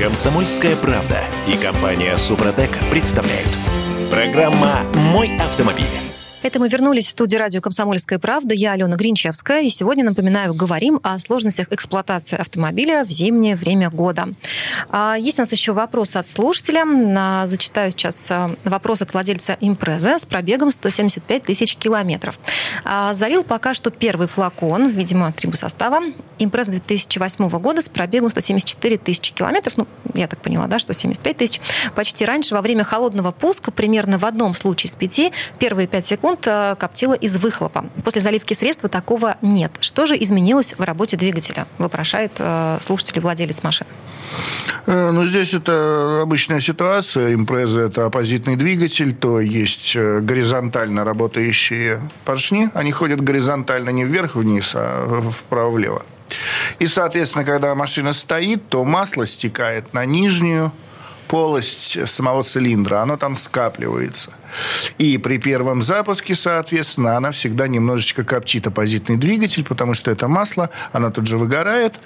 Комсомольская 0.00 0.76
правда 0.76 1.18
и 1.46 1.58
компания 1.58 2.16
«Супротек» 2.16 2.70
представляют. 2.90 3.50
Программа 4.10 4.80
«Мой 5.12 5.36
автомобиль». 5.36 5.84
Это 6.42 6.58
мы 6.58 6.70
вернулись 6.70 7.06
в 7.06 7.10
студию 7.10 7.38
радио 7.38 7.60
«Комсомольская 7.60 8.18
правда». 8.18 8.54
Я 8.54 8.72
Алена 8.72 8.96
Гринчевская. 8.96 9.60
И 9.60 9.68
сегодня, 9.68 10.02
напоминаю, 10.02 10.54
говорим 10.54 11.00
о 11.02 11.18
сложностях 11.18 11.70
эксплуатации 11.70 12.40
автомобиля 12.40 13.04
в 13.04 13.10
зимнее 13.10 13.56
время 13.56 13.90
года. 13.90 14.30
А, 14.88 15.16
есть 15.18 15.38
у 15.38 15.42
нас 15.42 15.52
еще 15.52 15.72
вопрос 15.72 16.16
от 16.16 16.26
слушателя. 16.28 17.46
Зачитаю 17.46 17.90
сейчас 17.90 18.30
а, 18.30 18.56
вопрос 18.64 19.02
от 19.02 19.12
владельца 19.12 19.58
импрезы 19.60 20.18
с 20.18 20.24
пробегом 20.24 20.70
175 20.70 21.42
тысяч 21.42 21.76
километров. 21.76 22.38
А, 22.86 23.12
залил 23.12 23.44
пока 23.44 23.74
что 23.74 23.90
первый 23.90 24.28
флакон, 24.28 24.88
видимо, 24.88 25.30
трибосостава. 25.32 26.00
Импреза 26.42 26.72
2008 26.72 27.48
года 27.58 27.82
с 27.82 27.88
пробегом 27.88 28.30
174 28.30 28.98
тысячи 28.98 29.32
километров. 29.34 29.76
Ну, 29.76 29.86
я 30.14 30.26
так 30.26 30.40
поняла, 30.40 30.66
да, 30.66 30.78
что 30.78 30.94
75 30.94 31.36
тысяч. 31.36 31.60
Почти 31.94 32.24
раньше, 32.24 32.54
во 32.54 32.62
время 32.62 32.82
холодного 32.82 33.30
пуска, 33.30 33.70
примерно 33.70 34.18
в 34.18 34.24
одном 34.24 34.54
случае 34.54 34.88
из 34.88 34.94
пяти, 34.94 35.32
первые 35.58 35.86
пять 35.86 36.06
секунд 36.06 36.46
э, 36.46 36.76
коптило 36.78 37.12
из 37.12 37.36
выхлопа. 37.36 37.84
После 38.04 38.22
заливки 38.22 38.54
средства 38.54 38.88
такого 38.88 39.36
нет. 39.42 39.72
Что 39.80 40.06
же 40.06 40.16
изменилось 40.20 40.74
в 40.76 40.82
работе 40.82 41.18
двигателя? 41.18 41.66
Вопрошает 41.76 42.32
э, 42.38 42.78
слушатель 42.80 43.18
и 43.18 43.20
владелец 43.20 43.62
машины. 43.62 43.90
Э, 44.86 45.10
ну, 45.12 45.26
здесь 45.26 45.54
это 45.54 46.20
обычная 46.22 46.60
ситуация. 46.60 47.34
Импреза– 47.34 47.80
это 47.82 48.06
оппозитный 48.06 48.56
двигатель, 48.56 49.14
то 49.14 49.40
есть 49.40 49.96
горизонтально 49.96 51.04
работающие 51.04 52.00
поршни. 52.24 52.70
Они 52.74 52.92
ходят 52.92 53.20
горизонтально 53.20 53.90
не 53.90 54.04
вверх-вниз, 54.04 54.72
а 54.74 55.22
вправо-влево. 55.30 56.02
И, 56.78 56.86
соответственно, 56.86 57.44
когда 57.44 57.74
машина 57.74 58.12
стоит, 58.12 58.68
то 58.68 58.84
масло 58.84 59.26
стекает 59.26 59.92
на 59.92 60.04
нижнюю 60.04 60.72
полость 61.30 62.08
самого 62.08 62.42
цилиндра, 62.42 63.02
оно 63.02 63.16
там 63.16 63.36
скапливается. 63.36 64.32
И 64.98 65.16
при 65.16 65.38
первом 65.38 65.80
запуске, 65.80 66.34
соответственно, 66.34 67.16
она 67.16 67.30
всегда 67.30 67.68
немножечко 67.68 68.24
коптит 68.24 68.66
оппозитный 68.66 69.16
двигатель, 69.16 69.64
потому 69.64 69.94
что 69.94 70.10
это 70.10 70.26
масло, 70.26 70.70
оно 70.90 71.10
тут 71.10 71.28
же 71.28 71.38
выгорает, 71.38 72.00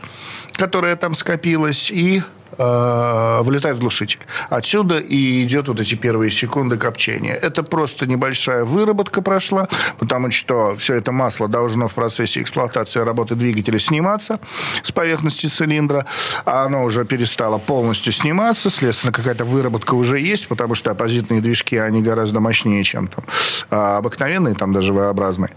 которое 0.53 0.95
там 0.97 1.15
скопилось, 1.15 1.91
и 1.91 2.23
э, 2.57 3.41
вылетает 3.43 3.79
глушитель. 3.79 4.21
Отсюда 4.51 4.99
и 4.99 5.45
идет 5.45 5.69
вот 5.69 5.81
эти 5.81 5.95
первые 5.95 6.31
секунды 6.31 6.77
копчения. 6.77 7.35
Это 7.35 7.63
просто 7.63 8.07
небольшая 8.07 8.65
выработка 8.65 9.23
прошла, 9.23 9.69
потому 9.99 10.31
что 10.31 10.75
все 10.77 10.95
это 10.95 11.13
масло 11.13 11.49
должно 11.49 11.89
в 11.89 11.95
процессе 11.95 12.41
эксплуатации 12.41 13.01
работы 13.01 13.35
двигателя 13.35 13.79
сниматься 13.79 14.39
с 14.83 14.93
поверхности 14.93 15.47
цилиндра, 15.47 16.07
а 16.45 16.65
оно 16.65 16.85
уже 16.85 17.05
перестало 17.05 17.59
полностью 17.59 18.13
сниматься, 18.13 18.71
следственно, 18.71 19.13
какая-то 19.13 19.45
выработка 19.45 19.95
уже 19.95 20.21
есть, 20.21 20.49
потому 20.49 20.75
что 20.75 20.91
оппозитные 20.91 21.41
движки, 21.41 21.77
они 21.77 22.03
гораздо 22.03 22.41
мощнее, 22.41 22.85
чем 22.85 23.09
там 23.09 23.25
а 23.71 23.99
обыкновенные, 23.99 24.55
там 24.55 24.73
даже 24.73 24.93
V-образные. 24.93 25.51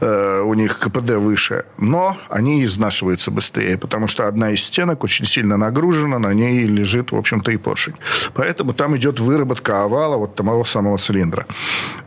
Э, 0.00 0.40
у 0.40 0.54
них 0.54 0.78
КПД 0.78 1.14
выше, 1.16 1.64
но 1.78 2.16
они 2.28 2.64
изнашиваются 2.64 3.30
быстрее, 3.30 3.78
потому 3.78 4.08
что 4.08 4.28
одна 4.28 4.50
из 4.50 4.62
стенок 4.64 5.04
очень 5.04 5.24
сильно 5.24 5.56
нагружена, 5.56 6.18
на 6.18 6.32
ней 6.32 6.43
ней 6.44 6.66
лежит, 6.66 7.12
в 7.12 7.16
общем-то, 7.16 7.50
и 7.50 7.56
поршень. 7.56 7.94
Поэтому 8.34 8.72
там 8.72 8.96
идет 8.96 9.20
выработка 9.20 9.82
овала 9.82 10.16
вот 10.16 10.34
того 10.34 10.64
самого 10.64 10.98
цилиндра. 10.98 11.46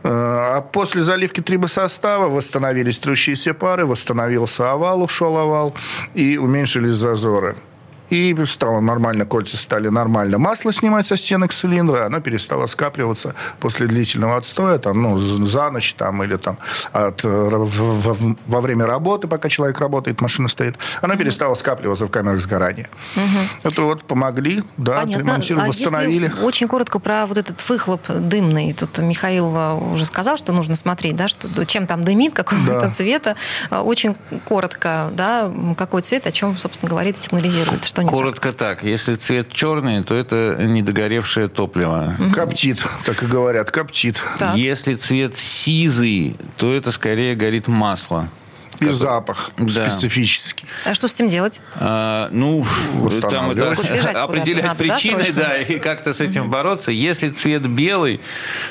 Э, 0.02 0.08
а 0.56 0.60
после 0.60 1.00
заливки 1.00 1.40
трибосостава 1.40 2.28
восстановились 2.28 2.98
трущиеся 2.98 3.54
пары, 3.54 3.86
восстановился 3.86 4.72
овал, 4.72 5.02
ушел 5.02 5.36
овал, 5.36 5.74
и 6.14 6.38
уменьшились 6.38 6.94
зазоры. 6.94 7.54
И 8.10 8.34
стало 8.46 8.80
нормально, 8.80 9.24
кольца 9.24 9.56
стали 9.56 9.88
нормально 9.88 10.38
масло 10.38 10.72
снимать 10.72 11.06
со 11.06 11.16
стенок 11.16 11.52
цилиндра, 11.52 12.06
оно 12.06 12.20
перестало 12.20 12.66
скапливаться 12.66 13.34
после 13.60 13.86
длительного 13.86 14.36
отстоя, 14.36 14.78
там, 14.78 15.02
ну, 15.02 15.18
за 15.18 15.70
ночь 15.70 15.94
там, 15.94 16.22
или 16.22 16.36
там 16.36 16.58
от, 16.92 17.24
во, 17.24 18.16
во 18.46 18.60
время 18.60 18.86
работы, 18.86 19.28
пока 19.28 19.48
человек 19.48 19.78
работает, 19.80 20.20
машина 20.20 20.48
стоит, 20.48 20.76
оно 21.02 21.16
перестало 21.16 21.54
скапливаться 21.54 22.06
в 22.06 22.10
камерах 22.10 22.40
сгорания. 22.40 22.88
Угу. 23.16 23.68
Это 23.68 23.82
вот 23.82 24.04
помогли, 24.04 24.62
да, 24.76 25.02
отремонтировали, 25.02 25.66
а 25.66 25.68
восстановили. 25.68 26.32
очень 26.42 26.68
коротко 26.68 26.98
про 26.98 27.26
вот 27.26 27.38
этот 27.38 27.66
выхлоп 27.68 28.08
дымный. 28.08 28.72
Тут 28.72 28.98
Михаил 28.98 29.54
э, 29.54 29.74
уже 29.92 30.06
сказал, 30.06 30.36
что 30.36 30.52
нужно 30.52 30.74
смотреть, 30.74 31.16
да, 31.16 31.28
что, 31.28 31.64
чем 31.66 31.86
там 31.86 32.04
дымит, 32.04 32.34
какого 32.34 32.60
да. 32.66 32.90
цвета. 32.90 33.36
Э, 33.70 33.78
очень 33.80 34.14
коротко, 34.46 35.10
да, 35.12 35.50
какой 35.76 36.02
цвет, 36.02 36.26
о 36.26 36.32
чем, 36.32 36.56
собственно, 36.58 36.88
говорит, 36.88 37.18
сигнализирует, 37.18 37.84
что 37.84 37.97
не 38.02 38.08
Коротко 38.08 38.52
так? 38.52 38.78
так. 38.78 38.84
Если 38.84 39.14
цвет 39.14 39.50
черный, 39.52 40.02
то 40.02 40.14
это 40.14 40.56
недогоревшее 40.58 41.48
топливо. 41.48 42.16
Угу. 42.18 42.30
Коптит, 42.32 42.84
так 43.04 43.22
и 43.22 43.26
говорят, 43.26 43.70
коптит. 43.70 44.22
Так. 44.38 44.56
Если 44.56 44.94
цвет 44.94 45.36
сизый, 45.36 46.36
то 46.56 46.72
это 46.72 46.92
скорее 46.92 47.34
горит 47.34 47.68
масло. 47.68 48.28
И 48.80 48.90
запах 48.90 49.50
да. 49.56 49.88
специфический. 49.88 50.66
А 50.84 50.94
что 50.94 51.08
с 51.08 51.14
этим 51.14 51.28
делать? 51.28 51.60
А, 51.74 52.28
ну, 52.30 52.64
там 53.20 53.50
это 53.50 53.72
определять 54.22 54.76
причины, 54.76 55.24
да, 55.34 55.48
да, 55.48 55.58
и 55.58 55.78
как-то 55.78 56.14
с 56.14 56.20
этим 56.20 56.42
угу. 56.42 56.50
бороться. 56.50 56.90
Если 56.90 57.30
цвет 57.30 57.66
белый, 57.66 58.20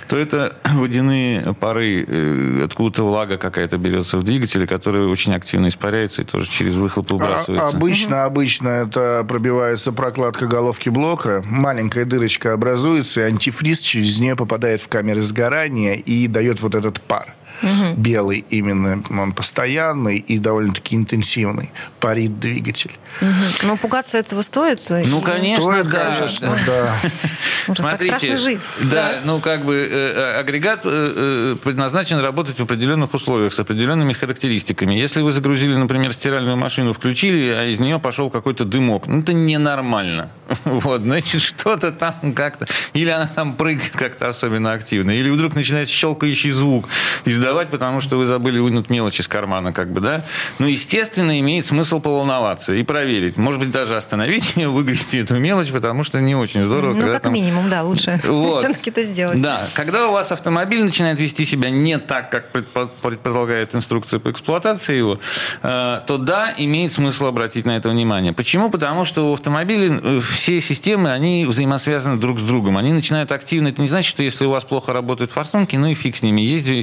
то 0.07 0.17
это 0.17 0.55
водяные 0.63 1.53
пары, 1.53 2.05
э, 2.07 2.63
откуда-то 2.65 3.03
влага 3.03 3.37
какая-то 3.37 3.77
берется 3.77 4.17
в 4.17 4.23
двигателе, 4.23 4.67
которая 4.67 5.07
очень 5.07 5.33
активно 5.33 5.67
испаряется 5.67 6.21
и 6.21 6.25
тоже 6.25 6.49
через 6.49 6.75
выхлоп 6.75 7.11
выбрасывается. 7.11 7.67
А, 7.67 7.69
обычно, 7.69 8.17
угу. 8.17 8.25
обычно 8.25 8.69
это 8.69 9.25
пробивается 9.27 9.91
прокладка 9.91 10.47
головки 10.47 10.89
блока, 10.89 11.43
маленькая 11.45 12.05
дырочка 12.05 12.53
образуется, 12.53 13.21
и 13.21 13.23
антифриз 13.23 13.81
через 13.81 14.19
нее 14.19 14.35
попадает 14.35 14.81
в 14.81 14.87
камеры 14.87 15.21
сгорания 15.21 15.95
и 15.95 16.27
дает 16.27 16.61
вот 16.61 16.75
этот 16.75 17.01
пар. 17.01 17.33
Угу. 17.61 17.95
Белый 17.97 18.45
именно, 18.49 19.03
он 19.09 19.33
постоянный 19.33 20.17
и 20.17 20.37
довольно-таки 20.37 20.95
интенсивный. 20.95 21.71
Парит 21.99 22.39
двигатель. 22.39 22.91
Угу. 23.21 23.67
Но 23.67 23.77
пугаться 23.77 24.17
этого 24.17 24.41
стоит? 24.41 24.79
Ну, 25.07 25.21
конечно, 25.21 25.63
стоит, 25.63 25.89
да. 25.89 26.13
Конечно, 26.13 26.55
да. 26.65 26.95
Смотрите, 27.73 28.37
жить. 28.37 28.59
Да, 28.91 29.15
ну 29.23 29.39
как 29.39 29.65
бы 29.65 29.75
э, 29.75 30.13
э, 30.15 30.39
агрегат 30.39 30.81
э, 30.83 31.55
предназначен 31.63 32.19
работать 32.19 32.59
в 32.59 32.63
определенных 32.63 33.13
условиях 33.13 33.53
с 33.53 33.59
определенными 33.59 34.13
характеристиками. 34.13 34.93
Если 34.93 35.21
вы 35.21 35.31
загрузили, 35.31 35.75
например, 35.75 36.13
стиральную 36.13 36.57
машину, 36.57 36.93
включили, 36.93 37.49
а 37.49 37.65
из 37.65 37.79
нее 37.79 37.99
пошел 37.99 38.29
какой-то 38.29 38.65
дымок, 38.65 39.07
ну 39.07 39.21
это 39.21 39.33
ненормально. 39.33 40.29
Вот, 40.65 41.01
значит, 41.01 41.41
что-то 41.41 41.91
там 41.91 42.33
как-то... 42.33 42.67
Или 42.93 43.09
она 43.09 43.27
там 43.27 43.55
прыгает 43.55 43.91
как-то 43.91 44.29
особенно 44.29 44.73
активно, 44.73 45.11
или 45.11 45.29
вдруг 45.29 45.55
начинает 45.55 45.89
щелкающий 45.89 46.51
звук 46.51 46.87
издавать 47.25 47.46
сдавать, 47.47 47.69
потому 47.69 48.01
что 48.01 48.17
вы 48.17 48.25
забыли 48.25 48.59
вынуть 48.59 48.89
мелочь 48.89 49.21
из 49.21 49.27
кармана, 49.29 49.71
как 49.71 49.89
бы, 49.89 50.01
да? 50.01 50.25
Ну, 50.59 50.67
естественно, 50.67 51.39
имеет 51.39 51.65
смысл 51.65 52.01
поволноваться 52.01 52.73
и 52.73 52.83
проверить. 52.83 53.37
Может 53.37 53.61
быть, 53.61 53.71
даже 53.71 53.95
остановить 53.95 54.57
ее, 54.57 54.67
выгрести 54.67 55.19
эту 55.19 55.39
мелочь, 55.39 55.71
потому 55.71 56.03
что 56.03 56.19
не 56.19 56.35
очень 56.35 56.63
здорово. 56.63 56.93
Ну, 56.93 57.05
как 57.05 57.23
там... 57.23 57.33
минимум, 57.33 57.69
да, 57.69 57.83
лучше 57.83 58.19
вот. 58.27 58.59
все-таки 58.59 58.89
это 58.89 59.03
сделать. 59.03 59.41
Да, 59.41 59.65
когда 59.73 60.09
у 60.09 60.11
вас 60.11 60.31
автомобиль 60.33 60.83
начинает 60.83 61.19
вести 61.19 61.45
себя 61.45 61.69
не 61.69 61.97
так, 61.99 62.29
как 62.29 62.49
предполагает 62.51 63.73
инструкция 63.73 64.19
по 64.19 64.29
эксплуатации 64.29 64.97
его, 64.97 65.19
э, 65.63 66.01
то 66.05 66.17
да, 66.17 66.53
имеет 66.57 66.91
смысл 66.91 67.27
обратить 67.27 67.65
на 67.65 67.77
это 67.77 67.87
внимание. 67.87 68.33
Почему? 68.33 68.69
Потому 68.69 69.05
что 69.05 69.31
у 69.31 69.33
автомобиля 69.35 70.01
э, 70.03 70.19
все 70.19 70.59
системы, 70.59 71.11
они 71.11 71.45
взаимосвязаны 71.45 72.17
друг 72.17 72.39
с 72.39 72.43
другом. 72.43 72.77
Они 72.77 72.91
начинают 72.91 73.31
активно. 73.31 73.69
Это 73.69 73.81
не 73.81 73.87
значит, 73.87 74.09
что 74.09 74.21
если 74.21 74.45
у 74.45 74.49
вас 74.49 74.65
плохо 74.65 74.91
работают 74.91 75.31
форсунки, 75.31 75.77
ну 75.77 75.87
и 75.87 75.93
фиг 75.93 76.17
с 76.17 76.21
ними. 76.21 76.41
Езди, 76.41 76.73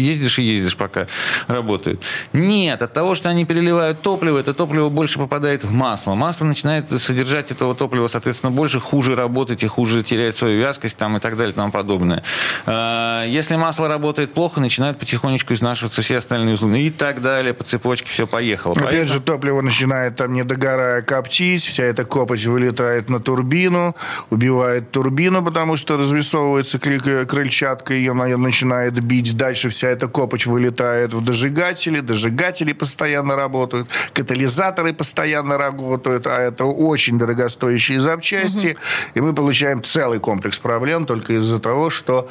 ездишь 0.00 0.38
и 0.38 0.42
ездишь, 0.42 0.76
пока 0.76 1.06
работают. 1.46 2.02
Нет, 2.32 2.82
от 2.82 2.92
того, 2.92 3.14
что 3.14 3.28
они 3.28 3.44
переливают 3.44 4.02
топливо, 4.02 4.38
это 4.38 4.54
топливо 4.54 4.88
больше 4.88 5.18
попадает 5.18 5.64
в 5.64 5.70
масло. 5.72 6.14
Масло 6.14 6.44
начинает 6.44 6.86
содержать 7.00 7.50
этого 7.50 7.74
топлива, 7.74 8.06
соответственно, 8.08 8.50
больше, 8.50 8.80
хуже 8.80 9.14
работать 9.14 9.62
и 9.62 9.66
хуже 9.66 10.02
терять 10.02 10.36
свою 10.36 10.58
вязкость 10.60 10.96
там, 10.96 11.16
и 11.16 11.20
так 11.20 11.36
далее 11.36 11.52
и 11.52 11.56
тому 11.56 11.70
подобное. 11.72 12.22
А, 12.66 13.24
если 13.26 13.56
масло 13.56 13.88
работает 13.88 14.32
плохо, 14.34 14.60
начинают 14.60 14.98
потихонечку 14.98 15.54
изнашиваться 15.54 16.02
все 16.02 16.16
остальные 16.18 16.54
узлы 16.54 16.80
и 16.80 16.90
так 16.90 17.20
далее, 17.22 17.54
по 17.54 17.64
цепочке 17.64 18.08
все 18.08 18.26
поехало. 18.26 18.72
Опять 18.72 18.84
Поэтому- 18.90 19.08
же, 19.12 19.20
топливо 19.20 19.60
начинает 19.62 20.16
там, 20.16 20.32
не 20.32 20.44
догорая, 20.44 21.02
коптить, 21.02 21.64
вся 21.64 21.84
эта 21.84 22.04
копоть 22.04 22.44
вылетает 22.46 23.08
на 23.10 23.20
турбину, 23.20 23.94
убивает 24.30 24.90
турбину, 24.90 25.42
потому 25.44 25.76
что 25.76 25.96
развесовывается 25.96 26.78
кры- 26.78 27.24
крыльчатка, 27.26 27.94
ее 27.94 28.12
на- 28.12 28.36
начинает 28.36 29.02
бить. 29.02 29.36
Дальше 29.36 29.68
вся 29.84 29.90
эта 29.90 30.08
копоть 30.08 30.46
вылетает 30.46 31.12
в 31.12 31.22
дожигатели, 31.22 32.00
дожигатели 32.00 32.72
постоянно 32.72 33.36
работают, 33.36 33.86
катализаторы 34.14 34.94
постоянно 34.94 35.58
работают, 35.58 36.26
а 36.26 36.40
это 36.40 36.64
очень 36.64 37.18
дорогостоящие 37.18 38.00
запчасти, 38.00 38.76
и 39.14 39.20
мы 39.20 39.34
получаем 39.34 39.82
целый 39.82 40.20
комплекс 40.20 40.58
проблем 40.58 41.04
только 41.04 41.34
из-за 41.34 41.58
того, 41.58 41.90
что 41.90 42.30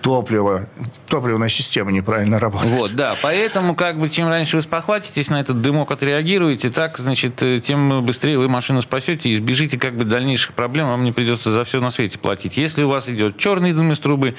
топливо, 0.00 0.66
топливная 1.08 1.50
система 1.50 1.92
неправильно 1.92 2.38
работает. 2.38 2.72
Вот, 2.72 2.92
да. 2.94 3.16
Поэтому, 3.20 3.74
как 3.74 3.98
бы, 3.98 4.08
чем 4.08 4.28
раньше 4.28 4.56
вы 4.56 4.62
спохватитесь 4.62 5.28
на 5.28 5.40
этот 5.40 5.60
дымок, 5.60 5.90
отреагируете, 5.90 6.70
так, 6.70 6.96
значит, 6.98 7.42
э, 7.42 7.60
тем 7.60 8.06
быстрее 8.06 8.38
вы 8.38 8.48
машину 8.48 8.80
спасете 8.80 9.28
и 9.28 9.34
избежите, 9.34 9.76
как 9.76 9.96
бы, 9.96 10.04
дальнейших 10.04 10.54
проблем. 10.54 10.86
Вам 10.86 11.02
не 11.04 11.12
придется 11.12 11.50
за 11.50 11.64
все 11.64 11.80
на 11.80 11.90
свете 11.90 12.18
платить. 12.18 12.56
Если 12.56 12.84
у 12.84 12.88
вас 12.88 13.08
идет 13.08 13.36
черный 13.36 13.72
дым 13.72 13.92
из 13.92 13.98
трубы, 13.98 14.36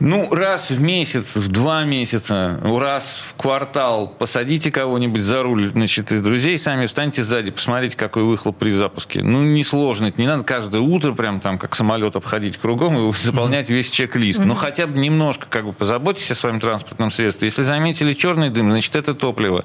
ну, 0.00 0.32
раз 0.32 0.70
в 0.70 0.80
месяц, 0.80 1.34
в 1.34 1.48
два 1.48 1.84
месяца, 1.84 2.60
раз 2.62 3.22
в 3.28 3.40
квартал 3.40 4.08
посадите 4.08 4.70
кого-нибудь 4.70 5.22
за 5.22 5.42
руль, 5.42 5.70
значит, 5.70 6.12
из 6.12 6.22
друзей, 6.22 6.56
сами 6.56 6.86
встаньте 6.86 7.24
сзади, 7.24 7.50
посмотрите, 7.50 7.96
какой 7.96 8.22
выхлоп 8.22 8.56
при 8.56 8.70
запуске. 8.70 9.22
Ну, 9.22 9.42
несложно, 9.42 10.06
это 10.06 10.20
не 10.20 10.28
надо 10.28 10.44
каждое 10.44 10.80
утро 10.80 11.12
прям 11.12 11.40
там, 11.40 11.58
как 11.58 11.74
самолет, 11.74 12.14
обходить 12.14 12.58
кругом 12.58 13.10
и 13.10 13.12
заполнять 13.12 13.70
весь 13.70 13.90
чек-лист. 13.90 14.44
Но 14.44 14.54
хотя 14.54 14.86
бы 14.86 14.98
немножко, 14.98 15.46
как 15.50 15.64
бы, 15.64 15.72
позаботьтесь 15.72 16.30
о 16.30 16.34
своем 16.36 16.60
транспортном 16.60 17.10
средстве. 17.10 17.48
Если 17.48 17.64
заметили 17.64 18.14
черный 18.14 18.50
дым, 18.50 18.70
значит, 18.70 18.94
это 18.94 19.14
топливо. 19.14 19.64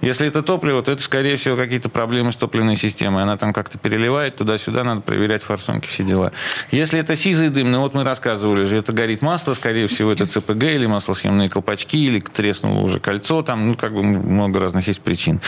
Если 0.00 0.26
это 0.26 0.42
топливо, 0.42 0.82
то 0.82 0.92
это, 0.92 1.02
скорее 1.02 1.36
всего, 1.36 1.56
какие-то 1.56 1.90
проблемы 1.90 2.32
с 2.32 2.36
топливной 2.36 2.76
системой. 2.76 3.22
Она 3.22 3.36
там 3.36 3.52
как-то 3.52 3.76
переливает 3.76 4.36
туда-сюда, 4.36 4.82
надо 4.82 5.02
проверять 5.02 5.42
форсунки, 5.42 5.86
все 5.86 6.04
дела. 6.04 6.32
Если 6.70 6.98
это 6.98 7.16
сизый 7.16 7.50
дым, 7.50 7.70
ну 7.70 7.80
вот 7.80 7.92
мы 7.92 8.02
рассказывали 8.02 8.64
же, 8.64 8.78
это 8.78 8.92
горит 8.92 9.20
масло, 9.20 9.52
скорее 9.54 9.73
всего, 9.88 10.12
это 10.12 10.26
ЦПГ 10.26 10.62
или 10.64 10.86
маслосъемные 10.86 11.48
колпачки, 11.50 12.06
или 12.06 12.20
треснуло 12.20 12.80
уже 12.80 13.00
кольцо, 13.00 13.42
там, 13.42 13.68
ну, 13.68 13.74
как 13.74 13.92
бы 13.94 14.02
много 14.02 14.60
разных 14.60 14.86
есть 14.88 15.00
причин. 15.00 15.40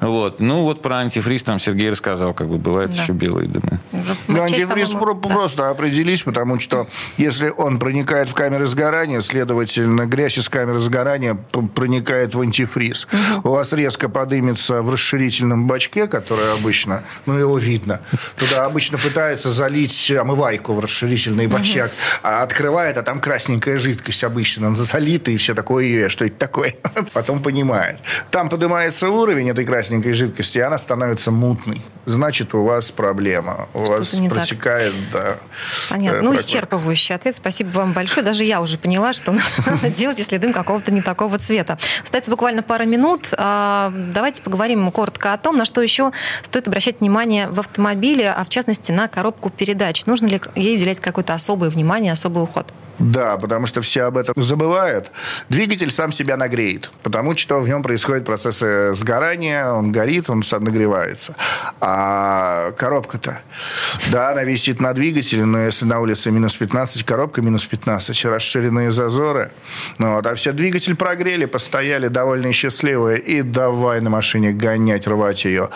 Вот. 0.00 0.40
Ну, 0.40 0.62
вот 0.62 0.82
про 0.82 0.96
антифриз 0.98 1.42
там 1.42 1.58
Сергей 1.58 1.90
рассказал, 1.90 2.34
как 2.34 2.48
бы 2.48 2.58
бывают 2.58 2.92
Да. 2.92 3.02
еще 3.02 3.12
белые 3.12 3.48
дымы. 3.48 3.78
Ну, 3.92 3.98
матчасть, 4.40 4.62
антифриз 4.62 4.88
по-моему, 4.90 5.14
про- 5.20 5.28
да. 5.28 5.34
просто 5.34 5.70
определись, 5.70 6.22
потому 6.22 6.60
что 6.60 6.86
если 7.16 7.48
он 7.48 7.78
проникает 7.78 8.28
в 8.28 8.34
камеры 8.34 8.66
сгорания, 8.66 9.20
следовательно, 9.20 10.06
грязь 10.06 10.38
из 10.38 10.48
камеры 10.48 10.78
сгорания 10.80 11.34
проникает 11.74 12.34
в 12.34 12.40
антифриз. 12.40 13.06
У 13.42 13.50
вас 13.50 13.72
резко 13.72 14.08
подымется 14.08 14.82
в 14.82 14.90
расширительном 14.90 15.66
бачке, 15.66 16.06
который 16.06 16.52
обычно, 16.54 17.02
ну, 17.26 17.36
его 17.38 17.58
видно. 17.58 18.00
Туда 18.36 18.64
обычно 18.66 18.98
пытаются 18.98 19.50
залить 19.50 20.10
омывайку 20.10 20.72
в 20.74 20.80
расширительный 20.80 21.46
бачок, 21.46 21.90
а 22.22 22.42
открывает, 22.42 22.96
а 22.98 23.02
там 23.02 23.20
красненькая 23.20 23.73
жидкость 23.76 24.24
обычно 24.24 24.74
залита, 24.74 25.30
и 25.30 25.36
все 25.36 25.54
такое, 25.54 26.06
«Э, 26.06 26.08
что 26.08 26.24
это 26.24 26.36
такое? 26.36 26.74
Потом 27.12 27.42
понимает. 27.42 27.98
Там 28.30 28.48
поднимается 28.48 29.08
уровень 29.10 29.50
этой 29.50 29.64
красненькой 29.64 30.12
жидкости, 30.12 30.58
и 30.58 30.60
она 30.60 30.78
становится 30.78 31.30
мутной. 31.30 31.80
Значит, 32.06 32.54
у 32.54 32.64
вас 32.64 32.90
проблема. 32.90 33.68
У 33.74 33.84
вас 33.84 34.10
так. 34.10 34.28
протекает, 34.28 34.92
да. 35.12 35.36
Понятно. 35.90 36.18
э, 36.18 36.22
Ну, 36.22 36.34
исчерпывающий 36.34 37.14
ответ. 37.14 37.36
Спасибо 37.36 37.70
вам 37.78 37.92
большое. 37.92 38.24
Даже 38.24 38.44
я 38.44 38.60
уже 38.60 38.78
поняла, 38.78 39.12
что 39.12 39.32
надо 39.66 39.90
делать, 39.90 40.18
если 40.18 40.38
дым 40.38 40.52
какого-то 40.52 40.92
не 40.92 41.02
такого 41.02 41.38
цвета. 41.38 41.78
Кстати, 42.02 42.28
буквально 42.30 42.62
пара 42.62 42.84
минут. 42.84 43.28
А, 43.36 43.92
Давайте 44.14 44.42
поговорим 44.42 44.90
коротко 44.92 45.32
о 45.32 45.38
том, 45.38 45.56
на 45.56 45.64
что 45.64 45.80
еще 45.80 46.12
стоит 46.42 46.68
обращать 46.68 47.00
внимание 47.00 47.48
в 47.48 47.58
автомобиле, 47.60 48.30
а 48.30 48.44
в 48.44 48.48
частности 48.48 48.92
на 48.92 49.08
коробку 49.08 49.50
передач. 49.50 50.04
Нужно 50.06 50.26
ли 50.26 50.40
ей 50.54 50.76
уделять 50.76 51.00
какое-то 51.00 51.34
особое 51.34 51.70
внимание, 51.70 52.12
особый 52.12 52.42
уход? 52.42 52.72
Да, 52.98 53.36
потому 53.36 53.66
что 53.66 53.80
все 53.80 54.02
об 54.02 54.16
этом 54.16 54.42
забывают. 54.42 55.10
Двигатель 55.48 55.90
сам 55.90 56.12
себя 56.12 56.36
нагреет, 56.36 56.90
потому 57.02 57.36
что 57.36 57.58
в 57.58 57.68
нем 57.68 57.82
происходят 57.82 58.24
процессы 58.24 58.94
сгорания, 58.94 59.70
он 59.70 59.90
горит, 59.90 60.30
он 60.30 60.42
сам 60.42 60.64
нагревается. 60.64 61.34
А 61.80 62.70
коробка-то, 62.72 63.40
да, 64.12 64.30
она 64.30 64.44
висит 64.44 64.80
на 64.80 64.92
двигателе, 64.92 65.44
но 65.44 65.58
если 65.58 65.86
на 65.86 66.00
улице 66.00 66.30
минус 66.30 66.54
15, 66.54 67.04
коробка 67.04 67.42
минус 67.42 67.64
15, 67.64 68.24
расширенные 68.26 68.92
зазоры. 68.92 69.50
Ну, 69.98 70.14
вот, 70.14 70.26
а 70.26 70.34
все 70.34 70.52
двигатель 70.52 70.94
прогрели, 70.94 71.46
постояли 71.46 72.08
довольно 72.08 72.52
счастливые, 72.52 73.18
и 73.18 73.42
давай 73.42 74.00
на 74.00 74.10
машине 74.10 74.52
гонять, 74.52 75.06
рвать 75.08 75.44
ее. 75.44 75.68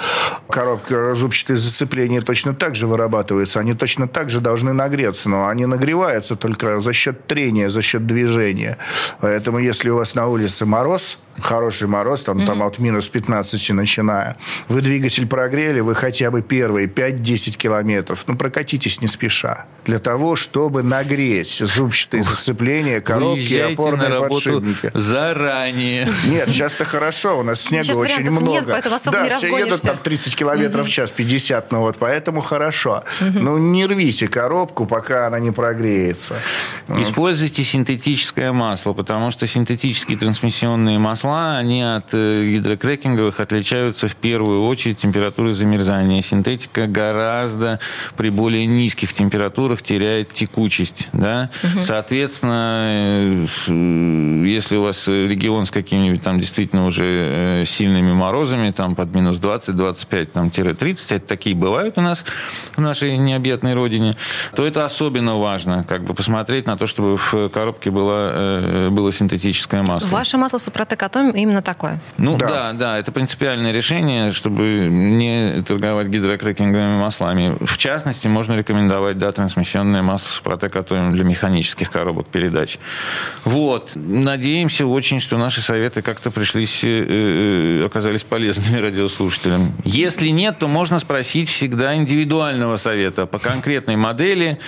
Коробка, 0.48 1.14
зубчатые 1.16 1.56
зацепления 1.56 2.20
точно 2.20 2.54
так 2.54 2.74
же 2.74 2.86
вырабатываются, 2.86 3.58
они 3.58 3.74
точно 3.74 4.06
так 4.06 4.30
же 4.30 4.40
должны 4.40 4.72
нагреться, 4.72 5.28
но 5.28 5.48
они 5.48 5.66
нагреваются 5.66 6.36
только 6.36 6.80
за 6.80 6.92
счет 6.92 7.07
трения, 7.12 7.68
за 7.68 7.82
счет 7.82 8.06
движения. 8.06 8.76
Поэтому 9.20 9.58
если 9.58 9.90
у 9.90 9.96
вас 9.96 10.14
на 10.14 10.26
улице 10.26 10.66
мороз, 10.66 11.18
хороший 11.40 11.88
мороз, 11.88 12.22
там, 12.22 12.44
там 12.46 12.62
от 12.62 12.78
минус 12.78 13.08
15 13.08 13.70
начиная, 13.70 14.36
вы 14.68 14.80
двигатель 14.80 15.26
прогрели, 15.26 15.80
вы 15.80 15.94
хотя 15.94 16.30
бы 16.30 16.42
первые 16.42 16.86
5-10 16.86 17.56
километров, 17.56 18.24
ну, 18.26 18.36
прокатитесь 18.36 19.00
не 19.00 19.06
спеша. 19.08 19.66
Для 19.84 19.98
того, 19.98 20.36
чтобы 20.36 20.82
нагреть 20.82 21.62
зубчатые 21.64 22.22
зацепления, 22.22 23.00
коробки 23.00 23.38
и 23.40 23.42
Выезжайте 23.48 23.74
опорные 23.74 24.08
на 24.08 24.20
подшипники. 24.22 24.90
заранее. 24.94 26.08
Нет, 26.26 26.48
сейчас-то 26.50 26.84
хорошо, 26.84 27.38
у 27.40 27.42
нас 27.42 27.60
снега 27.62 27.84
Сейчас 27.84 27.96
очень 27.96 28.30
много. 28.30 28.46
нет, 28.50 28.64
поэтому 28.66 28.94
особо 28.96 29.12
да, 29.12 29.24
не 29.24 29.30
все 29.36 29.46
едут 29.46 29.60
разгонишься. 29.72 29.86
там 29.88 29.96
30 30.02 30.36
километров 30.36 30.86
в 30.86 30.90
час, 30.90 31.10
50, 31.10 31.72
ну 31.72 31.80
вот 31.80 31.96
поэтому 31.98 32.40
хорошо. 32.40 33.04
Ну 33.20 33.56
не 33.58 33.86
рвите 33.86 34.28
коробку, 34.28 34.86
пока 34.86 35.26
она 35.26 35.38
не 35.38 35.50
прогреется. 35.52 36.36
Используйте 36.88 37.62
синтетическое 37.64 38.52
масло, 38.52 38.92
потому 38.92 39.30
что 39.30 39.46
синтетические 39.46 40.18
трансмиссионные 40.18 40.98
масла, 40.98 41.27
они 41.34 41.82
от 41.82 42.10
э, 42.12 42.50
гидрокрекинговых 42.52 43.40
отличаются 43.40 44.08
в 44.08 44.14
первую 44.14 44.66
очередь 44.66 44.98
температурой 44.98 45.52
замерзания. 45.52 46.22
Синтетика 46.22 46.86
гораздо 46.86 47.80
при 48.16 48.30
более 48.30 48.66
низких 48.66 49.12
температурах 49.12 49.82
теряет 49.82 50.32
текучесть. 50.32 51.08
Да? 51.12 51.50
Соответственно, 51.80 53.46
э, 53.68 54.44
если 54.46 54.76
у 54.76 54.82
вас 54.82 55.08
регион 55.08 55.66
с 55.66 55.70
какими-нибудь 55.70 56.22
там 56.22 56.38
действительно 56.38 56.86
уже 56.86 57.04
э, 57.04 57.64
сильными 57.66 58.12
морозами, 58.12 58.70
там 58.70 58.94
под 58.94 59.14
минус 59.14 59.36
20-25, 59.36 60.26
там, 60.26 60.50
тире 60.50 60.74
30, 60.74 61.12
это 61.12 61.26
такие 61.26 61.56
бывают 61.56 61.98
у 61.98 62.00
нас 62.00 62.24
в 62.76 62.80
нашей 62.80 63.16
необъятной 63.16 63.74
родине, 63.74 64.14
то 64.54 64.66
это 64.66 64.84
особенно 64.84 65.38
важно, 65.38 65.84
как 65.88 66.04
бы 66.04 66.14
посмотреть 66.14 66.66
на 66.66 66.76
то, 66.76 66.86
чтобы 66.86 67.16
в 67.16 67.48
коробке 67.48 67.90
было, 67.90 68.88
было 68.90 69.10
синтетическое 69.10 69.82
масло. 69.82 70.08
Ваше 70.08 70.36
масло 70.36 70.58
Супротек 70.58 71.02
Атом 71.18 71.30
именно 71.30 71.62
такое. 71.62 71.98
Ну 72.16 72.36
Да. 72.36 72.48
да. 72.48 72.72
да, 72.72 72.98
это 72.98 73.12
принципиальное 73.12 73.72
решение, 73.72 74.32
чтобы 74.32 74.88
не 74.90 75.62
торговать 75.66 76.08
гидрокрекинговыми 76.08 76.98
маслами. 76.98 77.56
В 77.60 77.76
частности, 77.76 78.28
можно 78.28 78.54
рекомендовать 78.54 79.18
да, 79.18 79.32
трансмиссионное 79.32 80.02
масло 80.02 80.28
Супротек 80.28 80.76
Атом 80.76 81.12
для 81.14 81.24
механических 81.24 81.90
коробок 81.90 82.28
передач. 82.28 82.78
Вот. 83.44 83.90
Надеемся 83.94 84.86
очень, 84.86 85.20
что 85.20 85.38
наши 85.38 85.60
советы 85.60 86.02
как-то 86.02 86.30
пришлись, 86.30 86.84
э, 86.84 87.80
э, 87.82 87.86
оказались 87.86 88.22
полезными 88.22 88.80
радиослушателям. 88.82 89.72
Если 89.84 90.28
нет, 90.28 90.58
то 90.58 90.68
можно 90.68 90.98
спросить 90.98 91.48
всегда 91.48 91.96
индивидуального 91.96 92.76
совета 92.76 93.26
по 93.26 93.38
конкретной 93.38 93.96
модели, 93.96 94.58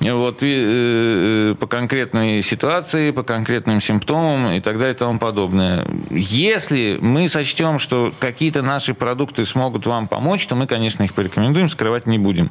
вот, 0.00 0.42
и, 0.42 0.46
э, 0.46 1.52
э, 1.52 1.54
по 1.58 1.66
конкретной 1.66 2.42
ситуации, 2.42 3.10
по 3.10 3.22
конкретным 3.22 3.80
симптомам 3.80 4.52
и 4.52 4.60
так 4.60 4.78
далее 4.78 4.94
и 4.94 4.98
тому 4.98 5.18
подобное. 5.18 5.84
Если 6.10 6.98
мы 7.00 7.28
сочтем, 7.28 7.78
что 7.78 8.12
какие-то 8.18 8.62
наши 8.62 8.94
продукты 8.94 9.44
смогут 9.44 9.86
вам 9.86 10.06
помочь, 10.06 10.46
то 10.46 10.54
мы, 10.54 10.66
конечно, 10.66 11.02
их 11.02 11.14
порекомендуем, 11.14 11.68
скрывать 11.68 12.06
не 12.06 12.18
будем. 12.18 12.50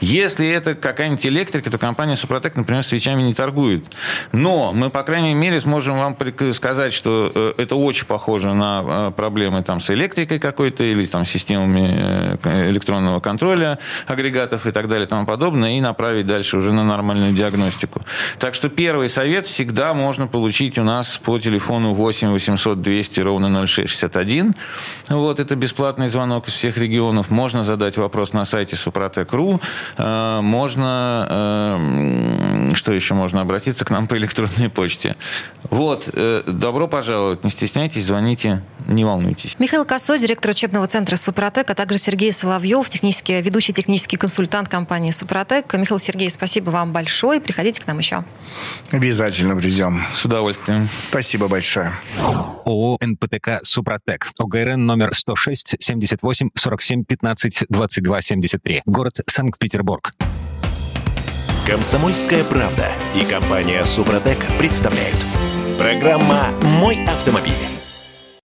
Если 0.00 0.48
это 0.48 0.74
какая-нибудь 0.74 1.26
электрика, 1.26 1.70
то 1.70 1.78
компания 1.78 2.16
Супротек, 2.16 2.56
например, 2.56 2.82
свечами 2.82 3.22
не 3.22 3.34
торгует. 3.34 3.84
Но 4.32 4.72
мы, 4.72 4.90
по 4.90 5.02
крайней 5.02 5.34
мере, 5.34 5.60
сможем 5.60 5.98
вам 5.98 6.16
сказать, 6.52 6.92
что 6.92 7.32
э, 7.34 7.52
это 7.58 7.76
очень 7.76 8.06
похоже 8.06 8.54
на 8.54 8.82
э, 8.84 9.12
проблемы 9.16 9.62
там, 9.62 9.80
с 9.80 9.90
электрикой 9.90 10.38
какой-то 10.38 10.84
или 10.84 11.04
там, 11.06 11.24
системами 11.24 12.38
э, 12.42 12.70
электронного 12.70 13.20
контроля 13.20 13.78
агрегатов 14.06 14.66
и 14.66 14.70
так 14.72 14.88
далее 14.88 15.06
и 15.06 15.08
тому 15.08 15.26
подобное, 15.26 15.78
и 15.78 15.80
направить 15.80 16.26
дальше 16.26 16.56
уже 16.56 16.72
на 16.72 16.84
нормальную 16.84 17.32
диагностику. 17.32 18.02
Так 18.38 18.54
что 18.54 18.68
первый 18.68 19.08
совет 19.08 19.46
всегда 19.46 19.94
можно 19.94 20.26
получить 20.26 20.78
у 20.78 20.82
нас 20.82 21.18
по 21.18 21.38
телефону 21.38 21.94
8 21.94 22.28
800 22.28 22.75
200 22.82 23.20
ровно 23.20 23.66
0661. 23.66 24.54
Вот, 25.08 25.40
это 25.40 25.56
бесплатный 25.56 26.08
звонок 26.08 26.48
из 26.48 26.54
всех 26.54 26.78
регионов. 26.78 27.30
Можно 27.30 27.64
задать 27.64 27.96
вопрос 27.96 28.32
на 28.32 28.44
сайте 28.44 28.76
Супротек.ру. 28.76 29.60
Можно, 29.98 31.78
что 32.74 32.92
еще 32.92 33.14
можно 33.14 33.40
обратиться 33.40 33.84
к 33.84 33.90
нам 33.90 34.06
по 34.06 34.16
электронной 34.16 34.68
почте. 34.70 35.16
Вот, 35.70 36.08
добро 36.46 36.88
пожаловать, 36.88 37.44
не 37.44 37.50
стесняйтесь, 37.50 38.04
звоните, 38.06 38.62
не 38.86 39.04
волнуйтесь. 39.04 39.56
Михаил 39.58 39.84
Косой, 39.84 40.18
директор 40.18 40.52
учебного 40.52 40.86
центра 40.86 41.16
«Супротек», 41.16 41.68
а 41.70 41.74
также 41.74 41.98
Сергей 41.98 42.32
Соловьев, 42.32 42.88
технический, 42.88 43.40
ведущий 43.40 43.72
технический 43.72 44.16
консультант 44.16 44.68
компании 44.68 45.10
«Супротек». 45.10 45.72
Михаил 45.74 45.98
Сергей, 45.98 46.30
спасибо 46.30 46.70
вам 46.70 46.92
большое. 46.92 47.40
Приходите 47.40 47.82
к 47.82 47.86
нам 47.86 47.98
еще. 47.98 48.22
Обязательно 48.92 49.56
придем. 49.56 50.04
С 50.12 50.24
удовольствием. 50.24 50.88
Спасибо 51.08 51.48
большое. 51.48 51.92
ООО 52.66 52.98
«НПТК 53.00 53.60
Супротек». 53.62 54.30
ОГРН 54.38 54.84
номер 54.86 55.14
106 55.14 55.76
78 55.78 56.50
47 56.54 57.04
15 57.04 57.64
22 57.68 58.20
73. 58.20 58.82
Город 58.84 59.20
Санкт-Петербург. 59.26 60.12
Комсомольская 61.66 62.44
правда 62.44 62.92
и 63.14 63.24
компания 63.24 63.84
«Супротек» 63.84 64.38
представляют. 64.58 65.16
Программа 65.78 66.50
«Мой 66.62 67.04
автомобиль». 67.04 67.75